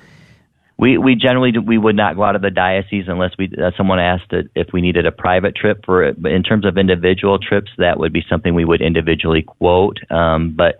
we 0.81 0.97
we 0.97 1.15
generally 1.15 1.53
we 1.59 1.77
would 1.77 1.95
not 1.95 2.15
go 2.15 2.23
out 2.23 2.35
of 2.35 2.41
the 2.41 2.49
diocese 2.49 3.05
unless 3.07 3.31
we 3.37 3.53
uh, 3.63 3.69
someone 3.77 3.99
asked 3.99 4.33
if 4.55 4.73
we 4.73 4.81
needed 4.81 5.05
a 5.05 5.11
private 5.11 5.55
trip 5.55 5.85
for 5.85 6.03
it. 6.03 6.19
But 6.19 6.31
in 6.31 6.41
terms 6.41 6.65
of 6.65 6.75
individual 6.75 7.37
trips, 7.37 7.69
that 7.77 7.99
would 7.99 8.11
be 8.11 8.25
something 8.27 8.55
we 8.55 8.65
would 8.65 8.81
individually 8.81 9.43
quote. 9.43 9.99
Um, 10.11 10.55
but 10.57 10.79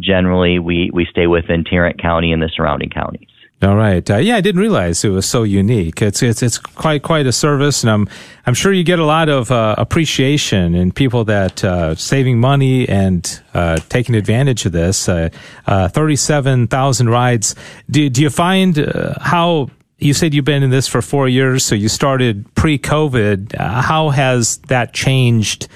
generally, 0.00 0.58
we 0.58 0.90
we 0.92 1.06
stay 1.10 1.26
within 1.26 1.64
Tarrant 1.64 2.00
County 2.00 2.32
and 2.32 2.42
the 2.42 2.50
surrounding 2.56 2.88
counties. 2.88 3.28
All 3.66 3.74
right. 3.74 4.08
Uh, 4.08 4.18
yeah, 4.18 4.36
I 4.36 4.40
didn't 4.40 4.60
realize 4.60 5.04
it 5.04 5.08
was 5.08 5.26
so 5.26 5.42
unique. 5.42 6.00
It's 6.00 6.22
it's 6.22 6.40
it's 6.40 6.56
quite 6.56 7.02
quite 7.02 7.26
a 7.26 7.32
service, 7.32 7.82
and 7.82 7.90
I'm 7.90 8.08
I'm 8.46 8.54
sure 8.54 8.72
you 8.72 8.84
get 8.84 9.00
a 9.00 9.04
lot 9.04 9.28
of 9.28 9.50
uh, 9.50 9.74
appreciation 9.76 10.76
in 10.76 10.92
people 10.92 11.24
that 11.24 11.64
uh, 11.64 11.96
saving 11.96 12.38
money 12.38 12.88
and 12.88 13.40
uh, 13.54 13.78
taking 13.88 14.14
advantage 14.14 14.66
of 14.66 14.72
this. 14.72 15.08
Uh, 15.08 15.30
uh, 15.66 15.88
thirty-seven 15.88 16.68
thousand 16.68 17.10
rides. 17.10 17.56
Do 17.90 18.08
do 18.08 18.22
you 18.22 18.30
find 18.30 18.76
how? 19.20 19.68
You 19.98 20.14
said 20.14 20.32
you've 20.32 20.44
been 20.44 20.62
in 20.62 20.70
this 20.70 20.86
for 20.86 21.02
four 21.02 21.28
years, 21.28 21.64
so 21.64 21.74
you 21.74 21.88
started 21.88 22.54
pre-COVID. 22.54 23.56
how 23.56 24.10
has 24.10 24.58
that 24.68 24.92
changed 24.92 25.66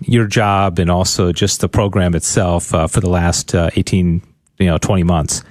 your 0.00 0.26
job 0.26 0.80
and 0.80 0.90
also 0.90 1.30
just 1.32 1.60
the 1.60 1.68
program 1.68 2.16
itself 2.16 2.64
for 2.64 3.00
the 3.00 3.10
last 3.10 3.54
eighteen, 3.54 4.22
you 4.58 4.66
know, 4.66 4.78
twenty 4.78 5.04
months? 5.04 5.44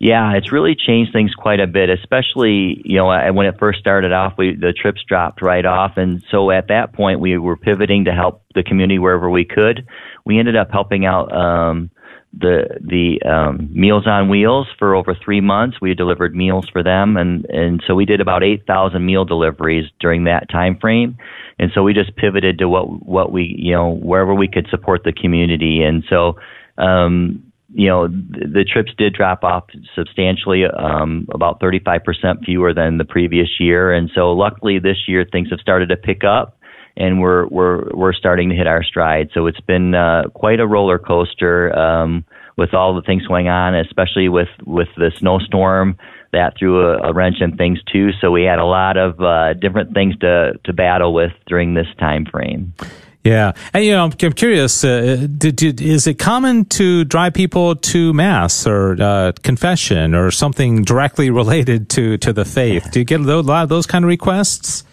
Yeah, 0.00 0.32
it's 0.32 0.50
really 0.50 0.74
changed 0.74 1.12
things 1.12 1.34
quite 1.34 1.60
a 1.60 1.66
bit, 1.66 1.90
especially, 1.90 2.80
you 2.86 2.96
know, 2.96 3.08
when 3.34 3.46
it 3.46 3.58
first 3.58 3.80
started 3.80 4.12
off, 4.12 4.32
we, 4.38 4.56
the 4.56 4.72
trips 4.72 5.02
dropped 5.06 5.42
right 5.42 5.64
off. 5.66 5.98
And 5.98 6.24
so 6.30 6.50
at 6.50 6.68
that 6.68 6.94
point, 6.94 7.20
we 7.20 7.36
were 7.36 7.58
pivoting 7.58 8.06
to 8.06 8.12
help 8.12 8.42
the 8.54 8.62
community 8.62 8.98
wherever 8.98 9.28
we 9.28 9.44
could. 9.44 9.86
We 10.24 10.38
ended 10.38 10.56
up 10.56 10.70
helping 10.72 11.04
out, 11.04 11.30
um, 11.36 11.90
the 12.32 12.78
the 12.80 13.20
um, 13.28 13.68
Meals 13.72 14.06
on 14.06 14.28
Wheels 14.28 14.68
for 14.78 14.94
over 14.94 15.16
three 15.16 15.40
months. 15.40 15.78
We 15.80 15.94
delivered 15.94 16.34
meals 16.34 16.68
for 16.72 16.82
them, 16.82 17.16
and 17.16 17.44
and 17.46 17.82
so 17.86 17.94
we 17.96 18.04
did 18.04 18.20
about 18.20 18.44
eight 18.44 18.66
thousand 18.66 19.04
meal 19.04 19.24
deliveries 19.24 19.90
during 19.98 20.24
that 20.24 20.48
time 20.48 20.78
frame. 20.78 21.18
And 21.58 21.72
so 21.74 21.82
we 21.82 21.92
just 21.92 22.14
pivoted 22.16 22.58
to 22.60 22.68
what 22.68 23.04
what 23.04 23.32
we 23.32 23.54
you 23.58 23.72
know 23.72 23.90
wherever 23.90 24.32
we 24.32 24.46
could 24.46 24.68
support 24.70 25.02
the 25.04 25.12
community. 25.12 25.82
And 25.82 26.04
so 26.08 26.36
um, 26.78 27.49
you 27.72 27.88
know, 27.88 28.08
the, 28.08 28.64
trips 28.70 28.92
did 28.98 29.14
drop 29.14 29.44
off 29.44 29.64
substantially, 29.94 30.64
um, 30.64 31.26
about 31.32 31.60
35% 31.60 32.44
fewer 32.44 32.74
than 32.74 32.98
the 32.98 33.04
previous 33.04 33.48
year. 33.60 33.92
And 33.92 34.10
so 34.14 34.32
luckily 34.32 34.78
this 34.78 35.06
year 35.06 35.24
things 35.30 35.50
have 35.50 35.60
started 35.60 35.88
to 35.90 35.96
pick 35.96 36.24
up 36.24 36.58
and 36.96 37.20
we're, 37.20 37.46
we're, 37.46 37.88
we're 37.94 38.12
starting 38.12 38.48
to 38.48 38.56
hit 38.56 38.66
our 38.66 38.82
stride. 38.82 39.30
So 39.32 39.46
it's 39.46 39.60
been, 39.60 39.94
uh, 39.94 40.24
quite 40.34 40.60
a 40.60 40.66
roller 40.66 40.98
coaster. 40.98 41.76
Um, 41.78 42.24
with 42.60 42.74
all 42.74 42.94
the 42.94 43.00
things 43.00 43.26
going 43.26 43.48
on, 43.48 43.74
especially 43.74 44.28
with 44.28 44.50
with 44.66 44.88
the 44.98 45.10
snowstorm 45.16 45.96
that 46.32 46.58
threw 46.58 46.90
a, 46.90 47.08
a 47.08 47.12
wrench 47.14 47.36
in 47.40 47.56
things 47.56 47.80
too. 47.90 48.10
So 48.20 48.30
we 48.30 48.42
had 48.42 48.58
a 48.58 48.66
lot 48.66 48.98
of 48.98 49.18
uh, 49.18 49.54
different 49.54 49.94
things 49.94 50.14
to 50.18 50.52
to 50.64 50.72
battle 50.74 51.14
with 51.14 51.32
during 51.46 51.72
this 51.72 51.86
time 51.98 52.26
frame. 52.26 52.74
Yeah, 53.22 53.52
and 53.74 53.84
you 53.84 53.92
know, 53.92 54.04
I'm, 54.04 54.12
I'm 54.22 54.32
curious. 54.32 54.82
Uh, 54.82 55.26
did, 55.36 55.56
did, 55.56 55.80
is 55.82 56.06
it 56.06 56.14
common 56.14 56.64
to 56.66 57.04
drive 57.04 57.34
people 57.34 57.76
to 57.76 58.14
mass 58.14 58.66
or 58.66 58.96
uh, 59.00 59.32
confession 59.42 60.14
or 60.14 60.30
something 60.30 60.82
directly 60.82 61.28
related 61.40 61.90
to 61.90 62.16
to 62.18 62.32
the 62.32 62.44
faith? 62.46 62.90
Do 62.92 62.98
you 63.00 63.04
get 63.04 63.20
a 63.20 63.40
lot 63.40 63.62
of 63.64 63.68
those 63.68 63.86
kind 63.86 64.04
of 64.04 64.08
requests? 64.08 64.84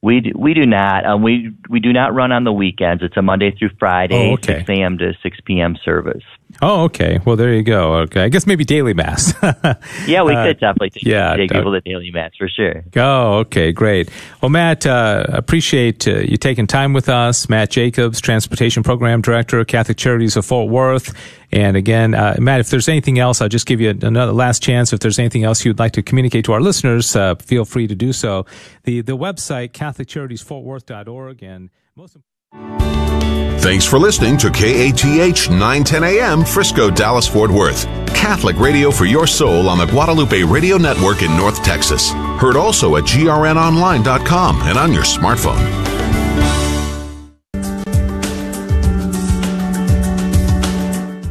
We 0.00 0.20
do, 0.20 0.32
we 0.36 0.54
do 0.54 0.66
not. 0.66 1.06
Um, 1.06 1.22
we 1.22 1.52
we 1.68 1.80
do 1.80 1.92
not 1.92 2.14
run 2.14 2.30
on 2.32 2.44
the 2.44 2.52
weekends. 2.52 3.02
It's 3.02 3.16
a 3.16 3.22
Monday 3.22 3.52
through 3.56 3.70
Friday, 3.78 4.30
Oh, 4.30 4.34
okay. 4.34 4.58
6 4.58 4.68
a.m. 4.70 4.98
to 4.98 5.12
6 5.22 5.38
p.m. 5.44 5.76
service. 5.84 6.22
Oh, 6.60 6.84
okay. 6.84 7.18
Well, 7.24 7.36
there 7.36 7.52
you 7.54 7.62
go. 7.62 7.94
Okay, 8.02 8.22
I 8.24 8.28
guess 8.28 8.46
maybe 8.46 8.64
daily 8.64 8.94
mass. 8.94 9.32
Yeah, 10.06 10.22
we 10.24 10.34
Uh, 10.34 10.46
could 10.46 10.60
definitely 10.60 10.90
take, 10.90 11.04
yeah, 11.04 11.34
take 11.36 11.50
people 11.50 11.72
to 11.72 11.80
daily 11.80 12.10
mass 12.10 12.32
for 12.38 12.48
sure. 12.48 12.84
Oh, 12.96 13.38
okay, 13.38 13.72
great. 13.72 14.10
Well, 14.40 14.48
Matt, 14.50 14.84
uh, 14.86 15.24
appreciate 15.28 16.06
uh, 16.08 16.18
you 16.20 16.36
taking 16.36 16.66
time 16.66 16.92
with 16.92 17.08
us. 17.08 17.48
Matt 17.48 17.70
Jacobs, 17.70 18.20
Transportation 18.20 18.82
Program 18.82 19.20
Director, 19.22 19.64
Catholic 19.64 19.96
Charities 19.96 20.36
of 20.36 20.44
Fort 20.44 20.70
Worth. 20.70 21.14
And 21.52 21.76
again, 21.76 22.14
uh, 22.14 22.36
Matt, 22.38 22.60
if 22.60 22.70
there's 22.70 22.88
anything 22.88 23.18
else, 23.18 23.40
I'll 23.40 23.48
just 23.48 23.66
give 23.66 23.80
you 23.80 23.90
another 23.90 24.32
last 24.32 24.62
chance. 24.62 24.92
If 24.92 25.00
there's 25.00 25.18
anything 25.18 25.44
else 25.44 25.64
you'd 25.64 25.78
like 25.78 25.92
to 25.92 26.02
communicate 26.02 26.44
to 26.46 26.52
our 26.52 26.60
listeners, 26.60 27.14
uh, 27.14 27.34
feel 27.36 27.64
free 27.64 27.86
to 27.86 27.94
do 27.94 28.12
so. 28.12 28.46
The 28.84 29.00
the 29.02 29.16
website 29.16 29.72
CatholicCharitiesFortWorth.org 29.72 31.42
and 31.42 31.70
most. 31.96 32.16
Thanks 33.62 33.86
for 33.86 34.00
listening 34.00 34.36
to 34.38 34.50
KATH 34.50 35.48
910 35.48 36.02
AM 36.02 36.44
Frisco, 36.44 36.90
Dallas, 36.90 37.28
Fort 37.28 37.48
Worth. 37.48 37.84
Catholic 38.08 38.58
radio 38.58 38.90
for 38.90 39.04
your 39.04 39.24
soul 39.24 39.68
on 39.68 39.78
the 39.78 39.86
Guadalupe 39.86 40.42
Radio 40.42 40.78
Network 40.78 41.22
in 41.22 41.36
North 41.36 41.62
Texas. 41.62 42.10
Heard 42.40 42.56
also 42.56 42.96
at 42.96 43.04
grnonline.com 43.04 44.62
and 44.62 44.76
on 44.76 44.92
your 44.92 45.04
smartphone. 45.04 45.91